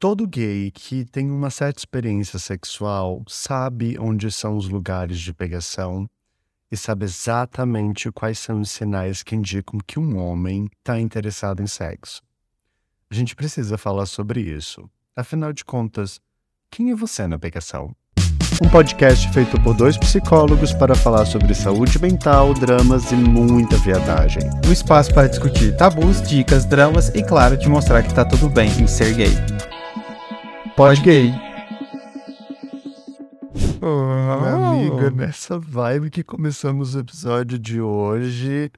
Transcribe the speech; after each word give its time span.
todo 0.00 0.26
gay 0.26 0.70
que 0.70 1.04
tem 1.04 1.30
uma 1.30 1.50
certa 1.50 1.78
experiência 1.78 2.38
sexual 2.38 3.22
sabe 3.28 3.98
onde 4.00 4.32
são 4.32 4.56
os 4.56 4.66
lugares 4.66 5.20
de 5.20 5.34
pegação 5.34 6.08
e 6.72 6.76
sabe 6.76 7.04
exatamente 7.04 8.10
quais 8.10 8.38
são 8.38 8.62
os 8.62 8.70
sinais 8.70 9.22
que 9.22 9.36
indicam 9.36 9.78
que 9.86 9.98
um 9.98 10.16
homem 10.16 10.70
está 10.78 10.98
interessado 10.98 11.62
em 11.62 11.66
sexo. 11.66 12.22
A 13.10 13.14
gente 13.14 13.36
precisa 13.36 13.76
falar 13.76 14.06
sobre 14.06 14.40
isso. 14.40 14.88
Afinal 15.14 15.52
de 15.52 15.66
contas, 15.66 16.18
quem 16.70 16.90
é 16.92 16.94
você 16.94 17.26
na 17.26 17.38
pegação? 17.38 17.94
Um 18.62 18.68
podcast 18.70 19.30
feito 19.32 19.60
por 19.60 19.74
dois 19.74 19.98
psicólogos 19.98 20.72
para 20.72 20.94
falar 20.94 21.26
sobre 21.26 21.54
saúde 21.54 22.00
mental, 22.00 22.54
dramas 22.54 23.10
e 23.12 23.16
muita 23.16 23.76
viadagem. 23.76 24.42
Um 24.66 24.72
espaço 24.72 25.12
para 25.12 25.28
discutir 25.28 25.76
tabus, 25.76 26.22
dicas, 26.22 26.64
dramas 26.64 27.08
e, 27.10 27.22
claro, 27.22 27.58
te 27.58 27.68
mostrar 27.68 28.02
que 28.02 28.14
tá 28.14 28.24
tudo 28.24 28.48
bem 28.48 28.70
em 28.80 28.86
ser 28.86 29.14
gay. 29.14 29.69
Pode 30.76 31.00
gay. 31.02 31.32
Oh, 33.82 34.44
amiga, 34.46 35.10
nessa 35.10 35.58
vibe 35.58 36.10
que 36.10 36.22
começamos 36.22 36.94
o 36.94 37.00
episódio 37.00 37.58
de 37.58 37.80
hoje, 37.80 38.70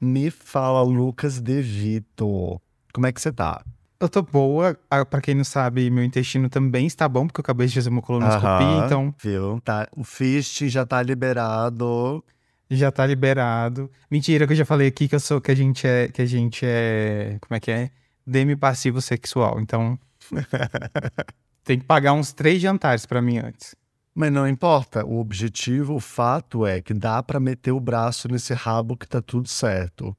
me 0.00 0.30
fala, 0.30 0.82
Lucas 0.82 1.40
De 1.40 1.60
Vito. 1.60 2.60
Como 2.92 3.06
é 3.06 3.12
que 3.12 3.20
você 3.20 3.32
tá? 3.32 3.62
Eu 3.98 4.08
tô 4.08 4.22
boa. 4.22 4.76
Ah, 4.90 5.04
Pra 5.04 5.20
quem 5.20 5.34
não 5.34 5.44
sabe, 5.44 5.90
meu 5.90 6.04
intestino 6.04 6.48
também 6.48 6.86
está 6.86 7.08
bom, 7.08 7.26
porque 7.26 7.40
eu 7.40 7.42
acabei 7.42 7.66
de 7.66 7.74
fazer 7.74 7.88
uma 7.88 8.02
colonoscopia, 8.02 8.48
Aham, 8.48 8.84
então 8.86 9.14
Viu? 9.22 9.60
Tá, 9.64 9.88
o 9.96 10.04
fist 10.04 10.68
já 10.68 10.84
tá 10.86 11.02
liberado. 11.02 12.22
já 12.70 12.90
tá 12.92 13.06
liberado. 13.06 13.90
Mentira, 14.10 14.46
que 14.46 14.52
eu 14.52 14.56
já 14.56 14.64
falei 14.64 14.88
aqui 14.88 15.08
que 15.08 15.14
eu 15.14 15.20
sou, 15.20 15.40
que 15.40 15.50
a 15.50 15.54
gente 15.56 15.86
é, 15.86 16.08
que 16.08 16.22
a 16.22 16.26
gente 16.26 16.64
é, 16.64 17.38
como 17.40 17.56
é 17.56 17.60
que 17.60 17.70
é? 17.70 17.90
Demi 18.26 18.54
passivo 18.56 19.00
sexual. 19.00 19.60
Então, 19.60 19.98
tem 21.64 21.78
que 21.78 21.84
pagar 21.84 22.12
uns 22.12 22.32
três 22.32 22.60
jantares 22.60 23.06
pra 23.06 23.20
mim 23.20 23.38
antes. 23.38 23.74
Mas 24.14 24.32
não 24.32 24.48
importa, 24.48 25.04
o 25.04 25.18
objetivo, 25.18 25.94
o 25.94 26.00
fato 26.00 26.64
é 26.64 26.80
que 26.80 26.94
dá 26.94 27.22
pra 27.22 27.38
meter 27.38 27.72
o 27.72 27.80
braço 27.80 28.28
nesse 28.28 28.54
rabo 28.54 28.96
que 28.96 29.06
tá 29.06 29.20
tudo 29.20 29.46
certo. 29.46 30.16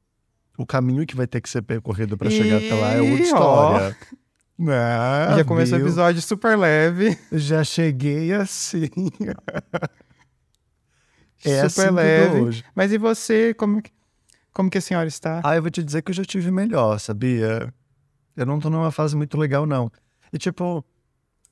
O 0.55 0.65
caminho 0.65 1.05
que 1.05 1.15
vai 1.15 1.25
ter 1.25 1.41
que 1.41 1.49
ser 1.49 1.63
percorrido 1.63 2.17
pra 2.17 2.29
chegar 2.29 2.57
até 2.57 2.73
lá 2.75 2.93
é 2.93 3.01
outra 3.01 3.15
ó. 3.15 3.23
história. 3.23 3.97
Ah, 4.59 5.35
já 5.37 5.45
começou 5.45 5.77
o 5.77 5.81
episódio 5.81 6.19
super 6.19 6.57
leve, 6.57 7.15
Já 7.31 7.63
cheguei 7.63 8.33
assim. 8.33 8.89
é 11.45 11.69
super 11.69 11.85
assim 11.85 11.91
leve. 11.91 12.63
Mas 12.73 12.91
e 12.91 12.97
você, 12.97 13.53
como 13.53 13.83
que, 13.83 13.91
como 14.51 14.67
que 14.67 14.79
a 14.79 14.81
senhora 14.81 15.07
está? 15.07 15.41
Ah, 15.43 15.55
eu 15.55 15.61
vou 15.61 15.69
te 15.69 15.83
dizer 15.83 16.01
que 16.01 16.09
eu 16.09 16.15
já 16.15 16.25
tive 16.25 16.49
melhor, 16.49 16.99
sabia? 16.99 17.71
Eu 18.37 18.45
não 18.45 18.59
tô 18.59 18.69
numa 18.69 18.91
fase 18.91 19.15
muito 19.15 19.35
legal, 19.37 19.65
não. 19.65 19.91
E 20.31 20.37
tipo, 20.37 20.85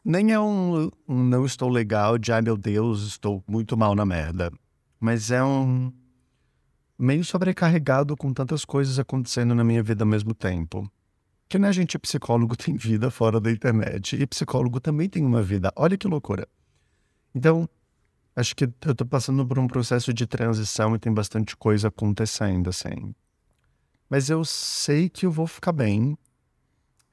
nem 0.03 0.31
é 0.31 0.39
um, 0.39 0.89
um 1.07 1.23
não 1.23 1.43
estou 1.43 1.67
legal 1.67 2.19
de 2.19 2.31
ai 2.31 2.43
meu 2.43 2.55
Deus, 2.55 3.01
estou 3.07 3.43
muito 3.47 3.75
mal 3.75 3.95
na 3.95 4.05
merda. 4.05 4.51
Mas 4.99 5.31
é 5.31 5.43
um 5.43 5.91
meio 6.97 7.25
sobrecarregado 7.25 8.15
com 8.15 8.31
tantas 8.31 8.63
coisas 8.63 8.99
acontecendo 8.99 9.55
na 9.55 9.63
minha 9.63 9.81
vida 9.81 10.03
ao 10.03 10.07
mesmo 10.07 10.33
tempo. 10.35 10.89
Que 11.49 11.57
né, 11.57 11.73
gente, 11.73 11.97
psicólogo 11.97 12.55
tem 12.57 12.75
vida 12.75 13.09
fora 13.09 13.39
da 13.39 13.51
internet. 13.51 14.15
E 14.15 14.27
psicólogo 14.27 14.79
também 14.79 15.09
tem 15.09 15.25
uma 15.25 15.41
vida. 15.41 15.71
Olha 15.75 15.97
que 15.97 16.07
loucura. 16.07 16.47
Então, 17.33 17.67
acho 18.35 18.55
que 18.55 18.65
eu 18.85 18.95
tô 18.95 19.05
passando 19.05 19.45
por 19.45 19.57
um 19.57 19.67
processo 19.67 20.13
de 20.13 20.27
transição 20.27 20.95
e 20.95 20.99
tem 20.99 21.11
bastante 21.11 21.57
coisa 21.57 21.87
acontecendo, 21.87 22.69
assim. 22.69 23.13
Mas 24.07 24.29
eu 24.29 24.45
sei 24.45 25.09
que 25.09 25.25
eu 25.25 25.31
vou 25.31 25.47
ficar 25.47 25.71
bem. 25.71 26.15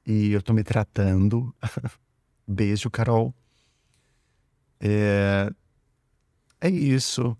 E 0.05 0.31
eu 0.31 0.41
tô 0.41 0.53
me 0.53 0.63
tratando. 0.63 1.53
Beijo, 2.47 2.89
Carol. 2.89 3.33
É, 4.79 5.49
é 6.59 6.69
isso. 6.69 7.37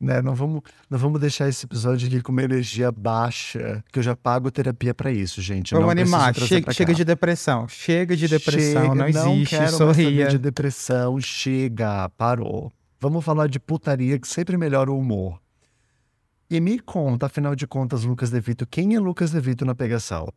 Né? 0.00 0.22
Não, 0.22 0.34
vamos, 0.34 0.62
não 0.88 0.98
vamos 0.98 1.20
deixar 1.20 1.48
esse 1.48 1.66
episódio 1.66 2.06
aqui 2.06 2.20
com 2.20 2.30
uma 2.30 2.42
energia 2.42 2.90
baixa, 2.92 3.82
que 3.92 3.98
eu 3.98 4.02
já 4.02 4.14
pago 4.14 4.50
terapia 4.50 4.94
pra 4.94 5.10
isso, 5.10 5.42
gente. 5.42 5.72
Vamos 5.72 5.86
não 5.86 5.90
animar, 5.90 6.34
chega, 6.34 6.72
chega 6.72 6.94
de 6.94 7.04
depressão, 7.04 7.66
chega 7.66 8.16
de 8.16 8.28
depressão, 8.28 8.82
Chega, 8.82 8.94
não 8.94 9.08
existe, 9.08 9.50
quero 9.50 9.62
mais 9.62 9.74
sorria. 9.74 10.28
de 10.28 10.38
depressão, 10.38 11.20
chega, 11.20 12.08
parou. 12.10 12.72
Vamos 13.00 13.24
falar 13.24 13.48
de 13.48 13.58
putaria 13.58 14.18
que 14.18 14.28
sempre 14.28 14.56
melhora 14.56 14.90
o 14.90 14.98
humor. 14.98 15.40
E 16.50 16.60
me 16.60 16.78
conta, 16.78 17.26
afinal 17.26 17.54
de 17.54 17.66
contas, 17.66 18.04
Lucas 18.04 18.30
De 18.30 18.40
Vito, 18.40 18.66
quem 18.66 18.94
é 18.94 19.00
Lucas 19.00 19.32
De 19.32 19.40
Vito 19.40 19.64
na 19.64 19.74
pegação? 19.74 20.32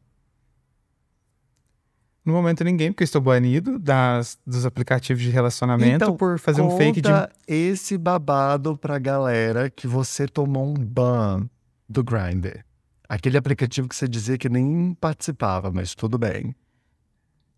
No 2.24 2.34
momento 2.34 2.64
ninguém, 2.64 2.92
porque 2.92 3.04
eu 3.04 3.06
estou 3.06 3.22
banido 3.22 3.80
das, 3.80 4.38
dos 4.46 4.66
aplicativos 4.66 5.24
de 5.24 5.30
relacionamento 5.32 5.96
Então, 5.96 6.16
por 6.16 6.38
fazer 6.38 6.62
um 6.62 6.78
fake 6.78 7.02
de... 7.02 7.10
Esse 7.48 7.98
babado 7.98 8.78
pra 8.78 9.00
galera 9.00 9.70
que 9.70 9.88
você 9.88 10.28
tomou 10.28 10.68
um 10.68 10.74
ban 10.76 11.50
do 11.90 12.04
Grindr. 12.04 12.64
Aquele 13.10 13.38
aplicativo 13.38 13.88
que 13.90 13.96
você 13.96 14.08
dizia 14.08 14.38
que 14.38 14.48
nem 14.48 14.94
participava, 15.02 15.72
mas 15.72 15.96
tudo 15.96 16.18
bem. 16.18 16.56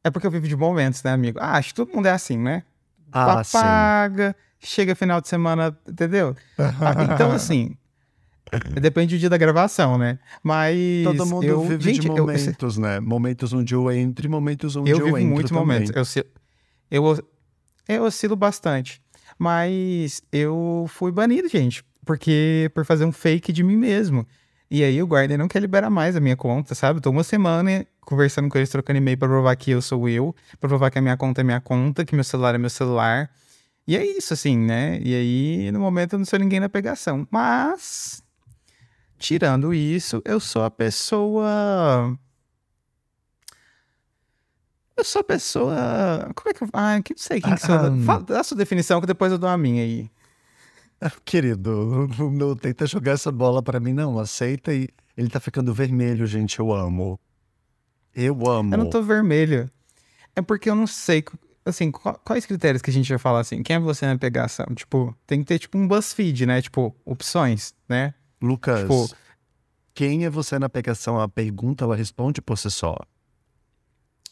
É 0.03 0.09
porque 0.09 0.25
eu 0.25 0.31
vivo 0.31 0.47
de 0.47 0.55
momentos, 0.55 1.03
né, 1.03 1.11
amigo? 1.11 1.39
Ah, 1.41 1.57
acho 1.57 1.69
que 1.69 1.75
todo 1.75 1.93
mundo 1.93 2.07
é 2.07 2.11
assim, 2.11 2.37
né? 2.37 2.63
Ah, 3.11 3.43
sim. 3.43 3.57
Paga, 3.57 4.35
chega 4.59 4.95
final 4.95 5.21
de 5.21 5.27
semana, 5.27 5.77
entendeu? 5.87 6.35
Ah, 6.57 7.03
Então, 7.13 7.31
assim, 7.31 7.75
depende 8.81 9.15
do 9.15 9.19
dia 9.19 9.29
da 9.29 9.37
gravação, 9.37 9.97
né? 9.97 10.19
Mas 10.43 10.77
Todo 11.03 11.25
mundo 11.25 11.43
eu, 11.43 11.61
vive 11.63 11.83
gente, 11.83 12.01
de 12.01 12.07
eu- 12.07 12.15
momentos, 12.17 12.77
né? 12.77 12.99
Momentos 12.99 13.53
onde 13.53 13.73
eu 13.73 13.91
entro 13.91 14.25
e 14.25 14.29
momentos 14.29 14.75
onde 14.75 14.91
Eu, 14.91 14.99
eu, 14.99 15.05
vivo 15.05 15.17
entro 15.17 15.29
muitos 15.29 15.51
também. 15.51 15.65
momentos. 15.65 15.91
Eu, 15.95 16.01
oscilo- 16.01 16.25
eu, 16.91 17.29
eu 17.87 18.03
oscilo 18.03 18.35
bastante. 18.35 19.01
Mas 19.37 20.21
eu 20.31 20.85
fui 20.89 21.11
banido, 21.11 21.47
gente. 21.49 21.83
Porque 22.05 22.69
por 22.73 22.85
fazer 22.85 23.05
um 23.05 23.11
fake 23.11 23.51
de 23.51 23.63
mim 23.63 23.77
mesmo. 23.77 24.25
E 24.69 24.83
aí 24.83 25.01
o 25.01 25.07
guarda 25.07 25.37
não 25.37 25.47
quer 25.47 25.59
liberar 25.59 25.89
mais 25.89 26.15
a 26.15 26.19
minha 26.19 26.35
conta, 26.35 26.73
sabe? 26.73 26.99
Tô 26.99 27.09
uma 27.11 27.23
semana 27.23 27.85
conversando 28.01 28.49
com 28.49 28.57
eles, 28.57 28.69
trocando 28.69 28.97
e-mail 28.97 29.17
pra 29.17 29.27
provar 29.27 29.55
que 29.55 29.71
eu 29.71 29.81
sou 29.81 30.09
eu, 30.09 30.35
pra 30.59 30.67
provar 30.67 30.89
que 30.89 30.97
a 30.97 31.01
minha 31.01 31.15
conta 31.15 31.41
é 31.41 31.43
minha 31.43 31.61
conta, 31.61 32.03
que 32.03 32.15
meu 32.15 32.23
celular 32.23 32.55
é 32.55 32.57
meu 32.57 32.69
celular. 32.69 33.29
E 33.87 33.95
é 33.95 34.05
isso, 34.05 34.33
assim, 34.33 34.57
né? 34.57 34.99
E 35.03 35.13
aí, 35.13 35.71
no 35.71 35.79
momento, 35.79 36.13
eu 36.13 36.19
não 36.19 36.25
sou 36.25 36.39
ninguém 36.39 36.59
na 36.59 36.69
pegação. 36.69 37.27
Mas, 37.29 38.22
tirando 39.23 39.73
isso, 39.73 40.21
eu 40.25 40.37
sou 40.37 40.63
a 40.63 40.69
pessoa. 40.69 42.19
Eu 44.97 45.03
sou 45.05 45.21
a 45.21 45.23
pessoa. 45.23 46.29
Como 46.35 46.49
é 46.49 46.53
que 46.53 46.63
eu. 46.63 46.69
Ah, 46.73 47.01
que 47.01 47.13
não 47.13 47.17
sei 47.17 47.39
quem 47.39 47.55
que 47.55 47.61
sou. 47.61 47.73
Ah. 47.73 47.91
Fala, 48.05 48.23
dá 48.23 48.41
a 48.41 48.43
sua 48.43 48.57
definição 48.57 48.99
que 48.99 49.07
depois 49.07 49.31
eu 49.31 49.37
dou 49.37 49.49
a 49.49 49.57
minha 49.57 49.81
aí. 49.81 50.11
Querido, 51.23 52.09
não, 52.17 52.31
não 52.31 52.55
tenta 52.55 52.85
jogar 52.85 53.13
essa 53.13 53.31
bola 53.31 53.63
pra 53.63 53.79
mim, 53.79 53.93
não. 53.93 54.19
Aceita 54.19 54.73
e 54.73 54.89
ele 55.15 55.29
tá 55.29 55.39
ficando 55.39 55.73
vermelho, 55.73 56.25
gente. 56.27 56.59
Eu 56.59 56.73
amo. 56.73 57.17
Eu 58.13 58.45
amo. 58.49 58.73
Eu 58.73 58.77
não 58.77 58.89
tô 58.89 59.01
vermelho. 59.01 59.71
É 60.35 60.41
porque 60.41 60.69
eu 60.69 60.75
não 60.75 60.85
sei. 60.85 61.23
Assim, 61.65 61.91
quais 61.91 62.45
critérios 62.45 62.81
que 62.81 62.89
a 62.89 62.93
gente 62.93 63.07
vai 63.07 63.17
falar 63.17 63.39
assim? 63.39 63.63
Quem 63.63 63.77
é 63.77 63.79
você 63.79 64.05
na 64.05 64.17
pegação? 64.17 64.65
Tipo, 64.75 65.15
tem 65.25 65.39
que 65.39 65.45
ter 65.45 65.59
tipo 65.59 65.77
um 65.77 65.87
BuzzFeed, 65.87 66.45
né? 66.45 66.61
Tipo, 66.61 66.93
opções, 67.05 67.73
né? 67.87 68.13
Lucas, 68.43 68.81
Tipo- 68.81 69.09
quem 69.93 70.25
é 70.25 70.29
você 70.29 70.59
na 70.59 70.67
pegação? 70.67 71.19
A 71.19 71.29
pergunta 71.29 71.85
ela 71.85 71.95
responde 71.95 72.41
por 72.41 72.57
si 72.57 72.69
só. 72.69 72.97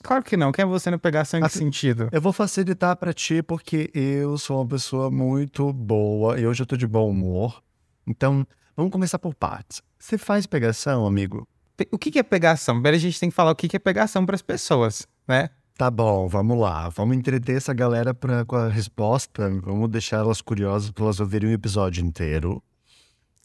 Claro 0.03 0.23
que 0.23 0.35
não. 0.35 0.51
Quem 0.51 0.63
é 0.63 0.65
você 0.65 0.89
na 0.89 0.97
pegação 0.97 1.39
em 1.39 1.41
que 1.43 1.47
Assim, 1.47 1.59
sentido? 1.59 2.09
Eu 2.11 2.19
vou 2.21 2.33
facilitar 2.33 2.95
pra 2.97 3.13
ti 3.13 3.41
porque 3.43 3.89
eu 3.93 4.37
sou 4.37 4.57
uma 4.59 4.67
pessoa 4.67 5.11
muito 5.11 5.71
boa 5.71 6.39
e 6.39 6.45
hoje 6.45 6.63
eu 6.63 6.65
tô 6.65 6.75
de 6.75 6.87
bom 6.87 7.09
humor. 7.09 7.61
Então, 8.05 8.45
vamos 8.75 8.91
começar 8.91 9.19
por 9.19 9.33
partes. 9.35 9.81
Você 9.99 10.17
faz 10.17 10.45
pegação, 10.47 11.05
amigo? 11.05 11.47
O 11.91 11.97
que 11.97 12.11
que 12.11 12.19
é 12.19 12.23
pegação? 12.23 12.75
Primeiro 12.75 12.97
a 12.97 12.99
gente 12.99 13.19
tem 13.19 13.29
que 13.29 13.35
falar 13.35 13.51
o 13.51 13.55
que 13.55 13.67
que 13.67 13.75
é 13.75 13.79
pegação 13.79 14.25
para 14.25 14.35
as 14.35 14.41
pessoas, 14.41 15.07
né? 15.27 15.49
Tá 15.77 15.89
bom, 15.89 16.27
vamos 16.27 16.59
lá. 16.59 16.89
Vamos 16.89 17.15
entreter 17.15 17.57
essa 17.57 17.73
galera 17.73 18.13
pra, 18.13 18.43
com 18.43 18.55
a 18.55 18.67
resposta. 18.67 19.49
Vamos 19.63 19.89
deixar 19.89 20.17
elas 20.17 20.41
curiosas 20.41 20.91
pra 20.91 21.05
elas 21.05 21.19
ouvirem 21.19 21.49
o 21.49 21.53
episódio 21.53 22.03
inteiro. 22.05 22.61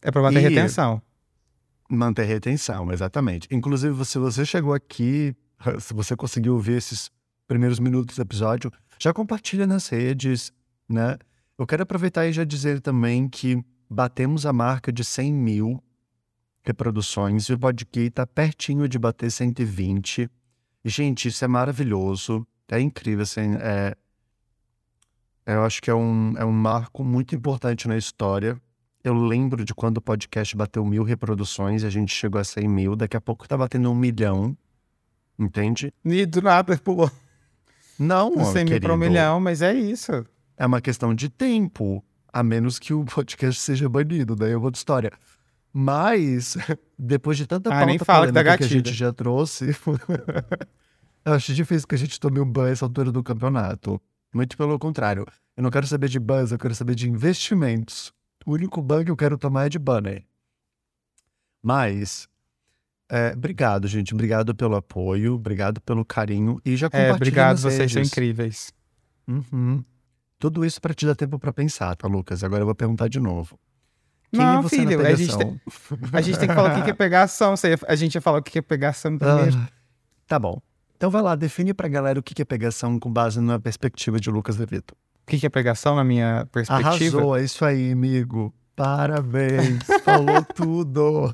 É 0.01 0.11
pra 0.11 0.21
bater 0.21 0.39
E- 0.39 0.47
retenção. 0.49 1.01
Manter 1.89 2.25
retenção, 2.25 2.91
exatamente. 2.91 3.47
Inclusive, 3.49 4.03
se 4.05 4.17
você 4.19 4.45
chegou 4.45 4.73
aqui, 4.73 5.33
se 5.79 5.93
você 5.93 6.15
conseguiu 6.15 6.55
ouvir 6.55 6.73
esses 6.73 7.09
primeiros 7.47 7.79
minutos 7.79 8.17
do 8.17 8.21
episódio, 8.21 8.71
já 8.99 9.13
compartilha 9.13 9.65
nas 9.65 9.87
redes, 9.87 10.51
né? 10.89 11.17
Eu 11.57 11.65
quero 11.65 11.83
aproveitar 11.83 12.27
e 12.27 12.33
já 12.33 12.43
dizer 12.43 12.81
também 12.81 13.27
que 13.29 13.63
batemos 13.89 14.45
a 14.45 14.51
marca 14.51 14.91
de 14.91 15.03
100 15.03 15.33
mil 15.33 15.81
reproduções 16.63 17.45
e 17.45 17.53
o 17.53 17.57
podcast 17.59 18.09
tá 18.11 18.27
pertinho 18.27 18.87
de 18.89 18.99
bater 18.99 19.31
120. 19.31 20.29
E, 20.83 20.89
gente, 20.89 21.29
isso 21.29 21.43
é 21.45 21.47
maravilhoso, 21.47 22.45
é 22.69 22.79
incrível, 22.81 23.23
assim, 23.23 23.55
é... 23.61 23.95
Eu 25.45 25.63
acho 25.63 25.81
que 25.81 25.89
é 25.89 25.95
um, 25.95 26.33
é 26.37 26.43
um 26.43 26.51
marco 26.51 27.01
muito 27.05 27.33
importante 27.33 27.87
na 27.87 27.95
história. 27.97 28.61
Eu 29.07 29.13
lembro 29.13 29.63
de 29.63 29.73
quando 29.73 29.99
o 29.99 30.01
podcast 30.01 30.53
bateu 30.53 30.83
mil 30.83 31.01
reproduções 31.01 31.81
e 31.81 31.85
a 31.85 31.89
gente 31.89 32.13
chegou 32.13 32.41
a 32.41 32.43
100 32.43 32.67
mil. 32.67 32.93
Daqui 32.93 33.15
a 33.15 33.21
pouco 33.21 33.47
tá 33.47 33.55
batendo 33.55 33.89
um 33.89 33.95
milhão. 33.95 34.53
Entende? 35.39 35.93
E 36.03 36.25
do 36.25 36.41
nada 36.41 36.77
pulou. 36.77 37.09
Não, 37.97 38.35
do 38.35 38.43
100 38.43 38.65
mil 38.65 38.81
para 38.81 38.93
um 38.93 38.97
milhão, 38.97 39.39
mas 39.39 39.61
é 39.61 39.73
isso. 39.73 40.11
É 40.57 40.65
uma 40.65 40.81
questão 40.81 41.15
de 41.15 41.29
tempo, 41.29 42.03
a 42.33 42.43
menos 42.43 42.79
que 42.79 42.93
o 42.93 43.05
podcast 43.05 43.61
seja 43.61 43.87
banido, 43.87 44.35
daí 44.35 44.51
é 44.51 44.57
outra 44.57 44.77
história. 44.77 45.13
Mas, 45.71 46.57
depois 46.99 47.37
de 47.37 47.47
tanta 47.47 47.69
Ah, 47.69 47.85
pauta 47.85 48.03
fala 48.03 48.27
que 48.27 48.33
polêmica 48.33 48.57
que 48.57 48.63
a 48.65 48.67
gente 48.67 48.93
já 48.93 49.13
trouxe, 49.13 49.67
eu 51.23 51.31
acho 51.31 51.53
difícil 51.53 51.87
que 51.87 51.95
a 51.95 51.97
gente 51.97 52.19
tome 52.19 52.41
um 52.41 52.45
ban 52.45 52.67
essa 52.67 52.83
altura 52.83 53.09
do 53.09 53.23
campeonato. 53.23 54.01
Muito 54.33 54.57
pelo 54.57 54.77
contrário. 54.77 55.25
Eu 55.55 55.63
não 55.63 55.71
quero 55.71 55.87
saber 55.87 56.09
de 56.09 56.19
bans, 56.19 56.51
eu 56.51 56.59
quero 56.59 56.75
saber 56.75 56.93
de 56.93 57.09
investimentos. 57.09 58.16
O 58.47 58.53
único 58.53 58.81
ban 58.81 59.03
que 59.03 59.11
eu 59.11 59.17
quero 59.17 59.37
tomar 59.37 59.65
é 59.65 59.69
de 59.69 59.77
banner. 59.77 60.23
Mas, 61.61 62.27
é, 63.09 63.33
obrigado, 63.35 63.87
gente. 63.87 64.13
Obrigado 64.13 64.55
pelo 64.55 64.75
apoio, 64.75 65.33
obrigado 65.33 65.81
pelo 65.81 66.05
carinho. 66.05 66.61
E 66.63 66.75
já 66.77 66.87
É, 66.87 66.89
compartilha 66.89 67.15
obrigado, 67.15 67.49
nas 67.55 67.61
vocês 67.63 67.91
são 67.91 67.99
redes. 67.99 68.11
incríveis. 68.11 68.73
Uhum. 69.27 69.83
Tudo 70.39 70.63
isso 70.63 70.79
pra 70.79 70.93
te 70.93 71.05
dar 71.05 71.15
tempo 71.15 71.37
pra 71.37 71.51
pensar, 71.51 71.95
tá, 71.95 72.07
Lucas? 72.07 72.43
Agora 72.43 72.61
eu 72.61 72.65
vou 72.65 72.75
perguntar 72.75 73.09
de 73.09 73.19
novo. 73.19 73.59
Quem 74.31 74.39
Não, 74.39 74.59
é 74.59 74.61
você 74.61 74.77
filho, 74.77 75.05
a 75.05 75.13
gente 75.15 75.35
pegação? 75.37 75.59
A 76.13 76.21
gente 76.21 76.39
tem 76.39 76.47
que 76.47 76.55
falar 76.55 76.79
o 76.79 76.83
que 76.83 76.89
é 76.89 76.93
pegação. 76.93 77.53
A 77.87 77.95
gente 77.95 78.15
ia 78.15 78.21
falar 78.21 78.37
o 78.39 78.43
que 78.43 78.59
é 78.59 78.61
pegação 78.61 79.17
primeiro. 79.17 79.57
Ah, 79.57 79.69
tá 80.27 80.37
bom. 80.39 80.61
Então 80.95 81.09
vai 81.09 81.21
lá, 81.21 81.35
define 81.35 81.73
pra 81.73 81.87
galera 81.87 82.19
o 82.19 82.23
que 82.23 82.41
é 82.41 82.45
pegação 82.45 82.99
com 82.99 83.11
base 83.11 83.39
na 83.41 83.59
perspectiva 83.59 84.19
de 84.19 84.29
Lucas 84.29 84.55
DeVito. 84.57 84.93
O 84.93 84.97
que 85.27 85.39
que 85.39 85.45
é 85.45 85.49
pegação 85.49 85.95
na 85.95 86.03
minha 86.03 86.47
perspectiva? 86.51 87.17
Arrasou, 87.17 87.37
é 87.37 87.43
isso 87.43 87.63
aí, 87.65 87.91
amigo. 87.91 88.53
Parabéns, 88.75 89.83
falou 90.03 90.41
tudo. 90.55 91.33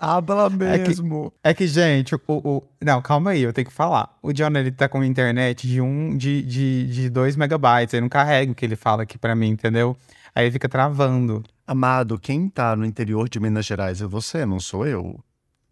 Habla 0.00 0.46
É 0.46 0.78
que- 0.78 0.88
mesmo. 0.88 1.32
É 1.42 1.52
que, 1.54 1.66
gente, 1.66 2.14
o, 2.14 2.20
o- 2.28 2.62
Não, 2.80 3.02
calma 3.02 3.30
aí, 3.30 3.42
eu 3.42 3.52
tenho 3.52 3.66
que 3.66 3.72
falar. 3.72 4.16
O 4.22 4.32
John, 4.32 4.50
ele 4.56 4.70
tá 4.70 4.88
com 4.88 5.02
internet 5.02 5.66
de 5.66 5.80
1 5.80 6.16
de, 6.16 6.42
de, 6.42 6.86
de 6.86 7.10
2 7.10 7.34
megabytes. 7.36 7.94
Ele 7.94 8.02
não 8.02 8.08
carrega 8.08 8.52
o 8.52 8.54
que 8.54 8.64
ele 8.64 8.76
fala 8.76 9.02
aqui 9.02 9.18
pra 9.18 9.34
mim, 9.34 9.48
entendeu? 9.48 9.96
Aí 10.34 10.44
ele 10.44 10.52
fica 10.52 10.68
travando. 10.68 11.42
Amado, 11.66 12.18
quem 12.18 12.48
tá 12.48 12.76
no 12.76 12.84
interior 12.84 13.28
de 13.28 13.40
Minas 13.40 13.66
Gerais 13.66 14.00
é 14.00 14.06
você, 14.06 14.46
não 14.46 14.60
sou 14.60 14.86
eu. 14.86 15.18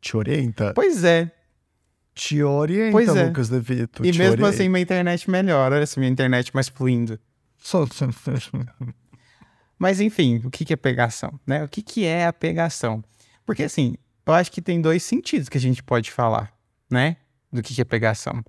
Te 0.00 0.16
orienta. 0.16 0.72
Pois 0.74 1.04
é. 1.04 1.30
Te 2.16 2.42
orienta, 2.42 2.92
Pois 2.92 3.14
é. 3.14 3.26
Lucas 3.26 3.50
DeVito. 3.50 4.02
E 4.02 4.08
mesmo 4.08 4.22
orienta. 4.42 4.48
assim, 4.48 4.68
minha 4.70 4.80
internet 4.82 5.30
melhora. 5.30 5.76
Olha 5.76 5.84
minha 5.98 6.10
internet 6.10 6.50
mais 6.54 6.66
fluindo. 6.66 7.20
Mas 9.78 10.00
enfim, 10.00 10.40
o 10.42 10.50
que 10.50 10.64
que 10.64 10.72
é 10.72 10.76
pegação, 10.76 11.38
né? 11.46 11.62
O 11.62 11.68
que 11.68 11.82
que 11.82 12.06
é 12.06 12.26
a 12.26 12.32
pegação? 12.32 13.04
Porque 13.44 13.64
assim, 13.64 13.96
eu 14.24 14.32
acho 14.32 14.50
que 14.50 14.62
tem 14.62 14.80
dois 14.80 15.02
sentidos 15.02 15.50
que 15.50 15.58
a 15.58 15.60
gente 15.60 15.82
pode 15.82 16.10
falar, 16.10 16.50
né? 16.90 17.18
Do 17.52 17.62
que 17.62 17.74
que 17.74 17.82
é 17.82 17.84
pegação. 17.84 18.42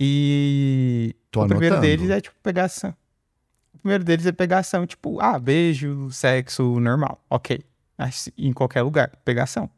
E 0.00 1.14
Tô 1.30 1.44
o 1.44 1.48
primeiro 1.48 1.76
anotando. 1.76 1.96
deles 1.96 2.10
é 2.10 2.20
tipo 2.20 2.36
pegação. 2.42 2.94
O 3.74 3.78
primeiro 3.78 4.02
deles 4.02 4.26
é 4.26 4.32
pegação, 4.32 4.84
tipo, 4.86 5.20
ah, 5.20 5.38
beijo, 5.38 6.10
sexo 6.10 6.80
normal, 6.80 7.24
ok. 7.30 7.60
Em 8.36 8.52
qualquer 8.52 8.82
lugar, 8.82 9.12
pegação. 9.24 9.70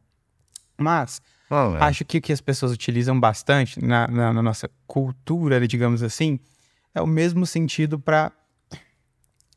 Mas 0.78 1.20
É. 1.50 1.82
acho 1.84 2.04
que 2.04 2.18
o 2.18 2.22
que 2.22 2.32
as 2.32 2.40
pessoas 2.40 2.70
utilizam 2.72 3.18
bastante 3.18 3.84
na, 3.84 4.06
na- 4.06 4.32
na 4.32 4.42
nossa 4.42 4.70
cultura, 4.86 5.66
digamos 5.66 6.02
assim, 6.02 6.38
é 6.94 7.00
o 7.02 7.06
mesmo 7.06 7.44
sentido 7.44 7.98
para 7.98 8.30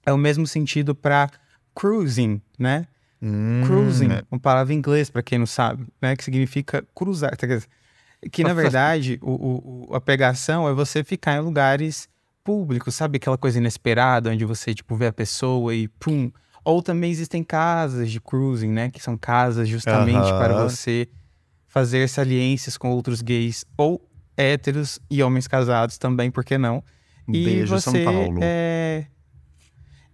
é 0.05 0.11
o 0.11 0.17
mesmo 0.17 0.45
sentido 0.45 0.93
para 0.95 1.29
cruising, 1.73 2.41
né? 2.59 2.85
Hum, 3.21 3.61
Cruising, 3.65 4.09
uma 4.29 4.39
palavra 4.39 4.73
em 4.73 4.77
inglês 4.77 5.09
para 5.09 5.23
quem 5.23 5.39
não 5.39 5.45
sabe, 5.45 5.87
né? 6.01 6.15
Que 6.15 6.23
significa 6.23 6.83
cruzar. 6.93 7.31
Que 8.31 8.43
na 8.43 8.53
verdade 8.53 9.17
o, 9.21 9.87
o- 9.89 9.95
a 9.95 10.01
pegação 10.01 10.67
é 10.67 10.73
você 10.73 11.03
ficar 11.03 11.35
em 11.37 11.39
lugares 11.39 12.09
públicos, 12.43 12.93
sabe 12.95 13.15
aquela 13.17 13.37
coisa 13.37 13.59
inesperada 13.59 14.29
onde 14.29 14.43
você 14.43 14.73
tipo 14.73 14.95
vê 14.97 15.07
a 15.07 15.13
pessoa 15.13 15.73
e 15.73 15.87
pum. 15.87 16.29
Ou 16.65 16.81
também 16.81 17.11
existem 17.11 17.43
casas 17.43 18.11
de 18.11 18.19
cruising, 18.19 18.69
né? 18.69 18.89
Que 18.89 19.01
são 19.01 19.17
casas 19.17 19.69
justamente 19.69 20.27
Aham. 20.29 20.37
para 20.37 20.63
você 20.67 21.07
fazer 21.73 22.07
saliências 22.07 22.77
com 22.77 22.91
outros 22.91 23.19
gays 23.23 23.65
ou 23.75 24.07
héteros 24.37 24.99
e 25.09 25.23
homens 25.23 25.47
casados 25.47 25.97
também, 25.97 26.29
por 26.29 26.45
que 26.45 26.55
não? 26.55 26.83
E 27.27 27.43
beijo, 27.43 27.73
você 27.73 27.89
São 27.89 28.13
Paulo. 28.13 28.39
é 28.43 29.07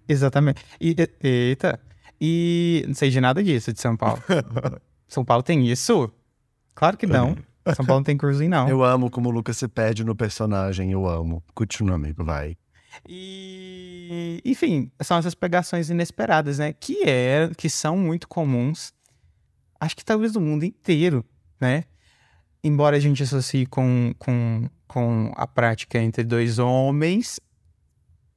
exatamente. 0.07 0.63
E, 0.79 0.95
eita. 1.21 1.77
E 2.19 2.85
não 2.87 2.95
sei 2.95 3.09
de 3.09 3.19
nada 3.19 3.43
disso 3.43 3.73
de 3.73 3.81
São 3.81 3.97
Paulo. 3.97 4.23
São 5.05 5.25
Paulo 5.25 5.43
tem 5.43 5.67
isso? 5.67 6.09
Claro 6.73 6.95
que 6.95 7.05
não. 7.05 7.35
São 7.75 7.85
Paulo 7.85 7.99
não 7.99 8.03
tem 8.05 8.15
cruising 8.15 8.47
não. 8.47 8.69
Eu 8.69 8.81
amo 8.81 9.11
como 9.11 9.27
o 9.27 9.31
Lucas 9.31 9.57
se 9.57 9.67
perde 9.67 10.05
no 10.05 10.15
personagem, 10.15 10.93
eu 10.93 11.05
amo. 11.05 11.43
Continua, 11.53 11.95
amigo, 11.95 12.23
vai. 12.23 12.55
E, 13.07 14.41
enfim, 14.45 14.89
são 15.01 15.17
essas 15.17 15.35
pegações 15.35 15.89
inesperadas, 15.89 16.57
né? 16.59 16.71
Que 16.71 17.03
é, 17.03 17.51
que 17.57 17.69
são 17.69 17.97
muito 17.97 18.29
comuns. 18.29 18.93
Acho 19.77 19.95
que 19.97 20.05
talvez 20.05 20.33
no 20.33 20.41
mundo 20.41 20.63
inteiro, 20.63 21.25
né? 21.59 21.83
Embora 22.63 22.97
a 22.97 22.99
gente 22.99 23.23
associe 23.23 23.65
com, 23.65 24.13
com, 24.17 24.69
com 24.87 25.31
a 25.35 25.47
prática 25.47 25.97
entre 25.97 26.23
dois 26.23 26.59
homens, 26.59 27.39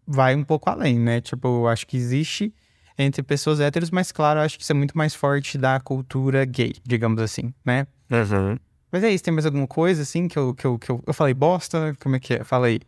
vai 0.06 0.34
um 0.34 0.44
pouco 0.44 0.70
além, 0.70 0.98
né? 0.98 1.20
Tipo, 1.20 1.48
eu 1.48 1.68
acho 1.68 1.86
que 1.86 1.96
existe 1.96 2.54
entre 2.96 3.22
pessoas 3.22 3.58
héteros, 3.60 3.90
mas 3.90 4.12
claro, 4.12 4.40
eu 4.40 4.44
acho 4.44 4.56
que 4.56 4.62
isso 4.62 4.72
é 4.72 4.74
muito 4.74 4.96
mais 4.96 5.14
forte 5.14 5.58
da 5.58 5.80
cultura 5.80 6.44
gay, 6.44 6.74
digamos 6.84 7.20
assim, 7.20 7.52
né? 7.64 7.86
Mas 8.90 9.02
é 9.02 9.10
isso, 9.10 9.24
tem 9.24 9.32
mais 9.32 9.46
alguma 9.46 9.66
coisa 9.66 10.02
assim 10.02 10.28
que 10.28 10.38
eu, 10.38 10.54
que 10.54 10.66
eu, 10.66 10.78
que 10.78 10.90
eu, 10.90 11.02
eu 11.06 11.14
falei 11.14 11.32
bosta? 11.32 11.96
Como 12.00 12.14
é 12.14 12.20
que 12.20 12.34
é? 12.34 12.44
Fala 12.44 12.66
aí. 12.66 12.80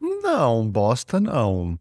Não, 0.00 0.68
bosta 0.68 1.18
não. 1.18 1.78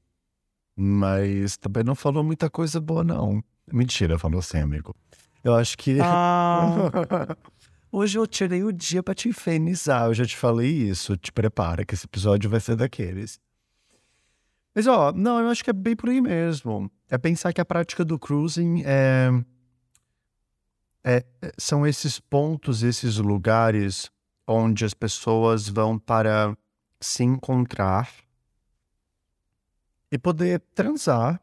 Mas 0.76 1.58
também 1.58 1.84
não 1.84 1.94
falou 1.94 2.24
muita 2.24 2.50
coisa 2.50 2.80
boa, 2.80 3.04
não. 3.04 3.44
Mentira, 3.72 4.18
falou 4.18 4.42
sim, 4.42 4.60
amigo. 4.60 4.96
Eu 5.44 5.56
acho 5.56 5.78
que. 5.78 5.98
Ah, 6.02 6.90
Hoje 7.96 8.18
eu 8.18 8.26
tirei 8.26 8.64
o 8.64 8.74
dia 8.74 9.04
pra 9.04 9.14
te 9.14 9.30
infernizar. 9.30 10.08
Eu 10.08 10.16
já 10.16 10.26
te 10.26 10.36
falei 10.36 10.68
isso. 10.72 11.16
Te 11.16 11.32
prepara, 11.32 11.86
que 11.86 11.94
esse 11.94 12.08
episódio 12.08 12.50
vai 12.50 12.60
ser 12.60 12.76
daqueles. 12.76 13.40
Mas, 14.74 14.88
ó, 14.88 15.12
não, 15.12 15.40
eu 15.40 15.48
acho 15.50 15.64
que 15.64 15.70
é 15.70 15.74
bem 15.74 15.96
por 15.96 16.10
aí 16.10 16.20
mesmo. 16.20 16.90
É 17.08 17.20
pensar 17.20 17.54
que 17.54 17.62
a 17.62 17.66
prática 17.66 18.04
do 18.04 18.18
cruising 18.18 18.82
é. 18.84 19.30
é- 21.04 21.24
é- 21.40 21.52
são 21.56 21.86
esses 21.86 22.20
pontos, 22.20 22.82
esses 22.82 23.18
lugares 23.18 24.10
onde 24.48 24.84
as 24.84 24.96
pessoas 24.96 25.70
vão 25.70 26.00
para 26.00 26.58
se 27.00 27.24
encontrar 27.24 28.10
e 30.12 30.18
poder 30.18 30.62
transar 30.74 31.40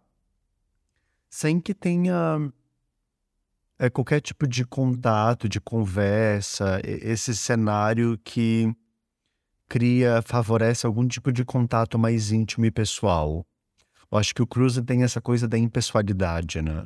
sem 1.28 1.60
que 1.60 1.72
tenha 1.72 2.52
é, 3.80 3.88
qualquer 3.88 4.20
tipo 4.20 4.46
de 4.46 4.62
contato, 4.62 5.48
de 5.48 5.58
conversa, 5.58 6.82
esse 6.84 7.34
cenário 7.34 8.20
que 8.22 8.70
cria, 9.66 10.20
favorece 10.20 10.84
algum 10.84 11.08
tipo 11.08 11.32
de 11.32 11.46
contato 11.46 11.98
mais 11.98 12.30
íntimo 12.30 12.66
e 12.66 12.70
pessoal. 12.70 13.42
Eu 14.12 14.18
acho 14.18 14.34
que 14.34 14.42
o 14.42 14.46
cruising 14.46 14.84
tem 14.84 15.02
essa 15.02 15.18
coisa 15.18 15.48
da 15.48 15.56
impessoalidade, 15.56 16.60
né? 16.60 16.84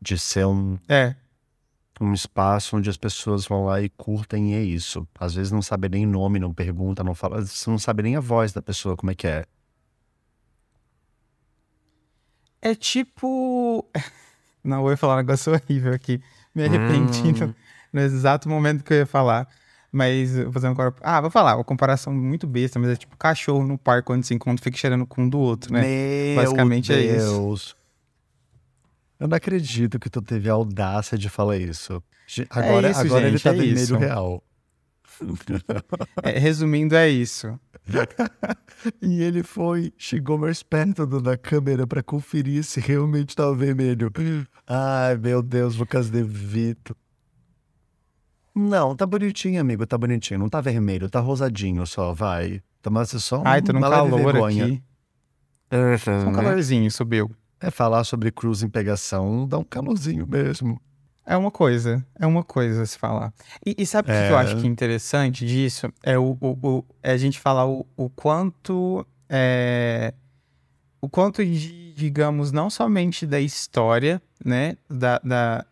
De 0.00 0.18
ser 0.18 0.46
um, 0.46 0.78
é. 0.88 1.14
um 2.00 2.14
espaço 2.14 2.78
onde 2.78 2.88
as 2.88 2.96
pessoas 2.96 3.44
vão 3.44 3.66
lá 3.66 3.82
e 3.82 3.90
curtem 3.90 4.52
e 4.52 4.54
é 4.54 4.62
isso. 4.62 5.06
Às 5.20 5.34
vezes 5.34 5.52
não 5.52 5.60
sabe 5.60 5.90
nem 5.90 6.06
nome, 6.06 6.38
não 6.38 6.54
pergunta, 6.54 7.04
não 7.04 7.14
fala, 7.14 7.44
você 7.44 7.68
não 7.68 7.78
sabe 7.78 8.02
nem 8.02 8.16
a 8.16 8.20
voz 8.20 8.54
da 8.54 8.62
pessoa, 8.62 8.96
como 8.96 9.10
é 9.10 9.14
que 9.14 9.26
é. 9.26 9.44
É 12.62 12.74
tipo. 12.74 13.86
Não, 14.68 14.84
eu 14.84 14.90
ia 14.90 14.96
falar 14.96 15.14
um 15.14 15.18
negócio 15.18 15.52
horrível 15.54 15.92
aqui. 15.92 16.20
Me 16.54 16.64
arrependi 16.64 17.42
Hum. 17.44 17.48
no, 17.48 17.54
no 17.94 18.00
exato 18.00 18.48
momento 18.48 18.84
que 18.84 18.92
eu 18.92 18.98
ia 18.98 19.06
falar. 19.06 19.48
Mas 19.90 20.36
vou 20.36 20.52
fazer 20.52 20.68
um. 20.68 20.74
cor- 20.74 20.94
Ah, 21.00 21.18
vou 21.20 21.30
falar, 21.30 21.56
uma 21.56 21.64
comparação 21.64 22.12
muito 22.12 22.46
besta, 22.46 22.78
mas 22.78 22.90
é 22.90 22.96
tipo 22.96 23.16
cachorro 23.16 23.66
no 23.66 23.78
parque 23.78 24.06
quando 24.06 24.22
se 24.22 24.34
encontra 24.34 24.62
fica 24.62 24.76
cheirando 24.76 25.06
com 25.06 25.22
um 25.22 25.28
do 25.28 25.38
outro, 25.38 25.72
né? 25.72 25.80
Meu 25.80 26.36
Basicamente 26.42 26.92
é 26.92 27.00
isso. 27.00 27.26
Deus. 27.32 27.76
Eu 29.18 29.26
não 29.28 29.36
acredito 29.36 29.98
que 29.98 30.10
tu 30.10 30.20
teve 30.20 30.48
a 30.48 30.52
audácia 30.52 31.16
de 31.16 31.28
falar 31.30 31.56
isso. 31.56 32.02
Ge- 32.26 32.46
Agora, 32.50 32.90
isso, 32.90 33.00
agora 33.00 33.22
ele 33.26 33.38
gente, 33.38 33.42
tá 33.44 33.50
é 33.50 33.52
vermelho 33.54 33.78
isso. 33.78 33.96
real. 33.96 34.44
É, 36.22 36.38
resumindo, 36.38 36.94
é 36.94 37.08
isso. 37.08 37.58
E 39.02 39.22
ele 39.22 39.42
foi, 39.42 39.92
chegou 39.98 40.38
mais 40.38 40.62
perto 40.62 41.06
da 41.20 41.36
câmera 41.36 41.86
pra 41.86 42.02
conferir 42.02 42.62
se 42.62 42.78
realmente 42.80 43.34
tava 43.34 43.54
vermelho. 43.54 44.12
Ai, 44.66 45.16
meu 45.16 45.42
Deus, 45.42 45.76
Lucas 45.76 46.10
De 46.10 46.22
Vito. 46.22 46.96
Não, 48.54 48.94
tá 48.94 49.06
bonitinho, 49.06 49.60
amigo, 49.60 49.86
tá 49.86 49.96
bonitinho. 49.96 50.38
Não 50.38 50.48
tá 50.48 50.60
vermelho, 50.60 51.08
tá 51.08 51.20
rosadinho 51.20 51.86
só, 51.86 52.12
vai. 52.12 52.62
Tomasse 52.82 53.20
só 53.20 53.42
Ai, 53.44 53.62
tô 53.62 53.72
num 53.72 53.78
uma 53.78 53.88
leve 53.88 54.10
calor 54.10 54.44
aqui. 54.46 54.82
Só 56.04 56.28
um 56.28 56.32
calorzinho 56.32 56.90
subiu. 56.90 57.30
É 57.60 57.70
falar 57.70 58.04
sobre 58.04 58.30
cruising 58.30 58.68
pegação, 58.68 59.46
dá 59.46 59.58
um 59.58 59.64
calorzinho 59.64 60.26
mesmo. 60.26 60.80
É 61.30 61.36
uma 61.36 61.50
coisa, 61.50 62.02
é 62.18 62.26
uma 62.26 62.42
coisa 62.42 62.86
se 62.86 62.96
falar. 62.96 63.34
E, 63.64 63.74
e 63.76 63.84
sabe 63.84 64.10
o 64.10 64.12
é... 64.14 64.26
que 64.26 64.32
eu 64.32 64.38
acho 64.38 64.56
que 64.56 64.66
é 64.66 64.70
interessante 64.70 65.44
disso? 65.44 65.92
É, 66.02 66.18
o, 66.18 66.38
o, 66.40 66.58
o 66.66 66.84
é 67.02 67.12
a 67.12 67.16
gente 67.18 67.38
falar 67.38 67.66
o, 67.66 67.86
o 67.94 68.08
quanto. 68.08 69.06
É, 69.28 70.14
o 71.02 71.08
quanto 71.08 71.44
de, 71.44 71.92
digamos, 71.92 72.50
não 72.50 72.70
somente 72.70 73.26
da 73.26 73.38
história, 73.38 74.22
né? 74.42 74.78
Da, 74.88 75.18
da... 75.18 75.66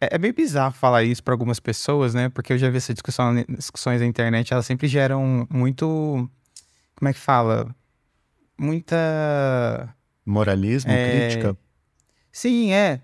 É, 0.00 0.16
é 0.16 0.18
bem 0.18 0.32
bizarro 0.32 0.74
falar 0.74 1.04
isso 1.04 1.22
para 1.22 1.32
algumas 1.32 1.60
pessoas, 1.60 2.12
né? 2.12 2.28
Porque 2.28 2.52
eu 2.52 2.58
já 2.58 2.68
vi 2.68 2.78
essa 2.78 2.92
discussão, 2.92 3.36
discussões 3.50 4.00
na 4.00 4.06
internet, 4.06 4.52
elas 4.52 4.66
sempre 4.66 4.88
geram 4.88 5.46
muito. 5.48 6.28
Como 6.96 7.08
é 7.08 7.12
que 7.12 7.20
fala? 7.20 7.72
Muita. 8.58 9.94
Moralismo, 10.26 10.90
é... 10.90 11.28
crítica. 11.28 11.56
Sim, 12.32 12.72
é. 12.72 13.00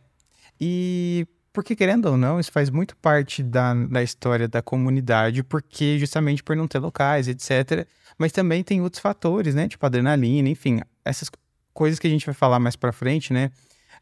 E 0.60 1.24
porque, 1.52 1.74
querendo 1.74 2.06
ou 2.06 2.16
não, 2.16 2.38
isso 2.38 2.52
faz 2.52 2.70
muito 2.70 2.96
parte 2.96 3.42
da, 3.42 3.74
da 3.74 4.02
história 4.02 4.46
da 4.46 4.62
comunidade, 4.62 5.42
porque 5.42 5.98
justamente 5.98 6.42
por 6.42 6.54
não 6.54 6.68
ter 6.68 6.78
locais, 6.78 7.28
etc. 7.28 7.86
Mas 8.16 8.32
também 8.32 8.62
tem 8.62 8.80
outros 8.80 9.00
fatores, 9.00 9.54
né? 9.54 9.68
Tipo 9.68 9.86
adrenalina, 9.86 10.48
enfim, 10.48 10.80
essas 11.04 11.30
coisas 11.72 11.98
que 11.98 12.06
a 12.06 12.10
gente 12.10 12.26
vai 12.26 12.34
falar 12.34 12.58
mais 12.58 12.76
pra 12.76 12.92
frente, 12.92 13.32
né? 13.32 13.50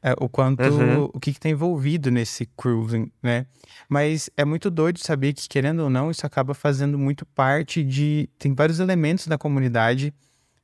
É, 0.03 0.13
o 0.19 0.29
quanto, 0.29 0.63
uhum. 0.63 1.11
o 1.13 1.19
que, 1.21 1.33
que 1.33 1.41
tem 1.41 1.53
envolvido 1.53 2.11
nesse 2.11 2.47
cruising, 2.57 3.11
né? 3.23 3.47
Mas 3.89 4.29
é 4.37 4.45
muito 4.45 4.71
doido 4.71 4.99
saber 4.99 5.33
que, 5.33 5.49
querendo 5.49 5.81
ou 5.81 5.91
não, 5.91 6.11
isso 6.11 6.27
acaba 6.27 6.53
fazendo 6.53 6.99
muito 6.99 7.25
parte 7.25 7.83
de. 7.83 8.29
Tem 8.39 8.55
vários 8.55 8.81
elementos 8.81 9.27
da 9.27 9.39
comunidade 9.39 10.13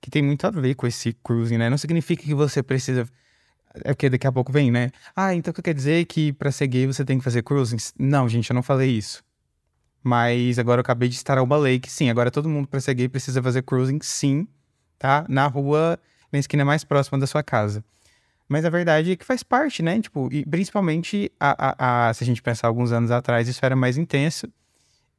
que 0.01 0.11
tem 0.11 0.23
muito 0.23 0.47
a 0.47 0.51
ver 0.51 0.75
com 0.75 0.87
esse 0.87 1.13
cruising, 1.25 1.59
né? 1.59 1.71
Não 1.71 1.79
significa 1.79 2.23
que 2.23 2.35
você 2.35 2.63
precisa 2.63 3.07
é 3.85 3.93
porque 3.93 4.11
daqui 4.11 4.27
a 4.27 4.33
pouco 4.33 4.53
vem, 4.53 4.71
né? 4.71 4.91
Ah, 5.15 5.35
então 5.35 5.53
quer 5.53 5.75
dizer 5.75 6.05
que 6.07 6.33
para 6.33 6.51
ser 6.51 6.67
gay 6.67 6.87
você 6.87 7.05
tem 7.05 7.19
que 7.19 7.25
fazer 7.25 7.43
cruising? 7.43 7.77
Não, 7.99 8.29
gente, 8.29 8.51
eu 8.51 8.55
não 8.55 8.63
falei 8.63 8.91
isso. 8.91 9.23
Mas 10.03 10.59
agora 10.59 10.81
eu 10.81 10.83
acabei 10.83 11.09
de 11.09 11.15
estar 11.15 11.41
lei 11.57 11.79
que 11.79 11.91
sim, 11.91 12.11
agora 12.11 12.31
todo 12.31 12.49
mundo 12.49 12.67
para 12.69 12.81
ser 12.81 12.95
gay 12.95 13.09
precisa 13.09 13.43
fazer 13.43 13.63
cruising, 13.63 13.99
sim, 14.03 14.47
tá? 14.99 15.25
Na 15.29 15.47
rua, 15.47 15.99
na 16.31 16.39
esquina 16.39 16.65
mais 16.65 16.85
próxima 16.85 17.19
da 17.19 17.27
sua 17.27 17.43
casa. 17.43 17.85
Mas 18.49 18.65
a 18.65 18.71
verdade 18.71 19.13
é 19.13 19.17
que 19.17 19.25
faz 19.25 19.43
parte, 19.43 19.83
né? 19.83 20.01
Tipo, 20.01 20.29
e 20.33 20.45
principalmente 20.45 21.33
a, 21.41 21.57
a, 21.69 22.09
a, 22.09 22.15
se 22.15 22.25
a 22.25 22.27
gente 22.27 22.43
pensar 22.43 22.69
alguns 22.69 22.93
anos 22.93 23.11
atrás, 23.11 23.49
isso 23.49 23.65
era 23.65 23.75
mais 23.75 23.97
intenso. 23.97 24.47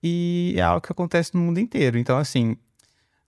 E 0.03 0.53
é 0.57 0.61
algo 0.61 0.81
que 0.81 0.91
acontece 0.91 1.33
no 1.33 1.39
mundo 1.41 1.59
inteiro. 1.59 1.97
Então, 1.97 2.17
assim, 2.17 2.57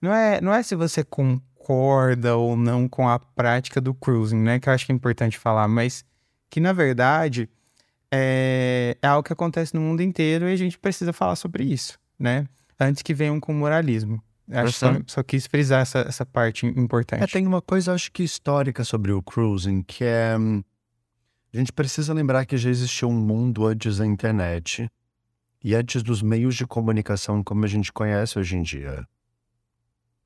não 0.00 0.12
é, 0.12 0.40
não 0.40 0.52
é 0.52 0.62
se 0.62 0.76
você 0.76 1.02
com, 1.02 1.40
concorda 1.66 2.36
ou 2.36 2.56
não 2.56 2.88
com 2.88 3.08
a 3.08 3.18
prática 3.18 3.80
do 3.80 3.92
cruising, 3.92 4.36
né? 4.36 4.60
Que 4.60 4.68
eu 4.68 4.72
acho 4.72 4.86
que 4.86 4.92
é 4.92 4.94
importante 4.94 5.36
falar, 5.36 5.66
mas 5.66 6.04
que 6.48 6.60
na 6.60 6.72
verdade 6.72 7.48
é, 8.10 8.96
é 9.02 9.06
algo 9.08 9.24
que 9.24 9.32
acontece 9.32 9.74
no 9.74 9.80
mundo 9.80 10.00
inteiro 10.00 10.48
e 10.48 10.52
a 10.52 10.56
gente 10.56 10.78
precisa 10.78 11.12
falar 11.12 11.34
sobre 11.34 11.64
isso, 11.64 11.98
né? 12.16 12.46
Antes 12.78 13.02
que 13.02 13.12
venham 13.12 13.40
com 13.40 13.52
moralismo. 13.52 14.22
Acho 14.48 14.72
só, 14.72 14.92
só 15.08 15.22
quis 15.24 15.48
frisar 15.48 15.80
essa, 15.80 15.98
essa 16.00 16.24
parte 16.24 16.66
importante. 16.66 17.24
É, 17.24 17.26
tem 17.26 17.44
uma 17.44 17.60
coisa, 17.60 17.92
acho 17.92 18.12
que 18.12 18.22
histórica 18.22 18.84
sobre 18.84 19.10
o 19.10 19.20
cruising, 19.20 19.82
que 19.82 20.04
é. 20.04 20.36
A 21.52 21.58
gente 21.58 21.72
precisa 21.72 22.12
lembrar 22.12 22.44
que 22.44 22.56
já 22.56 22.70
existiu 22.70 23.08
um 23.08 23.14
mundo 23.14 23.66
antes 23.66 23.96
da 23.96 24.06
internet 24.06 24.88
e 25.64 25.74
antes 25.74 26.02
dos 26.02 26.20
meios 26.22 26.54
de 26.54 26.66
comunicação 26.66 27.42
como 27.42 27.64
a 27.64 27.68
gente 27.68 27.92
conhece 27.92 28.38
hoje 28.38 28.56
em 28.56 28.62
dia 28.62 29.06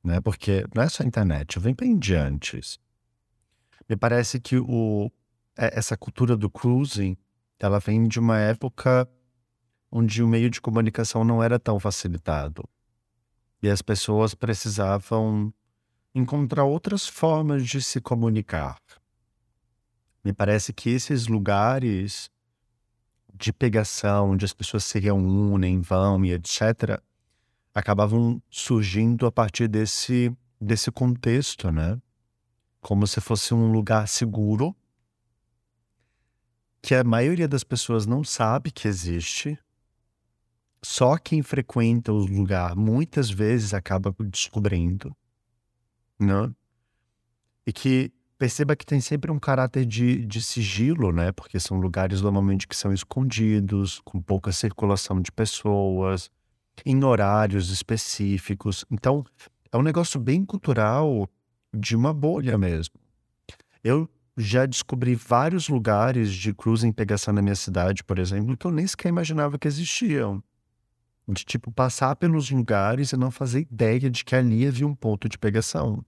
né? 0.03 0.21
Porque 0.21 0.65
não 0.75 0.83
é 0.83 0.89
só 0.89 1.03
a 1.03 1.07
internet, 1.07 1.59
vem 1.59 1.75
bem 1.75 1.99
de 1.99 2.15
antes. 2.15 2.79
Me 3.89 3.97
parece 3.97 4.41
que 4.41 4.57
o, 4.59 5.11
é, 5.57 5.79
essa 5.79 5.97
cultura 5.97 6.37
do 6.37 6.49
cruising, 6.49 7.17
ela 7.59 7.79
vem 7.79 8.07
de 8.09 8.19
uma 8.19 8.39
época 8.39 9.09
onde 9.91 10.23
o 10.23 10.29
meio 10.29 10.49
de 10.49 10.61
comunicação 10.61 11.25
não 11.25 11.43
era 11.43 11.59
tão 11.59 11.79
facilitado. 11.79 12.63
E 13.63 13.69
as 13.69 13.83
pessoas 13.83 14.35
precisavam 14.35 15.53
encontrar 16.15 16.65
outras 16.65 17.07
formas 17.07 17.67
de 17.67 17.83
se 17.83 18.01
comunicar. 18.01 18.79
Me 20.25 20.33
parece 20.33 20.73
que 20.73 20.91
esses 20.91 21.27
lugares 21.27 22.31
de 23.35 23.53
pegação, 23.53 24.31
onde 24.31 24.45
as 24.45 24.53
pessoas 24.53 24.85
se 24.85 24.99
reúnem, 24.99 25.81
vão 25.81 26.25
e 26.25 26.33
etc., 26.33 27.01
acabavam 27.75 28.43
surgindo 28.51 29.27
a 29.27 29.33
partir 29.33 29.69
desse, 29.69 30.35
desse 30.61 30.91
contexto, 30.91 31.71
né? 31.71 32.01
Como 32.81 33.07
se 33.07 33.21
fosse 33.21 33.55
um 33.55 33.71
lugar 33.71 34.09
seguro 34.09 34.75
que 36.83 36.95
a 36.95 37.05
maioria 37.05 37.47
das 37.47 37.63
pessoas 37.63 38.07
não 38.07 38.25
sabe 38.25 38.71
que 38.71 38.89
existe. 38.89 39.59
Só 40.83 41.19
quem 41.19 41.43
frequenta 41.43 42.11
o 42.11 42.25
lugar 42.25 42.75
muitas 42.75 43.29
vezes 43.31 43.75
acaba 43.75 44.15
descobrindo, 44.19 45.15
né? 46.19 46.51
E 47.67 47.73
que 47.73 48.11
perceba 48.39 48.75
que 48.75 48.87
tem 48.87 49.03
sempre 49.03 49.31
um 49.31 49.39
caráter 49.39 49.85
de, 49.85 50.25
de 50.25 50.41
sigilo, 50.43 51.13
né? 51.13 51.33
Porque 51.33 51.61
são 51.61 51.79
lugares 51.79 52.23
normalmente 52.23 52.67
que 52.67 52.75
são 52.75 52.95
escondidos, 52.95 54.01
com 54.03 54.23
pouca 54.23 54.51
circulação 54.51 55.21
de 55.21 55.31
pessoas, 55.31 56.31
em 56.85 57.03
horários 57.05 57.71
específicos. 57.71 58.85
Então, 58.91 59.25
é 59.73 59.77
um 59.77 59.83
negócio 59.83 60.19
bem 60.19 60.45
cultural 60.45 61.29
de 61.73 61.95
uma 61.95 62.13
bolha 62.13 62.59
mesmo. 62.59 62.95
Eu 63.83 64.09
já 64.37 64.67
descobri 64.67 65.15
vários 65.15 65.69
lugares 65.69 66.33
de 66.33 66.53
cruising 66.55 66.93
pegação 66.93 67.33
na 67.35 67.43
minha 67.43 67.55
cidade, 67.55 68.03
por 68.03 68.19
exemplo, 68.19 68.57
que 68.57 68.67
eu 68.67 68.71
nem 68.71 68.87
sequer 68.87 69.09
imaginava 69.09 69.59
que 69.59 69.69
existiam. 69.69 70.43
De 71.29 71.45
tipo, 71.45 71.71
passar 71.71 72.17
pelos 72.17 72.51
lugares 72.51 73.13
e 73.13 73.17
não 73.17 73.31
fazer 73.31 73.61
ideia 73.61 74.11
de 74.11 74.25
que 74.25 74.35
ali 74.35 74.67
havia 74.67 74.87
um 74.87 74.95
ponto 74.95 75.29
de 75.29 75.39
pegação. 75.39 76.05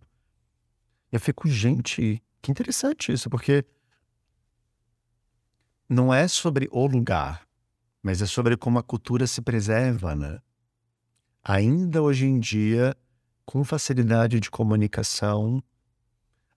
Eu 1.12 1.20
fico, 1.20 1.46
gente, 1.46 2.22
que 2.40 2.50
interessante 2.50 3.12
isso, 3.12 3.30
porque 3.30 3.64
não 5.88 6.12
é 6.12 6.26
sobre 6.26 6.68
o 6.72 6.86
lugar, 6.86 7.46
mas 8.02 8.22
é 8.22 8.26
sobre 8.26 8.56
como 8.56 8.78
a 8.78 8.82
cultura 8.82 9.26
se 9.26 9.40
preserva, 9.42 10.16
né? 10.16 10.40
Ainda 11.42 12.02
hoje 12.02 12.26
em 12.26 12.38
dia, 12.38 12.96
com 13.44 13.64
facilidade 13.64 14.40
de 14.40 14.50
comunicação, 14.50 15.62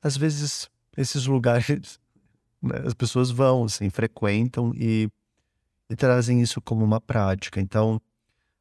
às 0.02 0.16
vezes 0.16 0.70
esses 0.96 1.26
lugares 1.26 2.00
né, 2.62 2.82
as 2.86 2.94
pessoas 2.94 3.32
vão, 3.32 3.66
assim, 3.66 3.90
frequentam 3.90 4.72
e, 4.76 5.10
e, 5.90 5.96
trazem 5.96 6.42
isso 6.42 6.62
como 6.62 6.84
uma 6.84 7.02
prática. 7.02 7.60
Então, 7.60 8.02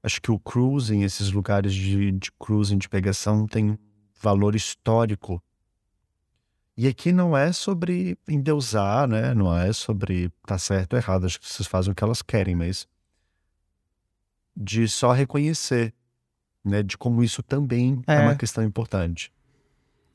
acho 0.03 0.21
que 0.21 0.31
o 0.31 0.39
cruising, 0.39 1.03
esses 1.03 1.31
lugares 1.31 1.75
de, 1.75 2.13
de 2.13 2.33
cruising, 2.33 2.79
de 2.79 2.89
pegação, 2.89 3.47
tem 3.47 3.79
valor 4.21 4.55
histórico. 4.55 5.43
E 6.77 6.89
aqui 6.89 7.13
não 7.13 7.37
é 7.37 7.53
sobre 7.53 8.19
endeusar, 8.29 9.07
né? 9.07 9.33
Não 9.33 9.57
é 9.57 9.73
sobre 9.73 10.31
tá 10.45 10.59
certo 10.59 10.95
ou 10.95 10.99
errado. 10.99 11.25
Acho 11.25 11.39
que 11.39 11.47
vocês 11.47 11.69
fazem 11.69 11.93
o 11.93 11.95
que 11.95 12.03
elas 12.03 12.21
querem, 12.21 12.57
mas 12.57 12.89
de 14.57 14.89
só 14.89 15.13
reconhecer 15.13 15.95
né? 16.65 16.83
De 16.83 16.97
como 16.97 17.23
isso 17.23 17.43
também 17.43 18.03
é, 18.07 18.15
é 18.15 18.21
uma 18.21 18.35
questão 18.35 18.65
importante. 18.65 19.33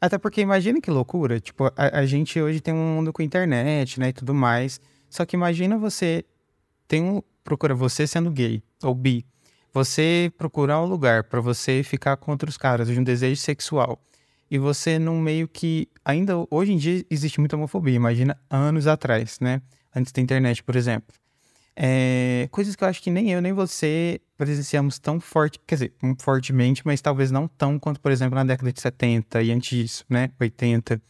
Até 0.01 0.17
porque 0.17 0.41
imagina 0.41 0.79
que 0.79 0.89
loucura, 0.89 1.39
tipo, 1.39 1.65
a, 1.65 1.99
a, 1.99 2.05
gente 2.05 2.41
hoje 2.41 2.61
tem 2.61 2.73
um 2.73 2.95
mundo 2.95 3.11
com 3.11 3.21
internet, 3.21 3.99
né, 3.99 4.09
e 4.09 4.13
tudo 4.13 4.33
mais. 4.33 4.79
Só 5.09 5.25
que 5.25 5.35
imagina 5.35 5.77
você 5.77 6.23
tem 6.87 7.03
um 7.03 7.21
procura 7.43 7.73
você 7.73 8.05
sendo 8.05 8.31
gay 8.31 8.63
ou 8.83 8.93
bi. 8.93 9.25
Você 9.73 10.31
procurar 10.37 10.81
um 10.81 10.85
lugar 10.85 11.23
para 11.23 11.41
você 11.41 11.83
ficar 11.83 12.15
com 12.17 12.31
outros 12.31 12.57
caras 12.57 12.87
de 12.87 12.99
um 12.99 13.03
desejo 13.03 13.41
sexual. 13.41 13.99
E 14.49 14.57
você 14.57 14.97
num 14.97 15.19
meio 15.19 15.47
que 15.47 15.87
ainda 16.03 16.33
hoje 16.49 16.71
em 16.73 16.77
dia 16.77 17.05
existe 17.09 17.39
muita 17.39 17.55
homofobia, 17.55 17.95
imagina 17.95 18.39
anos 18.49 18.87
atrás, 18.87 19.39
né? 19.39 19.61
Antes 19.95 20.11
da 20.11 20.21
internet, 20.21 20.63
por 20.63 20.75
exemplo. 20.75 21.13
É, 21.81 22.49
coisas 22.51 22.75
que 22.75 22.83
eu 22.83 22.89
acho 22.89 23.01
que 23.01 23.09
nem 23.09 23.31
eu 23.31 23.41
nem 23.41 23.53
você 23.53 24.19
presenciamos 24.37 24.99
tão 24.99 25.17
forte, 25.17 25.57
quer 25.65 25.75
dizer, 25.75 25.93
fortemente, 26.19 26.81
mas 26.85 26.99
talvez 26.99 27.31
não 27.31 27.47
tão 27.47 27.79
quanto, 27.79 28.01
por 28.01 28.11
exemplo, 28.11 28.35
na 28.35 28.43
década 28.43 28.73
de 28.73 28.81
70 28.81 29.41
e 29.41 29.49
antes 29.49 29.69
disso, 29.69 30.05
né? 30.09 30.29
80. 30.37 31.01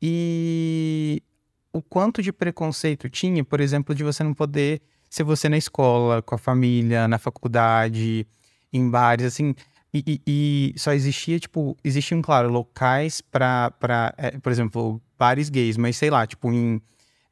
E 0.00 1.22
o 1.70 1.82
quanto 1.82 2.22
de 2.22 2.32
preconceito 2.32 3.10
tinha, 3.10 3.44
por 3.44 3.60
exemplo, 3.60 3.94
de 3.94 4.02
você 4.02 4.24
não 4.24 4.32
poder 4.32 4.80
ser 5.10 5.22
você 5.22 5.50
na 5.50 5.58
escola, 5.58 6.22
com 6.22 6.34
a 6.34 6.38
família, 6.38 7.06
na 7.06 7.18
faculdade, 7.18 8.26
em 8.72 8.88
bares, 8.88 9.26
assim. 9.26 9.54
E, 9.92 10.02
e, 10.06 10.72
e 10.74 10.74
só 10.78 10.94
existia, 10.94 11.38
tipo, 11.38 11.76
existiam, 11.84 12.22
claro, 12.22 12.50
locais 12.50 13.20
para, 13.20 13.70
é, 14.16 14.38
por 14.38 14.50
exemplo, 14.50 15.00
bares 15.18 15.50
gays, 15.50 15.76
mas 15.76 15.96
sei 15.98 16.08
lá, 16.08 16.26
tipo, 16.26 16.50
em 16.50 16.80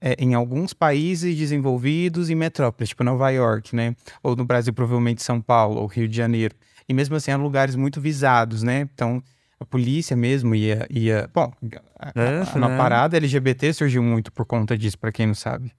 é, 0.07 0.15
em 0.19 0.35
alguns 0.35 0.75
países 0.75 1.35
desenvolvidos 1.35 2.29
e 2.29 2.35
metrópoles, 2.35 2.91
tipo 2.91 3.03
Nova 3.03 3.31
York, 3.31 3.75
né? 3.75 3.97
Ou 4.23 4.37
no 4.37 4.45
Brasil, 4.45 4.75
provavelmente 4.75 5.23
São 5.23 5.41
Paulo 5.41 5.81
ou 5.81 5.87
Rio 5.87 6.07
de 6.07 6.15
Janeiro. 6.15 6.55
E 6.87 6.93
mesmo 6.93 7.17
assim, 7.17 7.31
eram 7.31 7.43
lugares 7.43 7.75
muito 7.75 8.03
visados, 8.03 8.63
né? 8.63 8.81
Então, 8.81 9.23
a 9.59 9.65
polícia 9.65 10.15
mesmo 10.15 10.55
ia. 10.55 10.87
ia 10.91 11.27
bom, 11.33 11.51
a, 11.99 12.09
a, 12.09 12.67
a, 12.67 12.75
a 12.75 12.77
parada 12.77 13.17
LGBT 13.17 13.73
surgiu 13.73 14.03
muito 14.03 14.31
por 14.31 14.45
conta 14.45 14.77
disso, 14.77 14.99
para 14.99 15.11
quem 15.11 15.27
não 15.27 15.35
sabe. 15.35 15.73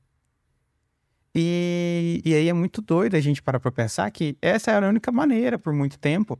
E, 1.36 2.20
e 2.26 2.34
aí 2.34 2.50
é 2.50 2.54
muito 2.54 2.82
doido 2.82 3.14
a 3.16 3.20
gente 3.20 3.44
parar 3.44 3.60
pra 3.60 3.72
pensar 3.72 4.10
que 4.10 4.36
essa 4.42 4.72
era 4.72 4.88
a 4.88 4.90
única 4.90 5.12
maneira 5.12 5.60
por 5.60 5.72
muito 5.72 6.00
tempo. 6.00 6.40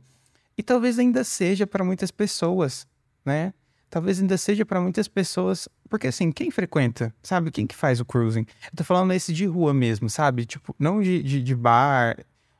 E 0.58 0.62
talvez 0.62 0.98
ainda 0.98 1.22
seja 1.22 1.68
para 1.68 1.84
muitas 1.84 2.10
pessoas, 2.10 2.84
né? 3.24 3.54
Talvez 3.88 4.20
ainda 4.20 4.36
seja 4.36 4.64
para 4.66 4.80
muitas 4.80 5.08
pessoas. 5.08 5.68
Porque 5.88 6.08
assim, 6.08 6.32
quem 6.32 6.50
frequenta? 6.50 7.14
Sabe? 7.22 7.50
Quem 7.50 7.66
que 7.66 7.74
faz 7.74 8.00
o 8.00 8.04
cruising? 8.04 8.46
Eu 8.64 8.76
tô 8.76 8.84
falando 8.84 9.12
esse 9.12 9.32
de 9.32 9.46
rua 9.46 9.72
mesmo, 9.72 10.10
sabe? 10.10 10.44
Tipo, 10.44 10.74
não 10.78 11.00
de, 11.00 11.22
de, 11.22 11.42
de 11.42 11.54
bar 11.54 12.16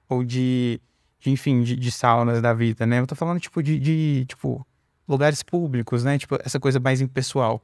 ou 0.09 0.23
de, 0.23 0.81
de 1.21 1.31
enfim, 1.31 1.63
de, 1.63 1.77
de, 1.77 1.91
saunas 1.91 2.41
da 2.41 2.55
vida, 2.55 2.87
né? 2.87 3.01
Eu 3.01 3.07
tô 3.07 3.15
falando, 3.15 3.41
tipo, 3.41 3.63
de, 3.63 3.79
de 3.79 4.25
tipo, 4.27 4.65
lugares 5.09 5.43
públicos, 5.43 6.05
né? 6.05 6.17
Tipo, 6.17 6.39
essa 6.45 6.61
coisa 6.61 6.79
mais 6.79 7.01
impessoal. 7.01 7.63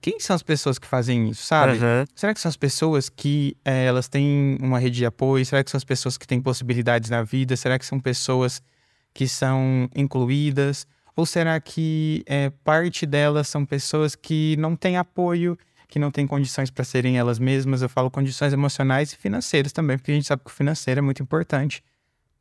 Quem 0.00 0.18
são 0.18 0.34
as 0.34 0.42
pessoas 0.42 0.80
que 0.80 0.86
fazem 0.86 1.28
isso, 1.28 1.44
sabe? 1.44 1.74
Uhum. 1.74 2.04
Será 2.12 2.34
que 2.34 2.40
são 2.40 2.48
as 2.48 2.56
pessoas 2.56 3.08
que 3.08 3.56
é, 3.64 3.84
elas 3.84 4.08
têm 4.08 4.58
uma 4.60 4.80
rede 4.80 4.96
de 4.96 5.06
apoio? 5.06 5.46
Será 5.46 5.62
que 5.62 5.70
são 5.70 5.78
as 5.78 5.84
pessoas 5.84 6.18
que 6.18 6.26
têm 6.26 6.42
possibilidades 6.42 7.08
na 7.08 7.22
vida? 7.22 7.56
Será 7.56 7.78
que 7.78 7.86
são 7.86 8.00
pessoas 8.00 8.60
que 9.14 9.28
são 9.28 9.88
incluídas? 9.94 10.88
Ou 11.14 11.26
será 11.26 11.60
que 11.60 12.22
é, 12.26 12.50
parte 12.50 13.04
delas 13.04 13.48
são 13.48 13.64
pessoas 13.64 14.14
que 14.14 14.56
não 14.58 14.74
têm 14.74 14.96
apoio, 14.96 15.58
que 15.88 15.98
não 15.98 16.10
têm 16.10 16.26
condições 16.26 16.70
para 16.70 16.84
serem 16.84 17.18
elas 17.18 17.38
mesmas? 17.38 17.82
Eu 17.82 17.88
falo 17.88 18.10
condições 18.10 18.52
emocionais 18.52 19.12
e 19.12 19.16
financeiras 19.16 19.72
também, 19.72 19.98
porque 19.98 20.10
a 20.10 20.14
gente 20.14 20.26
sabe 20.26 20.42
que 20.42 20.50
o 20.50 20.54
financeiro 20.54 20.98
é 20.98 21.02
muito 21.02 21.22
importante 21.22 21.82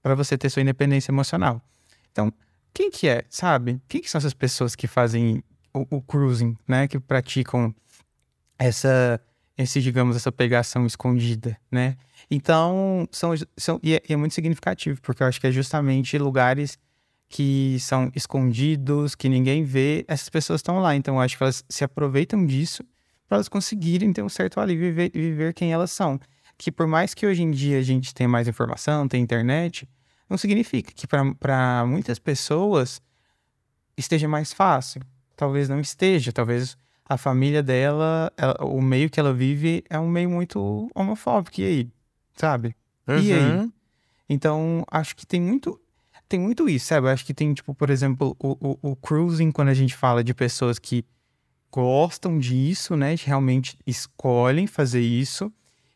para 0.01 0.15
você 0.15 0.37
ter 0.37 0.49
sua 0.49 0.61
independência 0.61 1.11
emocional. 1.11 1.61
Então, 2.11 2.31
quem 2.73 2.89
que 2.89 3.07
é, 3.07 3.25
sabe? 3.29 3.81
Quem 3.87 4.01
que 4.01 4.09
são 4.09 4.19
essas 4.19 4.33
pessoas 4.33 4.75
que 4.75 4.87
fazem 4.87 5.43
o, 5.73 5.97
o 5.97 6.01
cruising, 6.01 6.55
né? 6.67 6.87
Que 6.87 6.99
praticam 6.99 7.75
essa, 8.57 9.19
esse, 9.57 9.81
digamos, 9.81 10.15
essa 10.15 10.31
pegação 10.31 10.85
escondida, 10.85 11.57
né? 11.69 11.97
Então, 12.29 13.07
são, 13.11 13.33
são 13.57 13.79
e 13.83 13.95
é, 13.95 14.01
e 14.07 14.13
é 14.13 14.15
muito 14.15 14.33
significativo, 14.33 15.01
porque 15.01 15.21
eu 15.21 15.27
acho 15.27 15.41
que 15.41 15.47
é 15.47 15.51
justamente 15.51 16.17
lugares 16.17 16.77
que 17.31 17.77
são 17.79 18.11
escondidos, 18.15 19.15
que 19.15 19.29
ninguém 19.29 19.63
vê, 19.63 20.05
essas 20.07 20.29
pessoas 20.29 20.59
estão 20.59 20.79
lá. 20.79 20.95
Então, 20.95 21.15
eu 21.15 21.21
acho 21.21 21.37
que 21.37 21.43
elas 21.43 21.63
se 21.67 21.83
aproveitam 21.83 22.45
disso 22.45 22.83
para 23.27 23.37
elas 23.37 23.47
conseguirem 23.47 24.11
ter 24.11 24.21
um 24.21 24.29
certo 24.29 24.59
alívio 24.59 24.87
e 24.87 24.91
viver, 24.91 25.11
viver 25.13 25.53
quem 25.53 25.71
elas 25.71 25.91
são. 25.91 26.19
Que 26.57 26.71
por 26.71 26.85
mais 26.85 27.13
que 27.13 27.25
hoje 27.25 27.41
em 27.41 27.49
dia 27.49 27.79
a 27.79 27.81
gente 27.81 28.13
tenha 28.13 28.29
mais 28.29 28.47
informação, 28.47 29.07
tenha 29.07 29.23
internet, 29.23 29.89
não 30.29 30.37
significa 30.37 30.91
que 30.93 31.07
para 31.07 31.85
muitas 31.87 32.19
pessoas 32.19 33.01
esteja 33.97 34.27
mais 34.27 34.53
fácil 34.53 35.01
talvez 35.41 35.67
não 35.67 35.79
esteja, 35.79 36.31
talvez 36.31 36.77
a 37.03 37.17
família 37.17 37.63
dela, 37.63 38.31
ela, 38.37 38.55
o 38.63 38.79
meio 38.79 39.09
que 39.09 39.19
ela 39.19 39.33
vive 39.33 39.83
é 39.89 39.97
um 39.97 40.07
meio 40.07 40.29
muito 40.29 40.87
homofóbico, 40.93 41.59
e 41.59 41.65
aí? 41.65 41.89
Sabe? 42.35 42.75
Uhum. 43.07 43.17
E 43.17 43.33
aí? 43.33 43.51
Uhum. 43.51 43.71
Então, 44.29 44.85
acho 44.91 45.15
que 45.15 45.25
tem 45.25 45.41
muito 45.41 45.81
tem 46.31 46.39
muito 46.39 46.69
isso, 46.69 46.85
sabe? 46.85 47.09
acho 47.09 47.25
que 47.25 47.33
tem, 47.33 47.53
tipo, 47.53 47.75
por 47.75 47.89
exemplo, 47.89 48.35
o, 48.39 48.51
o, 48.61 48.91
o, 48.91 48.95
cruising, 48.95 49.51
quando 49.51 49.67
a 49.67 49.73
gente 49.73 49.93
fala 49.93 50.23
de 50.23 50.33
pessoas 50.33 50.79
que 50.79 51.03
gostam 51.69 52.39
disso, 52.39 52.95
né? 52.95 53.15
Realmente 53.21 53.77
escolhem 53.85 54.65
fazer 54.65 55.01
isso. 55.01 55.51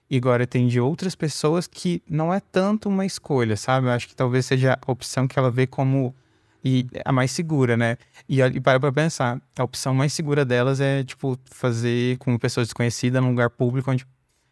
E 0.10 0.18
agora 0.18 0.46
tem 0.46 0.68
de 0.68 0.80
outras 0.80 1.16
pessoas 1.16 1.68
que 1.68 2.04
não 2.08 2.34
é 2.34 2.40
tanto 2.40 2.90
uma 2.90 3.06
escolha, 3.06 3.56
sabe? 3.56 3.88
Eu 3.88 3.92
acho 3.92 4.10
que 4.10 4.16
talvez 4.16 4.46
seja 4.46 4.78
a 4.86 4.92
opção 4.92 5.26
que 5.26 5.40
ela 5.40 5.50
vê 5.50 5.66
como 5.66 6.14
e 6.64 6.86
a 7.06 7.12
mais 7.12 7.32
segura, 7.32 7.78
né? 7.78 7.98
E, 8.28 8.42
e 8.42 8.60
para 8.60 8.80
pra 8.80 8.92
pensar, 8.92 9.42
a 9.58 9.64
opção 9.64 9.94
mais 9.94 10.12
segura 10.12 10.44
delas 10.44 10.82
é, 10.82 11.04
tipo, 11.04 11.40
fazer 11.46 12.18
com 12.18 12.38
pessoa 12.38 12.64
desconhecida 12.64 13.22
num 13.22 13.30
lugar 13.30 13.50
público 13.52 13.90
onde 13.90 14.06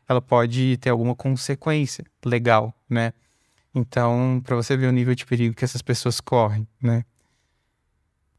ela 0.08 0.22
pode 0.22 0.78
ter 0.78 0.92
alguma 0.92 1.14
consequência 1.16 2.06
legal, 2.24 2.74
né? 2.90 3.12
Então, 3.74 4.40
para 4.44 4.56
você 4.56 4.78
ver 4.78 4.88
o 4.88 4.92
nível 4.92 5.16
de 5.16 5.26
perigo 5.26 5.56
que 5.56 5.66
essas 5.66 5.82
pessoas 5.82 6.22
correm, 6.22 6.68
né? 6.82 7.04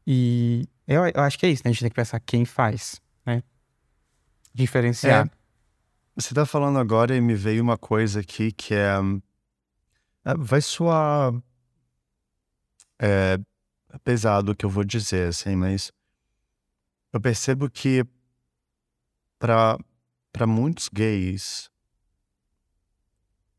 E 0.07 0.67
eu, 0.87 1.05
eu 1.07 1.21
acho 1.21 1.37
que 1.37 1.45
é 1.45 1.49
isso, 1.49 1.63
né? 1.65 1.69
A 1.69 1.73
gente 1.73 1.81
tem 1.81 1.89
que 1.89 1.95
pensar 1.95 2.19
quem 2.19 2.45
faz, 2.45 3.01
né? 3.25 3.43
Diferenciar. 4.53 5.27
É, 5.27 5.29
você 6.15 6.33
tá 6.33 6.45
falando 6.45 6.79
agora 6.79 7.15
e 7.15 7.19
me 7.19 7.35
veio 7.35 7.61
uma 7.61 7.77
coisa 7.77 8.21
aqui 8.21 8.51
que 8.51 8.73
é. 8.73 8.95
é 10.23 10.33
vai 10.37 10.61
soar. 10.61 11.33
É, 12.97 13.37
pesado 14.03 14.51
o 14.51 14.55
que 14.55 14.65
eu 14.65 14.69
vou 14.69 14.83
dizer, 14.83 15.29
assim, 15.29 15.55
mas 15.55 15.91
eu 17.11 17.19
percebo 17.19 17.69
que 17.69 18.05
para 19.37 20.47
muitos 20.47 20.89
gays 20.89 21.69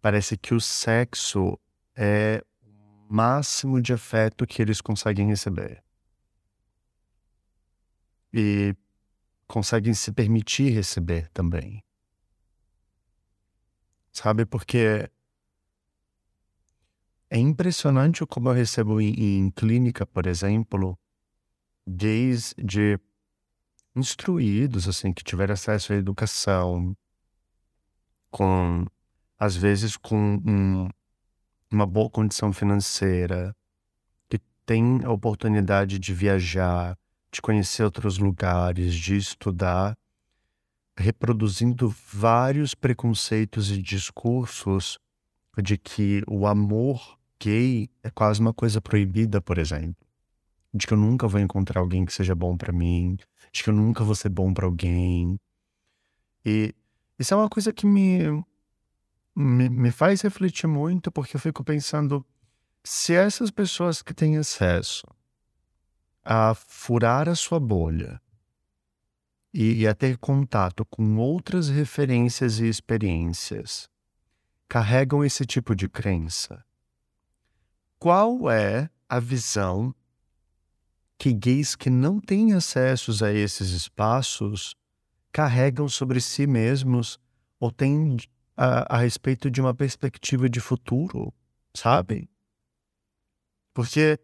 parece 0.01 0.37
que 0.37 0.55
o 0.55 0.61
sexo 0.61 1.59
é 1.97 2.45
o 2.63 3.15
máximo 3.15 3.81
de 3.81 3.93
afeto 3.93 4.47
que 4.47 4.61
eles 4.61 4.81
conseguem 4.81 5.29
receber. 5.29 5.83
E 8.33 8.77
conseguem 9.47 9.95
se 9.95 10.13
permitir 10.13 10.71
receber 10.71 11.29
também. 11.31 11.83
Sabe? 14.13 14.45
Porque 14.45 15.11
é 17.31 17.39
impressionante 17.39 18.25
como 18.27 18.49
eu 18.49 18.55
recebo 18.55 19.01
em, 19.01 19.15
em 19.15 19.51
clínica, 19.51 20.07
por 20.07 20.27
exemplo, 20.27 20.99
gays 21.87 22.55
de 22.57 22.99
instruídos, 23.95 24.87
assim, 24.89 25.13
que 25.13 25.25
tiveram 25.25 25.55
acesso 25.55 25.93
à 25.93 25.97
educação, 25.97 26.97
com, 28.31 28.85
às 29.39 29.57
vezes, 29.57 29.97
com 29.97 30.37
um, 30.47 30.89
uma 31.71 31.87
boa 31.87 32.09
condição 32.09 32.53
financeira, 32.53 33.55
que 34.29 34.39
tem 34.65 35.01
a 35.05 35.11
oportunidade 35.11 35.99
de 35.99 36.15
viajar, 36.15 36.97
de 37.31 37.43
conhecer 37.43 37.83
outros 37.83 38.19
lugares, 38.19 38.95
de 38.95 39.17
estudar, 39.17 39.97
reproduzindo 40.97 41.95
vários 42.13 42.75
preconceitos 42.75 43.71
e 43.71 43.83
discursos 43.83 44.99
de 45.63 45.77
que 45.77 46.23
o 46.27 46.47
amor 46.47 47.19
gay 47.41 47.91
é 48.03 48.11
quase 48.11 48.41
uma 48.41 48.53
coisa 48.53 48.81
proibida, 48.81 49.41
por 49.41 49.59
exemplo. 49.59 49.97
De 50.73 50.87
que 50.87 50.93
eu 50.93 50.99
nunca 50.99 51.27
vou 51.27 51.41
encontrar 51.41 51.81
alguém 51.81 52.05
que 52.05 52.13
seja 52.13 52.35
bom 52.35 52.57
para 52.57 52.73
mim, 52.73 53.17
de 53.53 53.63
que 53.63 53.71
eu 53.71 53.75
nunca 53.75 54.05
vou 54.05 54.15
ser 54.15 54.29
bom 54.29 54.53
para 54.53 54.67
alguém. 54.67 55.39
E 56.45 56.75
isso 57.19 57.33
é 57.33 57.37
uma 57.37 57.49
coisa 57.49 57.73
que 57.73 57.87
me, 57.87 58.45
me, 59.37 59.69
me 59.69 59.91
faz 59.91 60.23
refletir 60.23 60.67
muito, 60.67 61.13
porque 61.13 61.37
eu 61.37 61.41
fico 61.41 61.63
pensando: 61.63 62.25
se 62.83 63.13
essas 63.13 63.51
pessoas 63.51 64.01
que 64.01 64.15
têm 64.15 64.39
acesso 64.39 65.07
a 66.25 66.55
furar 66.55 67.29
a 67.29 67.35
sua 67.35 67.61
bolha 67.61 68.21
e, 69.53 69.83
e 69.83 69.87
a 69.87 69.95
ter 69.95 70.17
contato 70.17 70.85
com 70.87 71.19
outras 71.19 71.69
referências 71.69 72.59
e 72.59 72.67
experiências 72.67 73.89
carregam 74.69 75.25
esse 75.25 75.45
tipo 75.45 75.77
de 75.77 75.89
crença, 75.89 76.65
qual 77.99 78.51
é 78.51 78.91
a 79.09 79.21
visão 79.21 79.95
que 81.19 81.33
gays 81.33 81.77
que 81.77 81.89
não 81.89 82.21
têm 82.21 82.53
acessos 82.53 83.23
a 83.23 83.33
esses 83.33 83.71
espaços 83.71 84.75
carregam 85.31 85.89
sobre 85.89 86.21
si 86.21 86.47
mesmos 86.47 87.19
ou 87.61 87.71
têm 87.71 88.17
a, 88.57 88.97
a 88.97 88.99
respeito 88.99 89.51
de 89.51 89.61
uma 89.61 89.75
perspectiva 89.75 90.49
de 90.49 90.61
futuro, 90.61 91.33
sabe? 91.75 92.29
Porque, 93.75 94.19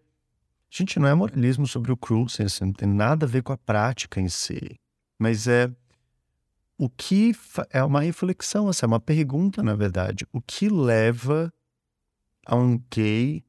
gente, 0.70 0.98
não 0.98 1.06
é 1.06 1.14
moralismo 1.14 1.66
sobre 1.66 1.92
o 1.92 1.96
cruising, 1.96 2.44
assim, 2.44 2.64
não 2.64 2.72
tem 2.72 2.88
nada 2.88 3.26
a 3.26 3.28
ver 3.28 3.42
com 3.42 3.52
a 3.52 3.58
prática 3.58 4.20
em 4.20 4.28
si, 4.28 4.80
mas 5.18 5.46
é 5.46 5.70
o 6.78 6.88
que 6.88 7.32
é 7.70 7.84
uma 7.84 8.00
reflexão, 8.00 8.68
assim, 8.68 8.84
é 8.84 8.88
uma 8.88 8.98
pergunta, 8.98 9.62
na 9.62 9.74
verdade. 9.74 10.26
O 10.32 10.40
que 10.40 10.68
leva 10.68 11.52
a 12.46 12.56
um 12.56 12.82
gay 12.90 13.44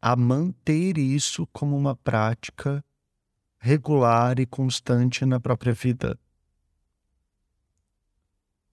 a 0.00 0.16
manter 0.16 0.96
isso 0.96 1.46
como 1.48 1.76
uma 1.76 1.96
prática 1.96 2.82
regular 3.58 4.38
e 4.38 4.46
constante 4.46 5.26
na 5.26 5.40
própria 5.40 5.74
vida? 5.74 6.18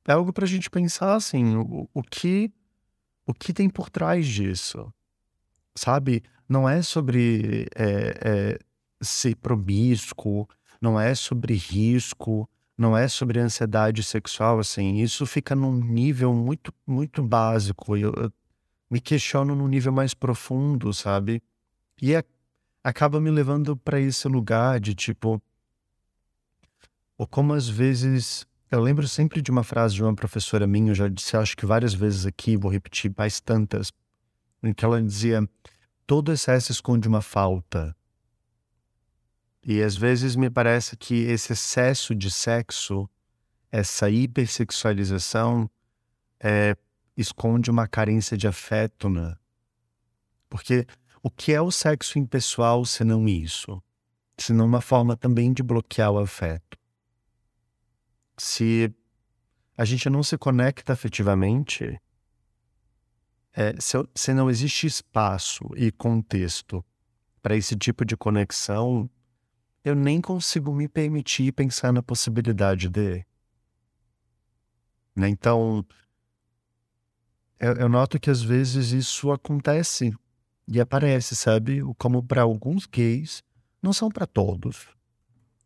É 0.08 0.13
algo 0.13 0.32
para 0.32 0.46
a 0.46 0.48
gente 0.48 0.70
pensar 0.70 1.15
assim, 1.15 1.56
o, 1.56 1.89
o 1.94 2.04
que 2.04 2.52
o 3.26 3.34
que 3.34 3.52
tem 3.52 3.68
por 3.68 3.89
trás 3.89 4.28
disso, 4.28 4.94
sabe? 5.76 6.22
Não 6.48 6.70
é 6.70 6.82
sobre 6.84 7.68
é, 7.76 8.20
é, 8.24 8.60
ser 9.02 9.36
promíscuo, 9.38 10.48
não 10.80 11.00
é 11.00 11.15
sobre 11.15 11.56
risco, 11.56 12.48
não 12.78 12.96
é 12.96 13.08
sobre 13.08 13.39
ansiedade 13.39 14.04
sexual, 14.04 14.60
assim, 14.60 14.98
isso 14.98 15.26
fica 15.26 15.56
num 15.56 15.74
nível 15.74 16.34
muito, 16.34 16.74
muito 16.86 17.24
básico. 17.24 17.98
Eu, 17.98 18.13
eu 18.15 18.32
me 18.89 19.00
questiono 19.00 19.56
num 19.56 19.68
nível 19.68 19.91
mais 19.91 20.13
profundo, 20.13 20.94
sabe? 20.94 21.41
E 22.00 22.13
é, 22.13 22.24
acaba 22.84 23.20
me 23.20 23.32
levando 23.32 23.76
para 23.76 24.00
esse 24.00 24.28
lugar 24.28 24.80
de 24.80 24.94
tipo. 24.94 25.41
Ou 27.18 27.26
como 27.26 27.54
às 27.54 27.68
vezes 27.68 28.46
Eu 28.71 28.82
lembro 28.82 29.08
sempre 29.08 29.41
de 29.41 29.51
uma 29.51 29.63
frase 29.63 29.93
de 29.93 30.04
uma 30.04 30.15
professora 30.15 30.65
minha, 30.65 30.91
eu 30.91 30.95
já 30.95 31.08
disse 31.08 31.38
acho 31.38 31.56
que 31.56 31.65
várias 31.65 31.93
vezes 31.93 32.25
aqui, 32.25 32.58
vou 32.58 32.71
repetir 32.71 33.13
mais 33.15 33.39
tantas, 33.39 33.91
em 34.63 34.73
que 34.73 34.84
ela 34.84 35.01
dizia: 35.01 35.47
todo 36.08 36.32
excesso 36.32 36.71
esconde 36.71 37.08
uma 37.08 37.21
falta. 37.21 37.95
E 39.63 39.82
às 39.82 39.95
vezes 39.95 40.36
me 40.36 40.49
parece 40.49 40.95
que 40.95 41.13
esse 41.13 41.54
excesso 41.54 42.13
de 42.13 42.30
sexo, 42.30 43.10
essa 43.71 44.10
hipersexualização, 44.10 45.69
é, 46.39 46.75
esconde 47.17 47.71
uma 47.71 47.88
carência 47.88 48.38
de 48.38 48.47
afeto, 48.47 49.10
né? 49.10 49.36
Porque 50.49 50.86
o 51.23 51.30
que 51.30 51.54
é 51.54 51.62
o 51.62 51.71
sexo 51.71 52.19
impessoal 52.19 52.86
senão 52.86 53.28
isso? 53.28 53.82
Senão 54.38 54.65
uma 54.65 54.82
forma 54.82 55.15
também 55.15 55.51
de 55.54 55.63
bloquear 55.63 56.12
o 56.12 56.19
afeto. 56.19 56.78
Se 58.38 58.93
a 59.78 59.86
gente 59.86 60.10
não 60.10 60.24
se 60.24 60.38
conecta 60.38 60.93
afetivamente, 60.93 62.00
é, 63.54 63.80
se, 63.80 63.98
se 64.13 64.34
não 64.34 64.50
existe 64.50 64.86
espaço 64.88 65.63
e 65.76 65.91
contexto 65.91 66.84
para 67.41 67.56
esse 67.56 67.76
tipo 67.76 68.04
de 68.04 68.17
conexão, 68.17 69.10
eu 69.84 69.95
nem 69.95 70.19
consigo 70.19 70.74
me 70.74 70.88
permitir 70.88 71.52
pensar 71.52 71.93
na 71.93 72.02
possibilidade 72.02 72.89
de. 72.89 73.26
Né? 75.15 75.30
Então, 75.30 75.86
eu, 77.60 77.74
eu, 77.74 77.88
noto 77.88 78.19
que 78.19 78.30
às 78.30 78.41
vezes 78.41 78.91
isso 78.91 79.32
acontece 79.32 80.13
e 80.67 80.82
aparece, 80.82 81.36
sabe? 81.36 81.82
Como 81.98 82.21
para 82.24 82.41
alguns 82.41 82.86
gays, 82.86 83.43
não 83.82 83.93
são 83.93 84.10
para 84.10 84.26
todos, 84.26 84.88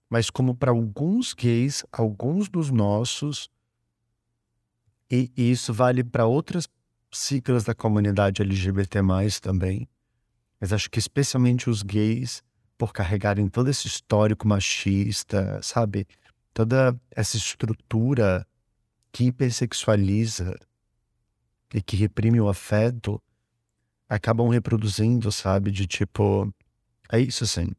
mas 0.10 0.30
como 0.30 0.56
para 0.56 0.72
alguns 0.72 1.34
gays, 1.34 1.86
alguns 1.92 2.50
dos 2.50 2.72
nossos, 2.72 3.50
e, 5.12 5.32
e 5.36 5.52
isso 5.52 5.74
vale 5.74 6.04
para 6.04 6.26
outras 6.26 6.68
siglas 7.12 7.64
da 7.64 7.76
comunidade 7.76 8.42
LGBT 8.42 9.00
também, 9.42 9.88
mas 10.60 10.74
acho 10.74 10.90
que 10.90 11.00
especialmente 11.00 11.70
os 11.70 11.82
gays, 11.82 12.44
por 12.78 12.94
carregarem 12.94 13.48
todo 13.48 13.70
esse 13.70 13.88
histórico 13.88 14.48
machista, 14.48 15.60
sabe? 15.62 16.08
Toda 16.54 17.00
essa 17.12 17.38
estrutura 17.38 18.46
que 19.12 19.26
hipersexualiza 19.26 20.58
e 21.74 21.82
que 21.82 21.96
reprime 21.96 22.40
o 22.40 22.50
afeto, 22.50 23.22
acabam 24.08 24.48
reproduzindo, 24.50 25.32
sabe? 25.32 25.72
De 25.72 25.86
tipo, 25.86 26.52
é 27.12 27.20
isso 27.20 27.44
assim. 27.44 27.70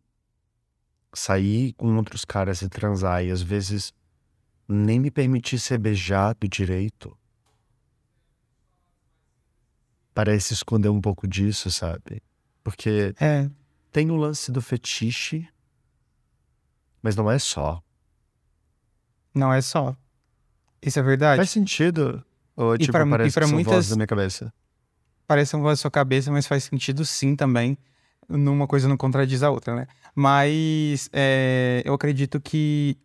Sair 1.13 1.73
com 1.75 1.97
outros 1.97 2.25
caras 2.25 2.63
e 2.63 2.69
transar 2.69 3.25
e 3.25 3.31
às 3.31 3.43
vezes 3.43 3.93
nem 4.69 5.01
me 5.01 5.11
permitir 5.11 5.59
ser 5.59 5.79
beijado 5.79 6.49
direito. 6.49 7.17
Parece 10.15 10.55
esconder 10.55 10.89
um 10.89 11.01
pouco 11.01 11.27
disso, 11.27 11.71
sabe? 11.71 12.23
Porque 12.63 13.15
é. 13.21 13.51
Tem 13.91 14.11
o 14.11 14.17
lance 14.17 14.53
do 14.53 14.63
fetiche, 14.63 15.49
mas 17.03 17.17
não 17.17 17.29
é 17.29 17.39
só. 17.39 17.83
Não 19.35 19.53
é 19.53 19.61
só. 19.61 19.97
Isso 20.81 20.99
é 20.99 21.03
verdade. 21.03 21.39
Faz 21.39 21.51
sentido? 21.51 22.25
Ou, 22.55 22.77
tipo, 22.79 22.93
pra, 22.93 23.07
parece 23.07 23.39
que 23.39 23.47
muitas... 23.47 23.73
vozes 23.73 23.91
da 23.91 23.97
minha 23.97 24.07
cabeça? 24.07 24.53
Parece 25.27 25.57
uma 25.57 25.63
voz 25.63 25.79
da 25.79 25.83
sua 25.83 25.91
cabeça, 25.91 26.31
mas 26.31 26.47
faz 26.47 26.65
sentido 26.65 27.05
sim 27.05 27.35
também. 27.35 27.77
Numa 28.31 28.67
coisa 28.67 28.89
não 28.89 28.97
contradiz 28.97 29.43
a 29.43 29.51
outra, 29.51 29.75
né? 29.75 29.87
Mas 30.15 31.11
é, 31.13 31.83
eu 31.85 31.93
acredito 31.93 32.41
que 32.41 32.97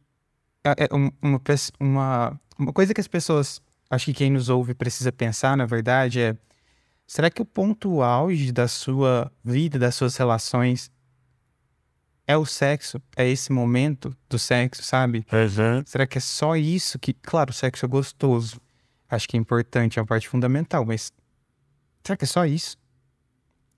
é, 0.64 0.86
é 0.86 0.94
uma, 0.94 1.42
uma, 1.80 2.40
uma 2.58 2.74
coisa 2.74 2.94
que 2.94 3.02
as 3.02 3.08
pessoas, 3.08 3.62
acho 3.90 4.06
que 4.06 4.14
quem 4.14 4.32
nos 4.32 4.50
ouve 4.50 4.74
precisa 4.74 5.12
pensar, 5.12 5.58
na 5.58 5.66
verdade, 5.66 6.22
é 6.22 6.38
Será 7.08 7.30
que 7.30 7.42
o 7.42 7.46
ponto 7.46 8.02
auge 8.02 8.52
da 8.52 8.68
sua 8.68 9.32
vida, 9.44 9.78
das 9.78 9.94
suas 9.94 10.18
relações, 10.18 10.90
é 12.26 12.36
o 12.36 12.46
sexo? 12.46 13.00
É 13.16 13.28
esse 13.28 13.52
momento 13.52 14.16
do 14.28 14.40
sexo, 14.40 14.82
sabe? 14.82 15.26
Uhum. 15.32 15.84
Será 15.86 16.08
que 16.08 16.18
é 16.18 16.22
só 16.22 16.56
isso 16.56 16.98
que. 16.98 17.14
Claro, 17.14 17.52
o 17.52 17.54
sexo 17.54 17.86
é 17.86 17.88
gostoso. 17.88 18.60
Acho 19.08 19.28
que 19.28 19.38
é 19.38 19.40
importante, 19.40 20.00
é 20.00 20.02
uma 20.02 20.08
parte 20.08 20.28
fundamental, 20.28 20.84
mas. 20.84 21.12
Será 22.04 22.18
que 22.18 22.26
é 22.26 22.28
só 22.28 22.46
isso? 22.46 22.76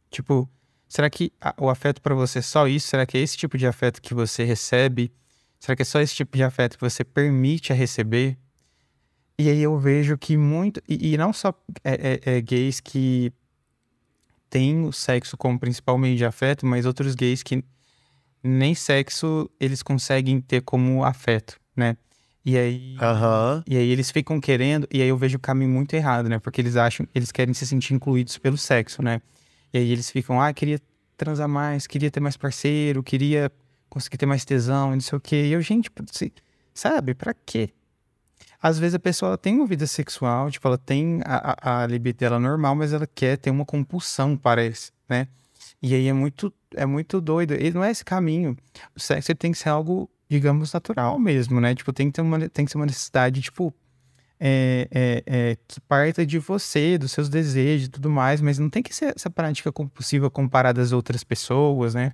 Tipo, 0.09 0.49
será 0.87 1.09
que 1.09 1.31
o 1.57 1.69
afeto 1.69 2.01
para 2.01 2.15
você 2.15 2.39
é 2.39 2.41
só 2.41 2.67
isso? 2.67 2.87
Será 2.87 3.05
que 3.05 3.17
é 3.17 3.21
esse 3.21 3.37
tipo 3.37 3.57
de 3.57 3.67
afeto 3.67 4.01
que 4.01 4.13
você 4.13 4.43
recebe? 4.43 5.11
Será 5.59 5.75
que 5.75 5.81
é 5.81 5.85
só 5.85 5.99
esse 5.99 6.15
tipo 6.15 6.37
de 6.37 6.43
afeto 6.43 6.77
que 6.77 6.83
você 6.83 7.03
permite 7.03 7.71
a 7.71 7.75
receber? 7.75 8.37
E 9.39 9.49
aí 9.49 9.61
eu 9.61 9.77
vejo 9.77 10.17
que 10.17 10.35
muito. 10.35 10.81
E, 10.87 11.13
e 11.13 11.17
não 11.17 11.31
só 11.31 11.53
é, 11.83 12.19
é, 12.23 12.37
é 12.37 12.41
gays 12.41 12.79
que 12.79 13.31
têm 14.49 14.85
o 14.85 14.91
sexo 14.91 15.37
como 15.37 15.59
principal 15.59 15.97
meio 15.97 16.15
de 16.15 16.25
afeto, 16.25 16.65
mas 16.65 16.85
outros 16.85 17.13
gays 17.15 17.43
que 17.43 17.63
nem 18.43 18.73
sexo 18.73 19.49
eles 19.59 19.83
conseguem 19.83 20.39
ter 20.39 20.61
como 20.61 21.03
afeto, 21.03 21.59
né? 21.75 21.97
E 22.45 22.57
aí, 22.57 22.95
uhum. 22.95 23.63
e 23.67 23.75
aí 23.75 23.89
eles 23.89 24.09
ficam 24.09 24.39
querendo, 24.39 24.87
e 24.89 25.01
aí 25.01 25.09
eu 25.09 25.17
vejo 25.17 25.35
o 25.35 25.39
caminho 25.39 25.69
muito 25.69 25.93
errado, 25.93 26.29
né? 26.29 26.39
Porque 26.39 26.61
eles 26.61 26.77
acham, 26.77 27.05
eles 27.13 27.29
querem 27.29 27.53
se 27.53 27.67
sentir 27.67 27.93
incluídos 27.93 28.37
pelo 28.37 28.57
sexo, 28.57 29.03
né? 29.03 29.21
E 29.73 29.77
aí 29.77 29.91
eles 29.91 30.09
ficam, 30.09 30.41
ah, 30.41 30.53
queria 30.53 30.79
transar 31.15 31.47
mais, 31.47 31.87
queria 31.87 32.11
ter 32.11 32.19
mais 32.19 32.37
parceiro, 32.37 33.03
queria 33.03 33.51
conseguir 33.89 34.17
ter 34.17 34.25
mais 34.25 34.45
tesão, 34.45 34.91
não 34.91 35.01
sei 35.01 35.17
o 35.17 35.21
quê. 35.21 35.47
E 35.47 35.53
eu, 35.53 35.61
gente, 35.61 35.91
sabe, 36.73 37.13
pra 37.13 37.33
quê? 37.33 37.71
às 38.61 38.79
vezes 38.79 38.95
a 38.95 38.99
pessoa 38.99 39.37
tem 39.37 39.55
uma 39.55 39.67
vida 39.67 39.85
sexual, 39.85 40.49
tipo, 40.49 40.67
ela 40.67 40.77
tem 40.77 41.21
a, 41.25 41.55
a, 41.61 41.83
a 41.83 41.87
libido 41.87 42.17
dela 42.19 42.39
normal, 42.39 42.75
mas 42.75 42.91
ela 42.91 43.07
quer 43.07 43.37
ter 43.37 43.51
uma 43.51 43.65
compulsão, 43.65 44.35
parece, 44.35 44.91
né? 45.07 45.27
E 45.81 45.93
aí 45.93 46.07
é 46.07 46.13
muito, 46.13 46.51
é 46.75 46.85
muito 46.85 47.21
doido. 47.21 47.53
E 47.53 47.71
não 47.71 47.83
é 47.83 47.91
esse 47.91 48.03
caminho. 48.03 48.57
O 48.95 48.99
sexo 48.99 49.33
tem 49.35 49.51
que 49.51 49.57
ser 49.57 49.69
algo, 49.69 50.09
digamos, 50.27 50.73
natural 50.73 51.19
mesmo, 51.19 51.61
né? 51.61 51.75
Tipo, 51.75 51.93
tem 51.93 52.07
que, 52.07 52.13
ter 52.13 52.21
uma, 52.21 52.49
tem 52.49 52.65
que 52.65 52.71
ser 52.71 52.77
uma 52.77 52.85
necessidade, 52.85 53.41
tipo, 53.41 53.73
é, 54.39 54.87
é, 54.91 55.23
é, 55.25 55.57
que 55.67 55.81
parta 55.81 56.25
de 56.25 56.37
você, 56.37 56.97
dos 56.97 57.11
seus 57.11 57.29
desejos 57.29 57.87
e 57.87 57.89
tudo 57.89 58.09
mais, 58.09 58.39
mas 58.41 58.59
não 58.59 58.69
tem 58.69 58.83
que 58.83 58.93
ser 58.93 59.13
essa 59.15 59.29
prática 59.29 59.71
compulsiva 59.71 60.29
comparada 60.29 60.81
às 60.81 60.91
outras 60.91 61.23
pessoas, 61.23 61.95
né? 61.95 62.13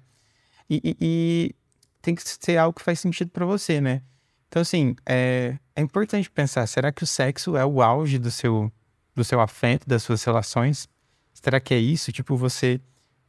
E, 0.69 0.81
e, 0.83 0.97
e 1.01 1.55
tem 2.01 2.15
que 2.15 2.23
ser 2.23 2.57
algo 2.57 2.77
que 2.77 2.83
faz 2.83 2.99
sentido 2.99 3.29
para 3.29 3.45
você, 3.45 3.81
né? 3.81 4.01
Então, 4.47 4.61
assim, 4.61 4.95
é, 5.05 5.57
é 5.75 5.81
importante 5.81 6.29
pensar: 6.29 6.65
será 6.67 6.91
que 6.91 7.03
o 7.03 7.07
sexo 7.07 7.57
é 7.57 7.65
o 7.65 7.81
auge 7.81 8.17
do 8.17 8.31
seu, 8.31 8.71
do 9.15 9.23
seu 9.23 9.41
afeto, 9.41 9.87
das 9.87 10.03
suas 10.03 10.23
relações? 10.23 10.87
Será 11.33 11.59
que 11.59 11.73
é 11.73 11.79
isso? 11.79 12.11
Tipo, 12.11 12.37
você 12.37 12.79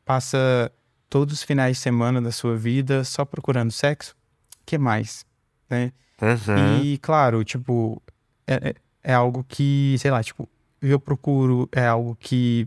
passa 0.04 0.70
todos 1.08 1.34
os 1.34 1.42
finais 1.42 1.76
de 1.78 1.82
semana 1.82 2.20
da 2.20 2.30
sua 2.30 2.56
vida 2.56 3.02
só 3.04 3.24
procurando 3.24 3.72
sexo? 3.72 4.14
O 4.60 4.64
que 4.66 4.78
mais? 4.78 5.24
Né? 5.68 5.92
Uhum. 6.20 6.82
E, 6.82 6.98
claro, 6.98 7.42
tipo, 7.42 8.00
é, 8.46 8.74
é, 9.04 9.12
algo 9.12 9.44
que, 9.44 9.96
sei 9.98 10.10
lá, 10.10 10.22
tipo, 10.22 10.48
eu 10.80 10.98
procuro, 10.98 11.68
é 11.70 11.86
algo 11.86 12.16
que 12.16 12.66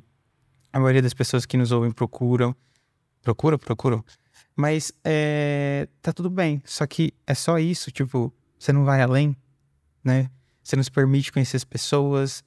a 0.71 0.79
maioria 0.79 1.01
das 1.01 1.13
pessoas 1.13 1.45
que 1.45 1.57
nos 1.57 1.71
ouvem 1.71 1.91
procuram. 1.91 2.55
Procura, 3.23 3.57
procuram. 3.57 4.05
Mas 4.55 4.93
é, 5.03 5.87
tá 6.01 6.13
tudo 6.13 6.29
bem. 6.29 6.61
Só 6.63 6.85
que 6.85 7.13
é 7.25 7.33
só 7.33 7.57
isso, 7.57 7.91
tipo, 7.91 8.31
você 8.57 8.71
não 8.71 8.85
vai 8.85 9.01
além, 9.01 9.35
né? 10.03 10.29
Você 10.63 10.75
não 10.75 10.83
se 10.83 10.91
permite 10.91 11.31
conhecer 11.31 11.57
as 11.57 11.63
pessoas, 11.63 12.43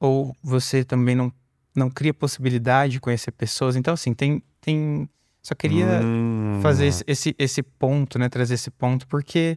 ou 0.00 0.34
você 0.42 0.84
também 0.84 1.14
não, 1.14 1.32
não 1.74 1.90
cria 1.90 2.12
possibilidade 2.12 2.94
de 2.94 3.00
conhecer 3.00 3.30
pessoas. 3.30 3.76
Então, 3.76 3.94
assim, 3.94 4.12
tem. 4.12 4.42
tem 4.60 5.08
só 5.42 5.54
queria 5.54 6.00
hum. 6.02 6.58
fazer 6.60 6.86
esse, 6.86 7.04
esse, 7.06 7.36
esse 7.38 7.62
ponto, 7.62 8.18
né? 8.18 8.28
Trazer 8.28 8.54
esse 8.54 8.70
ponto, 8.70 9.06
porque 9.06 9.56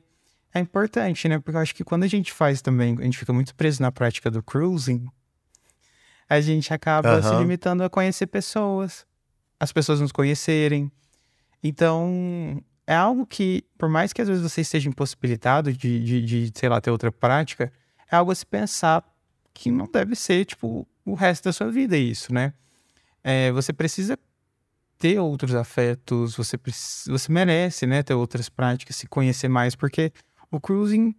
é 0.53 0.59
importante, 0.59 1.27
né? 1.27 1.39
Porque 1.39 1.55
eu 1.55 1.61
acho 1.61 1.75
que 1.75 1.83
quando 1.83 2.03
a 2.03 2.07
gente 2.07 2.31
faz 2.31 2.61
também, 2.61 2.95
a 2.99 3.03
gente 3.03 3.17
fica 3.17 3.31
muito 3.31 3.53
preso 3.55 3.81
na 3.81 3.91
prática 3.91 4.31
do 4.31 4.41
cruising, 4.41 5.05
a 6.27 6.39
gente 6.41 6.73
acaba 6.73 7.17
uhum. 7.17 7.23
se 7.23 7.35
limitando 7.35 7.83
a 7.83 7.89
conhecer 7.89 8.27
pessoas, 8.27 9.05
as 9.59 9.71
pessoas 9.71 9.99
nos 9.99 10.11
conhecerem. 10.11 10.91
Então, 11.63 12.63
é 12.85 12.95
algo 12.95 13.25
que, 13.25 13.63
por 13.77 13.89
mais 13.89 14.13
que 14.13 14.21
às 14.21 14.27
vezes 14.27 14.43
você 14.43 14.61
esteja 14.61 14.89
impossibilitado 14.89 15.73
de, 15.73 16.03
de, 16.03 16.21
de, 16.21 16.51
sei 16.55 16.69
lá, 16.69 16.79
ter 16.79 16.91
outra 16.91 17.11
prática, 17.11 17.71
é 18.11 18.15
algo 18.15 18.31
a 18.31 18.35
se 18.35 18.45
pensar 18.45 19.03
que 19.53 19.69
não 19.69 19.85
deve 19.85 20.15
ser, 20.15 20.45
tipo, 20.45 20.87
o 21.05 21.13
resto 21.13 21.45
da 21.45 21.53
sua 21.53 21.71
vida 21.71 21.97
isso, 21.97 22.33
né? 22.33 22.53
É, 23.23 23.51
você 23.51 23.73
precisa 23.73 24.17
ter 24.97 25.19
outros 25.19 25.55
afetos, 25.55 26.35
você, 26.35 26.57
você 27.07 27.31
merece, 27.31 27.85
né, 27.85 28.03
ter 28.03 28.13
outras 28.13 28.49
práticas, 28.49 28.97
se 28.97 29.07
conhecer 29.07 29.47
mais, 29.47 29.75
porque 29.75 30.11
o 30.51 30.59
cruising 30.59 31.15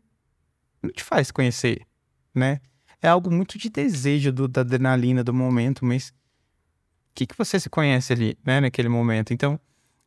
não 0.82 0.90
te 0.90 1.02
faz 1.02 1.30
conhecer, 1.30 1.86
né? 2.34 2.60
É 3.02 3.08
algo 3.08 3.30
muito 3.30 3.58
de 3.58 3.68
desejo 3.70 4.32
do, 4.32 4.46
da 4.46 4.60
adrenalina 4.60 5.24
do 5.24 5.32
momento, 5.32 5.84
mas 5.84 6.08
o 6.08 7.14
que, 7.14 7.26
que 7.26 7.36
você 7.36 7.58
se 7.58 7.70
conhece 7.70 8.12
ali, 8.12 8.38
né, 8.44 8.60
naquele 8.60 8.88
momento? 8.88 9.32
Então, 9.32 9.58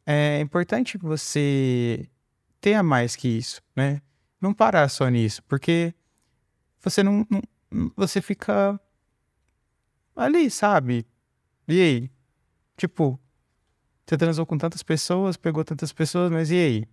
é 0.05 0.39
importante 0.39 0.97
você 0.97 2.07
ter 2.61 2.81
mais 2.81 3.15
que 3.15 3.27
isso, 3.27 3.61
né? 3.75 4.01
Não 4.39 4.53
parar 4.53 4.89
só 4.89 5.07
nisso, 5.09 5.41
porque 5.43 5.93
você 6.79 7.01
não, 7.01 7.25
não 7.29 7.41
você 7.95 8.21
fica 8.21 8.79
ali, 10.15 10.49
sabe? 10.49 11.05
E 11.67 11.81
aí? 11.81 12.11
Tipo, 12.77 13.19
você 14.05 14.17
transou 14.17 14.45
com 14.45 14.57
tantas 14.57 14.83
pessoas, 14.83 15.37
pegou 15.37 15.63
tantas 15.63 15.91
pessoas, 15.93 16.31
mas 16.31 16.51
e 16.51 16.55
aí? 16.55 16.87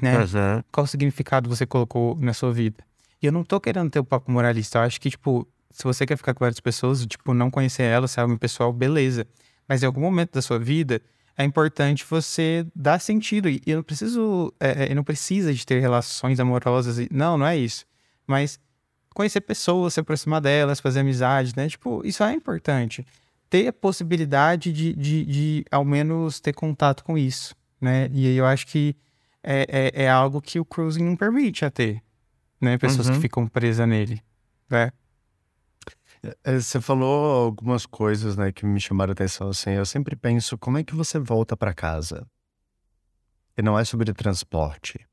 Né? 0.00 0.18
Uhum. 0.18 0.62
Qual 0.70 0.86
significado 0.86 1.48
você 1.48 1.66
colocou 1.66 2.16
na 2.20 2.32
sua 2.32 2.52
vida? 2.52 2.84
E 3.20 3.26
eu 3.26 3.32
não 3.32 3.44
tô 3.44 3.60
querendo 3.60 3.90
ter 3.90 3.98
o 4.00 4.02
um 4.02 4.04
papo 4.04 4.30
moralista. 4.30 4.78
Eu 4.78 4.82
acho 4.82 5.00
que, 5.00 5.10
tipo, 5.10 5.46
se 5.70 5.84
você 5.84 6.04
quer 6.04 6.16
ficar 6.16 6.34
com 6.34 6.40
várias 6.40 6.60
pessoas, 6.60 7.04
tipo, 7.06 7.32
não 7.32 7.50
conhecer 7.50 7.84
elas, 7.84 8.10
sabe, 8.10 8.36
pessoal, 8.36 8.72
beleza. 8.72 9.26
Mas 9.68 9.82
em 9.82 9.86
algum 9.86 10.00
momento 10.00 10.32
da 10.32 10.42
sua 10.42 10.58
vida, 10.58 11.00
é 11.36 11.44
importante 11.44 12.04
você 12.08 12.66
dar 12.74 13.00
sentido. 13.00 13.48
E 13.48 13.62
eu 13.66 13.76
não 13.76 13.82
preciso, 13.82 14.52
é, 14.60 14.90
eu 14.90 14.96
não 14.96 15.04
precisa 15.04 15.52
de 15.54 15.64
ter 15.64 15.80
relações 15.80 16.40
amorosas. 16.40 17.06
Não, 17.10 17.38
não 17.38 17.46
é 17.46 17.56
isso. 17.56 17.86
Mas 18.26 18.58
conhecer 19.14 19.40
pessoas, 19.40 19.94
se 19.94 20.00
aproximar 20.00 20.40
delas, 20.40 20.80
fazer 20.80 21.00
amizade, 21.00 21.52
né? 21.56 21.68
Tipo, 21.68 22.02
isso 22.04 22.22
é 22.22 22.32
importante. 22.32 23.06
Ter 23.48 23.68
a 23.68 23.72
possibilidade 23.72 24.72
de, 24.72 24.92
de, 24.94 25.24
de 25.24 25.64
ao 25.70 25.84
menos 25.84 26.40
ter 26.40 26.52
contato 26.52 27.04
com 27.04 27.16
isso, 27.16 27.54
né? 27.80 28.08
E 28.12 28.26
aí 28.26 28.36
eu 28.36 28.46
acho 28.46 28.66
que 28.66 28.96
é, 29.42 29.66
é, 29.68 30.04
é 30.04 30.10
algo 30.10 30.40
que 30.40 30.60
o 30.60 30.64
cruising 30.64 31.04
não 31.04 31.16
permite 31.16 31.64
a 31.64 31.70
ter, 31.70 32.02
né? 32.60 32.78
Pessoas 32.78 33.08
uhum. 33.08 33.14
que 33.14 33.20
ficam 33.20 33.46
presas 33.46 33.88
nele, 33.88 34.22
né? 34.70 34.92
É, 36.44 36.60
você 36.60 36.80
falou 36.80 37.46
algumas 37.46 37.84
coisas, 37.84 38.36
né, 38.36 38.52
que 38.52 38.64
me 38.64 38.78
chamaram 38.78 39.10
a 39.10 39.12
atenção, 39.12 39.48
assim, 39.48 39.70
eu 39.70 39.84
sempre 39.84 40.14
penso, 40.14 40.56
como 40.56 40.78
é 40.78 40.84
que 40.84 40.94
você 40.94 41.18
volta 41.18 41.56
para 41.56 41.74
casa? 41.74 42.24
E 43.56 43.62
não 43.62 43.76
é 43.76 43.84
sobre 43.84 44.12
transporte. 44.12 45.04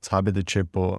Sabe, 0.00 0.32
do 0.32 0.42
tipo, 0.42 0.98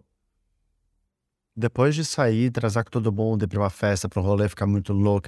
depois 1.56 1.95
de 1.95 2.06
sair, 2.06 2.51
trazer 2.51 2.84
com 2.84 2.91
todo 2.91 3.12
mundo, 3.12 3.45
ir 3.45 3.47
pra 3.47 3.60
uma 3.60 3.69
festa, 3.69 4.08
pra 4.08 4.21
um 4.21 4.23
rolê, 4.23 4.47
ficar 4.47 4.67
muito 4.67 4.93
louco, 4.93 5.28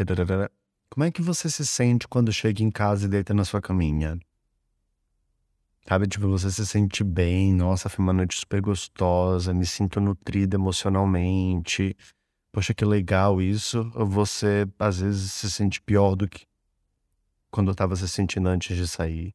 como 0.89 1.04
é 1.04 1.12
que 1.12 1.21
você 1.21 1.50
se 1.50 1.65
sente 1.65 2.08
quando 2.08 2.32
chega 2.32 2.62
em 2.62 2.69
casa 2.69 3.06
e 3.06 3.10
deita 3.10 3.34
na 3.34 3.43
sua 3.43 3.62
caminha? 3.62 4.19
Sabe, 5.88 6.06
tipo, 6.06 6.28
você 6.28 6.52
se 6.52 6.65
sente 6.65 7.02
bem, 7.02 7.54
nossa, 7.54 7.88
foi 7.88 8.04
uma 8.04 8.12
noite 8.12 8.38
super 8.38 8.60
gostosa, 8.60 9.54
me 9.54 9.65
sinto 9.65 10.02
nutrida 10.02 10.58
emocionalmente. 10.58 11.95
Poxa, 12.52 12.73
que 12.73 12.84
legal 12.84 13.41
isso. 13.41 13.89
Você, 13.91 14.67
às 14.78 15.00
vezes, 15.00 15.32
se 15.32 15.50
sente 15.50 15.82
pior 15.82 16.15
do 16.15 16.28
que 16.28 16.45
quando 17.50 17.71
eu 17.71 17.76
tava 17.76 17.95
se 17.95 18.08
sentindo 18.10 18.50
antes 18.50 18.76
de 18.76 18.86
sair. 18.86 19.34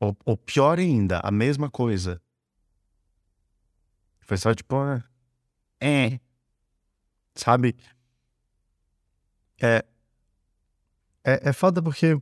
Ou, 0.00 0.16
ou 0.24 0.36
pior 0.36 0.80
ainda, 0.80 1.20
a 1.20 1.30
mesma 1.30 1.70
coisa. 1.70 2.20
Foi 4.20 4.36
só 4.36 4.52
tipo, 4.52 4.74
é. 5.80 6.20
Sabe? 7.36 7.76
É. 9.62 9.84
É, 11.24 11.50
é 11.50 11.52
foda 11.52 11.80
porque 11.80 12.20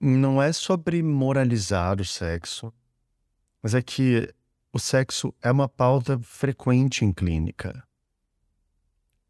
não 0.00 0.40
é 0.40 0.52
sobre 0.52 1.02
moralizar 1.02 2.00
o 2.00 2.04
sexo, 2.04 2.72
mas 3.62 3.74
é 3.74 3.82
que 3.82 4.32
o 4.72 4.78
sexo 4.78 5.34
é 5.42 5.52
uma 5.52 5.68
pauta 5.68 6.18
frequente 6.20 7.04
em 7.04 7.12
clínica. 7.12 7.86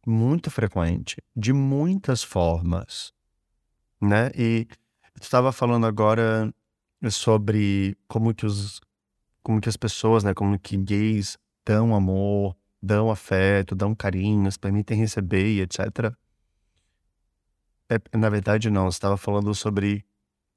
Muito 0.07 0.51
frequente, 0.51 1.17
de 1.35 1.53
muitas 1.53 2.23
formas, 2.23 3.13
né? 4.01 4.31
E 4.35 4.67
tu 5.15 5.23
estava 5.23 5.53
falando 5.53 5.87
agora 5.87 6.53
sobre 7.11 7.97
como 8.07 8.35
que 8.35 8.47
os 8.47 8.81
como 9.43 9.61
que 9.61 9.69
as 9.69 9.77
pessoas, 9.77 10.23
né, 10.23 10.35
como 10.35 10.59
que 10.59 10.77
gays 10.77 11.39
dão 11.65 11.95
amor, 11.95 12.55
dão 12.83 13.11
afeto, 13.11 13.75
dão 13.75 13.95
carinhos, 13.95 14.57
permitem 14.57 14.99
receber 14.99 15.47
e 15.47 15.61
etc. 15.63 16.15
É, 17.89 18.17
na 18.17 18.29
verdade, 18.29 18.71
não. 18.71 18.89
Estava 18.89 19.17
falando 19.17 19.55
sobre 19.55 20.05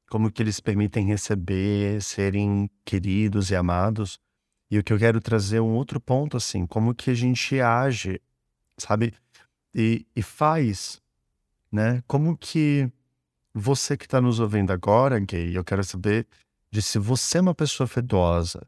como 0.10 0.32
que 0.32 0.42
eles 0.42 0.60
permitem 0.60 1.06
receber, 1.06 2.02
serem 2.02 2.70
queridos 2.86 3.50
e 3.50 3.56
amados. 3.56 4.20
E 4.70 4.78
o 4.78 4.84
que 4.84 4.94
eu 4.94 5.00
quero 5.00 5.20
trazer 5.20 5.58
é 5.58 5.62
um 5.62 5.74
outro 5.74 6.00
ponto, 6.00 6.38
assim, 6.38 6.66
como 6.66 6.94
que 6.96 7.12
a 7.12 7.14
gente 7.14 7.60
age, 7.60 8.22
sabe? 8.78 9.14
E, 9.74 10.06
e 10.16 10.22
faz, 10.22 11.02
né? 11.72 12.04
Como 12.08 12.38
que 12.38 12.92
você 13.54 13.96
que 13.96 14.06
está 14.06 14.20
nos 14.20 14.40
ouvindo 14.40 14.72
agora, 14.72 15.20
gay, 15.20 15.56
eu 15.56 15.64
quero 15.64 15.84
saber 15.84 16.28
de 16.72 16.82
se 16.82 16.98
você 16.98 17.38
é 17.38 17.42
uma 17.42 17.54
pessoa 17.54 17.86
afetuosa, 17.86 18.68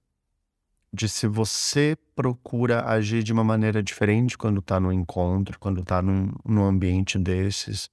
de 0.93 1.10
se 1.10 1.28
você 1.28 1.98
procura 2.15 2.86
agir 2.86 3.24
de 3.24 3.34
uma 3.34 3.43
maneira 3.43 3.82
diferente 3.82 4.38
quando 4.38 4.60
está 4.60 4.80
no 4.80 4.93
encontro, 4.93 5.60
quando 5.60 5.82
está 5.82 6.02
num, 6.02 6.32
num 6.45 6.63
ambiente 6.63 7.17
desses. 7.17 7.89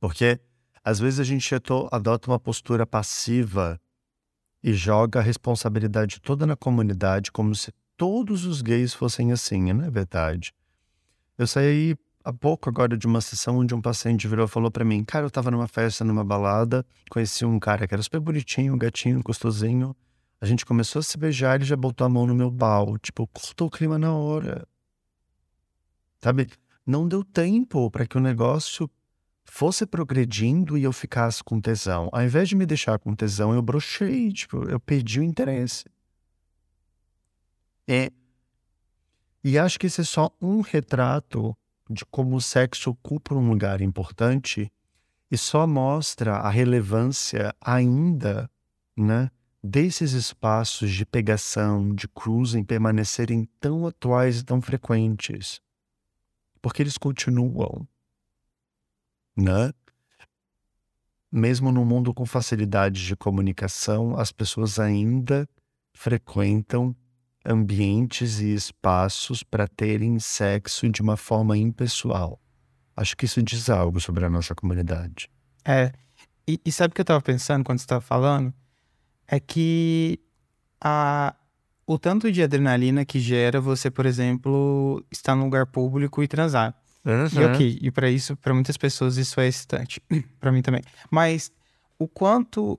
Porque 0.00 0.40
às 0.84 0.98
vezes 0.98 1.20
a 1.20 1.24
gente 1.24 1.54
adota 1.90 2.30
uma 2.30 2.38
postura 2.38 2.86
passiva 2.86 3.80
e 4.62 4.72
joga 4.72 5.20
a 5.20 5.22
responsabilidade 5.22 6.20
toda 6.20 6.46
na 6.46 6.56
comunidade, 6.56 7.32
como 7.32 7.54
se 7.54 7.72
todos 7.96 8.44
os 8.44 8.62
gays 8.62 8.94
fossem 8.94 9.32
assim, 9.32 9.72
não 9.72 9.84
é 9.84 9.90
verdade. 9.90 10.52
Eu 11.36 11.46
saí 11.46 11.96
há 12.24 12.32
pouco 12.32 12.68
agora 12.68 12.96
de 12.96 13.06
uma 13.06 13.20
sessão 13.20 13.58
onde 13.58 13.74
um 13.74 13.80
paciente 13.80 14.28
virou 14.28 14.46
e 14.46 14.48
falou 14.48 14.70
para 14.70 14.84
mim: 14.84 15.04
Cara, 15.04 15.26
eu 15.26 15.30
tava 15.30 15.50
numa 15.50 15.66
festa, 15.66 16.04
numa 16.04 16.24
balada, 16.24 16.84
conheci 17.10 17.44
um 17.44 17.58
cara 17.58 17.86
que 17.86 17.94
era 17.94 18.02
super 18.02 18.20
bonitinho, 18.20 18.76
gatinho, 18.76 19.22
gostosinho. 19.22 19.96
A 20.40 20.46
gente 20.46 20.66
começou 20.66 21.00
a 21.00 21.02
se 21.02 21.16
beijar, 21.16 21.54
ele 21.54 21.64
já 21.64 21.76
botou 21.76 22.04
a 22.04 22.10
mão 22.10 22.26
no 22.26 22.34
meu 22.34 22.50
pau. 22.50 22.98
Tipo, 22.98 23.26
cortou 23.28 23.68
o 23.68 23.70
clima 23.70 23.98
na 23.98 24.12
hora. 24.12 24.66
Sabe? 26.20 26.48
Não 26.84 27.06
deu 27.06 27.22
tempo 27.22 27.88
para 27.90 28.06
que 28.06 28.16
o 28.16 28.20
negócio 28.20 28.90
fosse 29.54 29.84
progredindo 29.84 30.78
e 30.78 30.82
eu 30.82 30.94
ficasse 30.94 31.44
com 31.44 31.60
tesão. 31.60 32.08
Ao 32.10 32.22
invés 32.22 32.48
de 32.48 32.56
me 32.56 32.64
deixar 32.64 32.98
com 32.98 33.14
tesão, 33.14 33.52
eu 33.52 33.60
brochei. 33.60 34.32
Tipo, 34.32 34.66
eu 34.66 34.80
perdi 34.80 35.20
o 35.20 35.22
interesse. 35.22 35.84
É. 37.86 38.10
E 39.44 39.58
acho 39.58 39.78
que 39.78 39.88
esse 39.88 40.00
é 40.00 40.04
só 40.04 40.34
um 40.40 40.62
retrato 40.62 41.54
de 41.90 42.02
como 42.06 42.34
o 42.36 42.40
sexo 42.40 42.92
ocupa 42.92 43.34
um 43.34 43.50
lugar 43.50 43.82
importante 43.82 44.72
e 45.30 45.36
só 45.36 45.66
mostra 45.66 46.36
a 46.36 46.48
relevância 46.48 47.54
ainda, 47.60 48.50
né? 48.96 49.30
desses 49.62 50.12
espaços 50.12 50.90
de 50.90 51.04
pegação, 51.04 51.94
de 51.94 52.08
cruising 52.08 52.64
permanecerem 52.64 53.46
tão 53.60 53.86
atuais 53.86 54.38
e 54.38 54.44
tão 54.44 54.62
frequentes? 54.62 55.60
Porque 56.62 56.82
eles 56.82 56.96
continuam, 56.96 57.86
né? 59.36 59.72
Mesmo 61.30 61.72
no 61.72 61.84
mundo 61.84 62.12
com 62.12 62.26
facilidades 62.26 63.02
de 63.02 63.16
comunicação, 63.16 64.16
as 64.18 64.30
pessoas 64.30 64.78
ainda 64.78 65.48
frequentam 65.94 66.94
ambientes 67.44 68.40
e 68.40 68.52
espaços 68.52 69.42
para 69.42 69.66
terem 69.66 70.18
sexo 70.18 70.88
de 70.88 71.00
uma 71.00 71.16
forma 71.16 71.56
impessoal. 71.56 72.38
Acho 72.94 73.16
que 73.16 73.24
isso 73.24 73.42
diz 73.42 73.70
algo 73.70 74.00
sobre 74.00 74.24
a 74.24 74.30
nossa 74.30 74.54
comunidade. 74.54 75.30
É. 75.64 75.92
E, 76.46 76.60
e 76.64 76.70
sabe 76.70 76.92
o 76.92 76.94
que 76.94 77.00
eu 77.00 77.04
estava 77.04 77.22
pensando 77.22 77.64
quando 77.64 77.78
você 77.78 77.84
estava 77.84 78.00
falando? 78.00 78.52
é 79.32 79.40
que 79.40 80.20
a, 80.78 81.34
o 81.86 81.98
tanto 81.98 82.30
de 82.30 82.42
adrenalina 82.42 83.02
que 83.02 83.18
gera 83.18 83.62
você, 83.62 83.90
por 83.90 84.04
exemplo, 84.04 85.02
estar 85.10 85.34
num 85.34 85.44
lugar 85.44 85.66
público 85.66 86.22
e 86.22 86.28
transar. 86.28 86.76
Uhum. 87.04 87.26
E 87.32 87.44
ok, 87.44 87.78
e 87.82 87.90
para 87.90 88.08
isso, 88.08 88.36
para 88.36 88.54
muitas 88.54 88.76
pessoas 88.76 89.16
isso 89.16 89.40
é 89.40 89.48
excitante, 89.48 90.00
para 90.38 90.52
mim 90.52 90.62
também. 90.62 90.82
Mas 91.10 91.50
o 91.98 92.06
quanto 92.06 92.78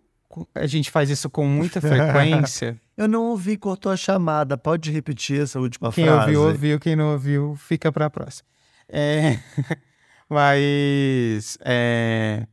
a 0.55 0.65
gente 0.65 0.89
faz 0.89 1.09
isso 1.09 1.29
com 1.29 1.45
muita 1.45 1.79
frequência. 1.81 2.79
Eu 2.95 3.07
não 3.07 3.23
ouvi, 3.25 3.57
cortou 3.57 3.91
a 3.91 3.97
chamada. 3.97 4.57
Pode 4.57 4.91
repetir 4.91 5.41
essa 5.41 5.59
última 5.59 5.91
quem 5.91 6.05
frase? 6.05 6.25
Quem 6.25 6.35
ouviu, 6.35 6.51
ouviu. 6.51 6.79
Quem 6.79 6.95
não 6.95 7.11
ouviu, 7.11 7.55
fica 7.55 7.91
para 7.91 8.05
a 8.05 8.09
próxima. 8.09 8.47
É... 8.87 9.39
Mas 10.29 11.57
é 11.61 12.47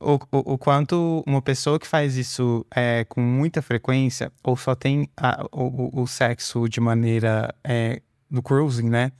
o, 0.00 0.14
o, 0.14 0.54
o, 0.54 0.58
quanto 0.58 1.22
uma 1.26 1.40
pessoa 1.40 1.78
que 1.78 1.86
faz 1.86 2.16
isso 2.16 2.64
é, 2.74 3.04
com 3.04 3.20
muita 3.20 3.62
frequência, 3.62 4.30
ou 4.42 4.56
só 4.56 4.74
tem 4.74 5.08
a, 5.16 5.44
o, 5.52 6.02
o, 6.02 6.06
sexo 6.06 6.68
de 6.68 6.80
maneira 6.80 7.54
é, 7.64 8.00
no 8.30 8.42
cruising, 8.42 8.88
né? 8.88 9.12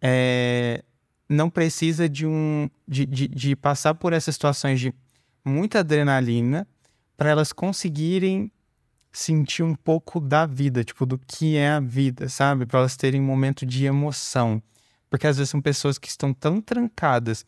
É, 0.00 0.82
não 1.28 1.48
precisa 1.48 2.08
de 2.08 2.26
um 2.26 2.68
de, 2.86 3.06
de, 3.06 3.28
de, 3.28 3.56
passar 3.56 3.94
por 3.94 4.12
essas 4.12 4.34
situações 4.34 4.80
de 4.80 4.94
muita 5.44 5.80
adrenalina 5.80 6.66
para 7.16 7.30
elas 7.30 7.52
conseguirem 7.52 8.50
sentir 9.12 9.62
um 9.62 9.74
pouco 9.74 10.20
da 10.20 10.44
vida, 10.44 10.82
tipo, 10.82 11.06
do 11.06 11.18
que 11.18 11.56
é 11.56 11.70
a 11.70 11.80
vida, 11.80 12.28
sabe? 12.28 12.66
Para 12.66 12.80
elas 12.80 12.96
terem 12.96 13.20
um 13.20 13.24
momento 13.24 13.64
de 13.64 13.86
emoção. 13.86 14.60
Porque 15.08 15.26
às 15.26 15.36
vezes 15.36 15.50
são 15.50 15.60
pessoas 15.60 15.98
que 15.98 16.08
estão 16.08 16.34
tão 16.34 16.60
trancadas 16.60 17.46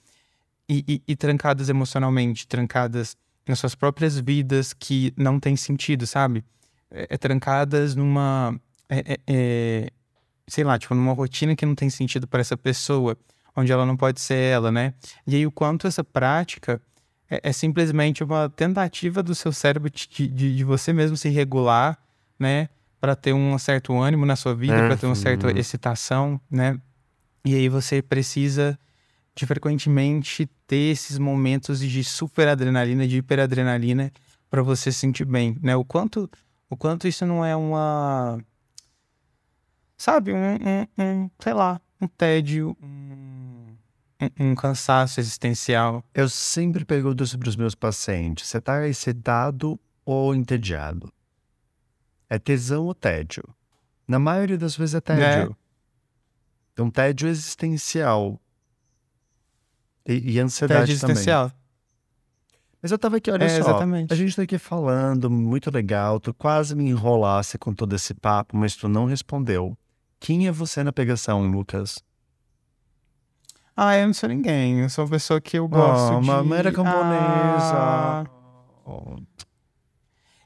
e, 0.68 0.84
e, 0.86 1.02
e 1.12 1.16
trancadas 1.16 1.68
emocionalmente, 1.68 2.46
trancadas 2.46 3.16
nas 3.46 3.58
suas 3.58 3.74
próprias 3.74 4.18
vidas 4.18 4.72
que 4.72 5.12
não 5.16 5.40
tem 5.40 5.56
sentido, 5.56 6.06
sabe? 6.06 6.44
É, 6.90 7.08
é, 7.10 7.18
trancadas 7.18 7.96
numa 7.96 8.58
é, 8.88 8.98
é, 8.98 9.18
é, 9.26 9.90
sei 10.46 10.64
lá, 10.64 10.78
tipo, 10.78 10.94
numa 10.94 11.12
rotina 11.12 11.56
que 11.56 11.66
não 11.66 11.74
tem 11.74 11.90
sentido 11.90 12.26
para 12.26 12.40
essa 12.40 12.56
pessoa, 12.56 13.16
onde 13.56 13.72
ela 13.72 13.86
não 13.86 13.96
pode 13.96 14.20
ser 14.20 14.36
ela, 14.36 14.70
né? 14.70 14.94
E 15.26 15.34
aí 15.34 15.46
o 15.46 15.50
quanto 15.50 15.86
essa 15.86 16.04
prática 16.04 16.80
é, 17.30 17.40
é 17.48 17.52
simplesmente 17.52 18.22
uma 18.22 18.48
tentativa 18.50 19.22
do 19.22 19.34
seu 19.34 19.52
cérebro 19.52 19.90
de, 19.90 20.06
de, 20.28 20.56
de 20.56 20.64
você 20.64 20.92
mesmo 20.92 21.16
se 21.16 21.28
regular, 21.28 21.98
né? 22.38 22.68
Para 23.00 23.16
ter 23.16 23.32
um 23.32 23.58
certo 23.58 23.92
ânimo 23.98 24.24
na 24.26 24.36
sua 24.36 24.54
vida, 24.54 24.74
para 24.86 24.96
ter 24.96 25.06
uma 25.06 25.14
certa 25.14 25.46
Uhum. 25.48 25.52
excitação, 25.56 26.40
né? 26.50 26.78
E 27.44 27.54
aí 27.54 27.68
você 27.68 28.02
precisa 28.02 28.78
de 29.34 29.46
frequentemente 29.46 30.46
ter 30.66 30.90
esses 30.92 31.18
momentos 31.18 31.78
de 31.80 32.02
super 32.02 32.48
adrenalina, 32.48 33.06
de 33.06 33.18
hiperadrenalina, 33.18 34.10
para 34.50 34.62
você 34.62 34.90
se 34.90 34.98
sentir 34.98 35.24
bem, 35.24 35.56
né? 35.62 35.76
O 35.76 35.84
quanto, 35.84 36.28
o 36.70 36.76
quanto 36.76 37.06
isso 37.06 37.24
não 37.26 37.44
é 37.44 37.54
uma. 37.54 38.38
Sabe, 39.98 40.32
um, 40.32 40.36
um- 40.38 41.02
um, 41.02 41.30
sei 41.40 41.52
lá, 41.54 41.80
um 42.00 42.06
tédio, 42.06 42.76
um, 42.82 43.45
um- 44.20 44.50
um 44.50 44.54
cansaço 44.54 45.20
existencial. 45.20 46.04
Eu 46.14 46.28
sempre 46.28 46.84
pergunto 46.84 47.26
sobre 47.26 47.48
os 47.48 47.56
meus 47.56 47.74
pacientes: 47.74 48.48
você 48.48 48.60
tá 48.60 48.86
excitado 48.86 49.78
ou 50.04 50.34
entediado? 50.34 51.12
É 52.28 52.38
tesão 52.38 52.84
ou 52.86 52.94
tédio? 52.94 53.44
Na 54.08 54.18
maioria 54.18 54.58
das 54.58 54.76
vezes 54.76 54.94
é 54.94 55.00
tédio. 55.00 55.56
Então, 56.72 56.90
tédio 56.90 57.28
existencial. 57.28 58.40
E, 60.06 60.32
e 60.34 60.38
ansiedade 60.40 60.80
Tédio 60.86 61.00
também. 61.00 61.12
existencial. 61.14 61.52
Mas 62.80 62.92
eu 62.92 62.98
tava 62.98 63.16
aqui, 63.16 63.30
olha 63.30 63.44
É, 63.44 63.48
só. 63.48 63.56
exatamente. 63.58 64.12
A 64.12 64.16
gente 64.16 64.36
tá 64.36 64.42
aqui 64.42 64.58
falando, 64.58 65.28
muito 65.28 65.70
legal. 65.70 66.20
Tu 66.20 66.32
quase 66.34 66.76
me 66.76 66.84
enrolasse 66.88 67.58
com 67.58 67.74
todo 67.74 67.94
esse 67.96 68.14
papo, 68.14 68.56
mas 68.56 68.76
tu 68.76 68.88
não 68.88 69.06
respondeu. 69.06 69.76
Quem 70.20 70.46
é 70.46 70.52
você 70.52 70.84
na 70.84 70.92
pegação, 70.92 71.44
Lucas? 71.50 71.98
Ah, 73.76 73.96
eu 73.98 74.06
não 74.06 74.14
sou 74.14 74.28
ninguém. 74.28 74.80
Eu 74.80 74.88
sou 74.88 75.04
uma 75.04 75.10
pessoa 75.10 75.40
que 75.40 75.58
eu 75.58 75.68
gosto 75.68 76.14
Oh, 76.16 76.20
de... 76.20 76.26
uma 76.28 76.42
mera 76.42 76.72
camponesa. 76.72 77.74
Ah, 77.76 78.24
Oh, 78.88 79.16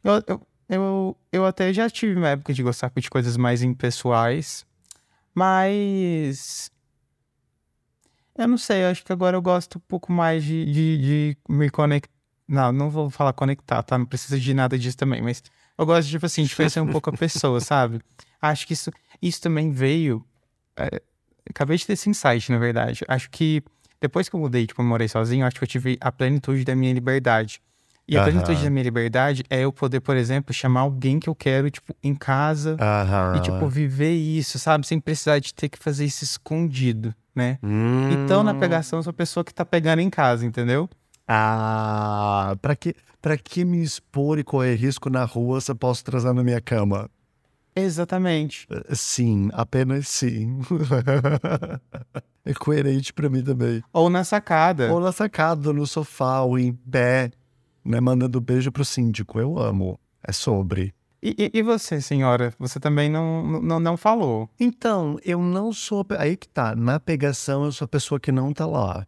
Eu, 0.02 0.14
eu, 0.26 0.46
eu, 0.68 1.16
eu 1.30 1.46
até 1.46 1.72
já 1.74 1.88
tive 1.90 2.16
uma 2.16 2.28
época 2.30 2.54
de 2.54 2.62
gostar 2.62 2.90
de 2.96 3.10
coisas 3.10 3.36
mais 3.36 3.62
impessoais, 3.62 4.64
mas. 5.34 6.70
Eu 8.36 8.48
não 8.48 8.56
sei, 8.56 8.84
eu 8.84 8.88
acho 8.88 9.04
que 9.04 9.12
agora 9.12 9.36
eu 9.36 9.42
gosto 9.42 9.76
um 9.76 9.82
pouco 9.82 10.10
mais 10.10 10.42
de, 10.42 10.64
de, 10.64 10.98
de 10.98 11.36
me 11.48 11.68
conectar. 11.68 12.12
Não, 12.48 12.72
não 12.72 12.90
vou 12.90 13.10
falar 13.10 13.32
conectar, 13.32 13.82
tá? 13.82 13.96
Não 13.98 14.06
precisa 14.06 14.40
de 14.40 14.54
nada 14.54 14.78
disso 14.78 14.96
também, 14.96 15.20
mas 15.22 15.42
eu 15.78 15.86
gosto, 15.86 16.08
tipo 16.08 16.24
assim, 16.26 16.42
de 16.44 16.56
conhecer 16.56 16.80
um 16.80 16.88
pouco 16.90 17.10
a 17.10 17.12
pessoa, 17.12 17.60
sabe? 17.60 18.00
Acho 18.40 18.66
que 18.66 18.72
isso, 18.72 18.90
isso 19.20 19.40
também 19.40 19.70
veio. 19.70 20.24
é, 20.76 21.02
acabei 21.48 21.76
de 21.76 21.86
ter 21.86 21.94
esse 21.94 22.10
insight, 22.10 22.50
na 22.50 22.58
verdade. 22.58 23.04
Acho 23.08 23.30
que 23.30 23.62
depois 24.00 24.28
que 24.28 24.34
eu 24.34 24.40
mudei, 24.40 24.66
tipo, 24.66 24.80
eu 24.80 24.86
morei 24.86 25.08
sozinho, 25.08 25.46
acho 25.46 25.56
que 25.56 25.64
eu 25.64 25.68
tive 25.68 25.98
a 26.00 26.10
plenitude 26.10 26.64
da 26.64 26.74
minha 26.74 26.92
liberdade. 26.92 27.60
E 28.08 28.16
a 28.16 28.20
Aham. 28.20 28.30
plenitude 28.30 28.64
da 28.64 28.70
minha 28.70 28.82
liberdade 28.82 29.44
é 29.48 29.60
eu 29.60 29.72
poder, 29.72 30.00
por 30.00 30.16
exemplo, 30.16 30.52
chamar 30.52 30.80
alguém 30.80 31.20
que 31.20 31.28
eu 31.28 31.34
quero, 31.34 31.70
tipo, 31.70 31.94
em 32.02 32.14
casa 32.14 32.76
Aham. 32.80 33.36
e, 33.36 33.40
tipo, 33.40 33.68
viver 33.68 34.12
isso, 34.12 34.58
sabe? 34.58 34.86
Sem 34.86 34.98
precisar 34.98 35.38
de 35.38 35.54
ter 35.54 35.68
que 35.68 35.78
fazer 35.78 36.04
isso 36.04 36.24
escondido, 36.24 37.14
né? 37.34 37.58
Hum. 37.62 38.08
Então, 38.10 38.42
na 38.42 38.54
pegação, 38.54 38.98
eu 38.98 39.02
sou 39.04 39.10
a 39.10 39.14
pessoa 39.14 39.44
que 39.44 39.54
tá 39.54 39.64
pegando 39.64 40.00
em 40.00 40.10
casa, 40.10 40.44
entendeu? 40.44 40.90
Ah, 41.28 42.56
pra 42.60 42.74
que, 42.74 42.96
pra 43.22 43.36
que 43.38 43.64
me 43.64 43.80
expor 43.82 44.40
e 44.40 44.42
correr 44.42 44.74
risco 44.74 45.08
na 45.08 45.24
rua 45.24 45.60
se 45.60 45.70
eu 45.70 45.76
posso 45.76 46.02
transar 46.04 46.34
na 46.34 46.42
minha 46.42 46.60
cama? 46.60 47.08
Exatamente. 47.80 48.66
Eh, 48.70 48.94
Sim, 48.94 49.48
apenas 49.52 50.08
sim. 50.08 50.60
é 52.44 52.54
coerente 52.54 53.12
pra 53.12 53.28
mim 53.28 53.42
também. 53.42 53.82
Ou 53.92 54.08
na 54.10 54.24
sacada. 54.24 54.92
Ou 54.92 55.00
na 55.00 55.12
sacada, 55.12 55.72
no 55.72 55.86
sofá, 55.86 56.40
ou 56.42 56.58
em 56.58 56.72
pé, 56.72 57.30
né? 57.84 58.00
Mandando 58.00 58.40
beijo 58.40 58.70
pro 58.72 58.84
síndico. 58.84 59.38
Eu 59.38 59.58
amo. 59.58 59.98
É 60.22 60.32
sobre. 60.32 60.94
E, 61.22 61.34
e- 61.38 61.58
e 61.58 61.62
você, 61.62 62.00
senhora? 62.00 62.54
Você 62.58 62.80
também 62.80 63.10
não, 63.10 63.60
não, 63.60 63.78
não 63.80 63.96
falou. 63.96 64.48
Então, 64.58 65.18
eu 65.24 65.40
não 65.42 65.72
sou. 65.72 66.04
Aí 66.18 66.36
que 66.36 66.48
tá. 66.48 66.74
Na 66.74 66.98
pegação, 66.98 67.64
eu 67.64 67.72
sou 67.72 67.84
a 67.84 67.88
pessoa 67.88 68.18
que 68.18 68.32
não 68.32 68.52
tá 68.52 68.66
lá. 68.66 69.06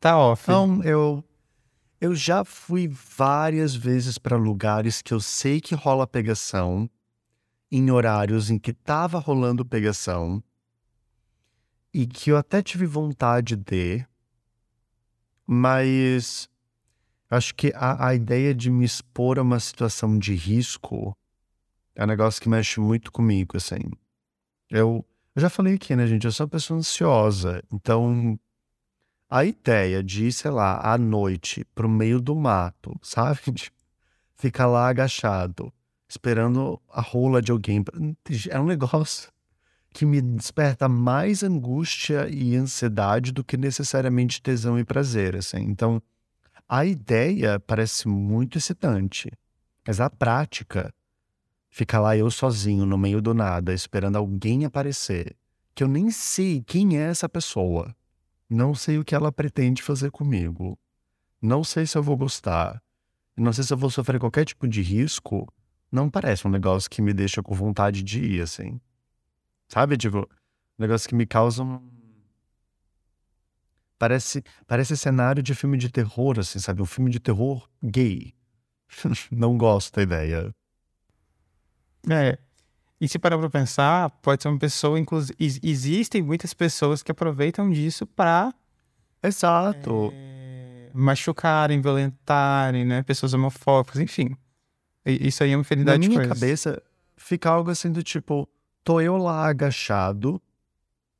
Tá 0.00 0.18
off. 0.18 0.42
Então, 0.44 0.82
eu. 0.84 1.24
Eu 2.00 2.14
já 2.14 2.44
fui 2.44 2.86
várias 3.16 3.74
vezes 3.74 4.18
pra 4.18 4.36
lugares 4.36 5.00
que 5.00 5.14
eu 5.14 5.20
sei 5.20 5.58
que 5.58 5.74
rola 5.74 6.06
pegação, 6.06 6.90
em 7.76 7.90
horários 7.90 8.50
em 8.50 8.58
que 8.58 8.72
tava 8.72 9.18
rolando 9.18 9.64
pegação, 9.64 10.40
e 11.92 12.06
que 12.06 12.30
eu 12.30 12.36
até 12.36 12.62
tive 12.62 12.86
vontade 12.86 13.56
de, 13.56 14.06
mas 15.44 16.48
acho 17.28 17.52
que 17.56 17.72
a, 17.74 18.06
a 18.06 18.14
ideia 18.14 18.54
de 18.54 18.70
me 18.70 18.84
expor 18.84 19.40
a 19.40 19.42
uma 19.42 19.58
situação 19.58 20.16
de 20.16 20.36
risco 20.36 21.16
é 21.96 22.04
um 22.04 22.06
negócio 22.06 22.40
que 22.40 22.48
mexe 22.48 22.78
muito 22.78 23.10
comigo, 23.10 23.56
assim. 23.56 23.80
Eu, 24.70 25.04
eu 25.34 25.42
já 25.42 25.50
falei 25.50 25.74
aqui, 25.74 25.96
né, 25.96 26.06
gente? 26.06 26.26
Eu 26.26 26.32
sou 26.32 26.44
uma 26.44 26.50
pessoa 26.50 26.78
ansiosa, 26.78 27.60
então 27.72 28.38
a 29.28 29.44
ideia 29.44 30.00
de 30.00 30.30
sei 30.30 30.52
lá, 30.52 30.80
à 30.80 30.96
noite 30.96 31.64
pro 31.74 31.88
meio 31.88 32.20
do 32.20 32.36
mato, 32.36 32.96
sabe? 33.02 33.40
Ficar 34.36 34.68
lá 34.68 34.88
agachado, 34.88 35.72
esperando 36.08 36.80
a 36.90 37.00
rola 37.00 37.40
de 37.40 37.52
alguém. 37.52 37.84
É 38.50 38.60
um 38.60 38.66
negócio 38.66 39.32
que 39.94 40.04
me 40.04 40.20
desperta 40.20 40.88
mais 40.88 41.42
angústia 41.42 42.28
e 42.28 42.56
ansiedade 42.56 43.30
do 43.30 43.44
que 43.44 43.56
necessariamente 43.56 44.42
tesão 44.42 44.78
e 44.78 44.84
prazer, 44.84 45.36
assim. 45.36 45.60
Então, 45.60 46.02
a 46.68 46.84
ideia 46.84 47.60
parece 47.60 48.08
muito 48.08 48.58
excitante, 48.58 49.30
mas 49.86 50.00
a 50.00 50.10
prática, 50.10 50.92
ficar 51.70 52.00
lá 52.00 52.16
eu 52.16 52.30
sozinho 52.30 52.84
no 52.84 52.98
meio 52.98 53.22
do 53.22 53.32
nada, 53.32 53.72
esperando 53.72 54.16
alguém 54.16 54.64
aparecer, 54.64 55.36
que 55.74 55.84
eu 55.84 55.88
nem 55.88 56.10
sei 56.10 56.62
quem 56.66 56.98
é 56.98 57.02
essa 57.02 57.28
pessoa. 57.28 57.94
Não 58.48 58.74
sei 58.74 58.98
o 58.98 59.04
que 59.04 59.14
ela 59.14 59.30
pretende 59.30 59.82
fazer 59.82 60.10
comigo. 60.10 60.78
Não 61.40 61.62
sei 61.62 61.86
se 61.86 61.96
eu 61.96 62.02
vou 62.02 62.16
gostar. 62.16 62.82
Não 63.36 63.52
sei 63.52 63.64
se 63.64 63.72
eu 63.72 63.76
vou 63.76 63.90
sofrer 63.90 64.18
qualquer 64.18 64.44
tipo 64.44 64.66
de 64.66 64.80
risco. 64.82 65.46
Não 65.94 66.10
parece 66.10 66.44
um 66.44 66.50
negócio 66.50 66.90
que 66.90 67.00
me 67.00 67.12
deixa 67.14 67.40
com 67.40 67.54
vontade 67.54 68.02
de 68.02 68.20
ir, 68.20 68.42
assim. 68.42 68.80
Sabe? 69.68 69.96
Tipo, 69.96 70.18
um 70.18 70.26
negócio 70.76 71.08
que 71.08 71.14
me 71.14 71.24
causa 71.24 71.62
um. 71.62 71.80
Parece, 73.96 74.42
parece 74.66 74.96
cenário 74.96 75.40
de 75.40 75.54
filme 75.54 75.78
de 75.78 75.88
terror, 75.88 76.40
assim, 76.40 76.58
sabe? 76.58 76.82
Um 76.82 76.84
filme 76.84 77.12
de 77.12 77.20
terror 77.20 77.68
gay. 77.80 78.34
Não 79.30 79.56
gosto 79.56 79.94
da 79.94 80.02
ideia. 80.02 80.52
É. 82.10 82.38
E 83.00 83.06
se 83.08 83.16
parar 83.16 83.38
pra 83.38 83.48
pensar, 83.48 84.10
pode 84.20 84.42
ser 84.42 84.48
uma 84.48 84.58
pessoa, 84.58 84.98
inclusive. 84.98 85.36
Existem 85.38 86.24
muitas 86.24 86.52
pessoas 86.52 87.04
que 87.04 87.12
aproveitam 87.12 87.70
disso 87.70 88.04
pra 88.04 88.52
Exato. 89.22 90.10
é, 90.12 90.90
machucarem, 90.92 91.80
violentarem, 91.80 92.84
né? 92.84 93.04
Pessoas 93.04 93.32
homofóbicas, 93.32 94.00
enfim. 94.00 94.36
Isso 95.04 95.42
aí 95.42 95.50
é 95.50 95.56
uma 95.56 95.58
Na 95.58 95.60
infinidade 95.62 96.02
de 96.02 96.08
minha 96.08 96.20
coisas. 96.20 96.38
cabeça, 96.40 96.82
fica 97.16 97.50
algo 97.50 97.70
assim 97.70 97.92
do 97.92 98.02
tipo: 98.02 98.48
tô 98.82 99.00
eu 99.00 99.16
lá 99.16 99.46
agachado, 99.48 100.40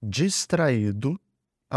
distraído, 0.02 1.20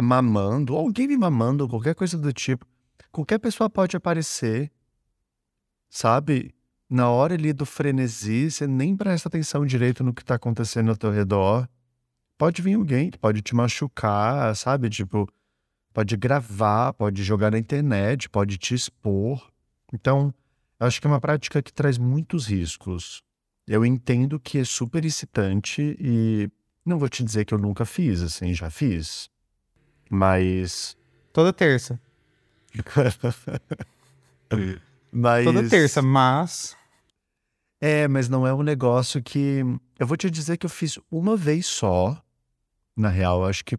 mamando, 0.02 0.76
alguém 0.76 1.08
me 1.08 1.18
mamando, 1.18 1.68
qualquer 1.68 1.96
coisa 1.96 2.18
do 2.18 2.32
tipo. 2.32 2.66
Qualquer 3.12 3.40
pessoa 3.40 3.70
pode 3.70 3.96
aparecer, 3.98 4.72
sabe? 5.90 6.54
Na 6.90 7.10
hora 7.10 7.34
ali 7.34 7.52
do 7.52 7.66
frenesi, 7.66 8.50
você 8.50 8.66
nem 8.66 8.96
presta 8.96 9.28
atenção 9.28 9.66
direito 9.66 10.04
no 10.04 10.14
que 10.14 10.24
tá 10.24 10.36
acontecendo 10.36 10.90
ao 10.90 10.96
teu 10.98 11.12
redor. 11.12 11.68
Pode 12.38 12.62
vir 12.62 12.76
alguém 12.76 13.10
pode 13.12 13.42
te 13.42 13.56
machucar, 13.56 14.56
sabe? 14.56 14.90
Tipo, 14.90 15.28
pode 15.92 16.16
gravar, 16.16 16.94
pode 16.94 17.24
jogar 17.24 17.52
na 17.52 17.58
internet, 17.58 18.30
pode 18.30 18.58
te 18.58 18.76
expor. 18.76 19.52
Então, 19.92 20.34
acho 20.80 21.02
que 21.02 21.08
é 21.08 21.10
uma 21.10 21.22
prática 21.22 21.62
que 21.62 21.74
traz 21.74 21.98
muitos 21.98 22.48
riscos. 22.48 23.22
Eu 23.68 23.86
entendo 23.86 24.40
que 24.40 24.60
é 24.60 24.64
super 24.64 25.04
excitante 25.04 25.96
e 26.00 26.50
não 26.86 26.98
vou 26.98 27.10
te 27.10 27.24
dizer 27.24 27.46
que 27.46 27.54
eu 27.54 27.58
nunca 27.58 27.86
fiz, 27.86 28.22
assim, 28.22 28.54
já 28.54 28.70
fiz. 28.70 29.30
Mas. 30.10 30.96
Toda 31.34 31.52
terça. 31.52 32.00
mas. 35.12 35.44
Toda 35.44 35.70
terça, 35.70 36.02
mas. 36.02 36.78
É, 37.80 38.08
mas 38.08 38.30
não 38.30 38.48
é 38.48 38.54
um 38.54 38.64
negócio 38.64 39.22
que. 39.22 39.64
Eu 40.00 40.08
vou 40.08 40.18
te 40.18 40.30
dizer 40.30 40.58
que 40.58 40.66
eu 40.66 40.70
fiz 40.70 40.98
uma 41.12 41.36
vez 41.36 41.66
só. 41.66 42.22
Na 42.96 43.10
real, 43.10 43.46
acho 43.46 43.64
que 43.64 43.78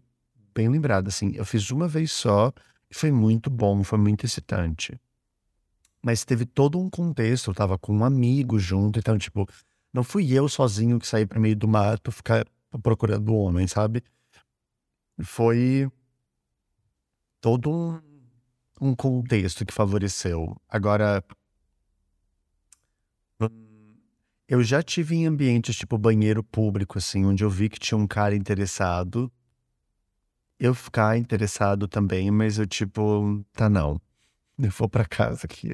bem 0.53 0.69
lembrado, 0.69 1.07
assim. 1.07 1.33
Eu 1.35 1.45
fiz 1.45 1.71
uma 1.71 1.87
vez 1.87 2.11
só 2.11 2.53
e 2.89 2.95
foi 2.95 3.11
muito 3.11 3.49
bom, 3.49 3.83
foi 3.83 3.97
muito 3.97 4.25
excitante. 4.25 4.99
Mas 6.03 6.23
teve 6.25 6.45
todo 6.45 6.79
um 6.79 6.89
contexto, 6.89 7.51
eu 7.51 7.55
tava 7.55 7.77
com 7.77 7.93
um 7.95 8.03
amigo 8.05 8.57
junto, 8.59 8.99
então, 8.99 9.17
tipo, 9.17 9.47
Não 9.93 10.03
fui 10.03 10.31
eu 10.33 10.49
sozinho 10.49 10.99
que 10.99 11.07
saí 11.07 11.25
para 11.25 11.39
meio 11.39 11.55
do 11.55 11.67
mato 11.67 12.11
ficar 12.11 12.45
procurando 12.83 13.31
um 13.33 13.37
homem, 13.37 13.67
sabe? 13.67 14.03
Foi 15.21 15.89
todo 17.41 17.69
um, 17.71 18.01
um 18.81 18.95
contexto 18.95 19.65
que 19.65 19.73
favoreceu. 19.73 20.55
Agora, 20.67 21.23
eu 24.47 24.61
já 24.63 24.81
tive 24.83 25.15
em 25.15 25.25
ambientes 25.27 25.75
tipo 25.77 25.97
banheiro 25.97 26.43
público, 26.43 26.97
assim, 26.97 27.25
onde 27.25 27.43
eu 27.43 27.49
vi 27.49 27.69
que 27.69 27.79
tinha 27.79 27.97
um 27.97 28.07
cara 28.07 28.35
interessado. 28.35 29.31
Eu 30.59 30.73
ficar 30.75 31.17
interessado 31.17 31.87
também, 31.87 32.29
mas 32.31 32.57
eu 32.57 32.67
tipo, 32.67 33.43
tá 33.53 33.69
não. 33.69 33.99
Eu 34.59 34.71
vou 34.71 34.89
pra 34.89 35.05
casa 35.05 35.45
aqui. 35.45 35.73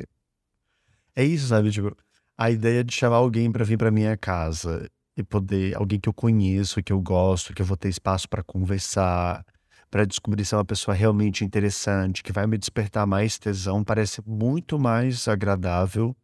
É 1.16 1.24
isso, 1.24 1.48
sabe? 1.48 1.72
Tipo, 1.72 1.96
a 2.38 2.52
ideia 2.52 2.84
de 2.84 2.94
chamar 2.94 3.18
alguém 3.18 3.52
para 3.52 3.64
vir 3.64 3.78
para 3.78 3.92
minha 3.92 4.18
casa 4.18 4.90
e 5.16 5.24
poder, 5.24 5.76
alguém 5.76 6.00
que 6.00 6.10
eu 6.10 6.14
conheço, 6.14 6.84
que 6.84 6.92
eu 6.92 7.02
gosto, 7.02 7.54
que 7.54 7.62
eu 7.62 7.66
vou 7.66 7.78
ter 7.78 7.90
espaço 7.90 8.28
para 8.28 8.44
conversar, 8.44 9.46
para 9.90 10.06
descobrir 10.06 10.44
se 10.44 10.54
é 10.54 10.58
uma 10.58 10.66
pessoa 10.66 10.94
realmente 10.94 11.46
interessante, 11.46 12.22
que 12.22 12.34
vai 12.34 12.46
me 12.46 12.58
despertar 12.58 13.08
mais 13.08 13.40
tesão, 13.40 13.84
parece 13.84 14.22
muito 14.28 14.78
mais 14.78 15.28
agradável 15.28 16.16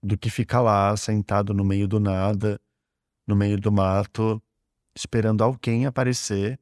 do 0.00 0.16
que 0.16 0.30
ficar 0.30 0.60
lá 0.60 0.96
sentado 0.96 1.52
no 1.52 1.64
meio 1.64 1.88
do 1.88 1.98
nada, 1.98 2.60
no 3.26 3.34
meio 3.34 3.60
do 3.60 3.72
mato, 3.72 4.40
esperando 4.94 5.42
alguém 5.42 5.86
aparecer 5.86 6.58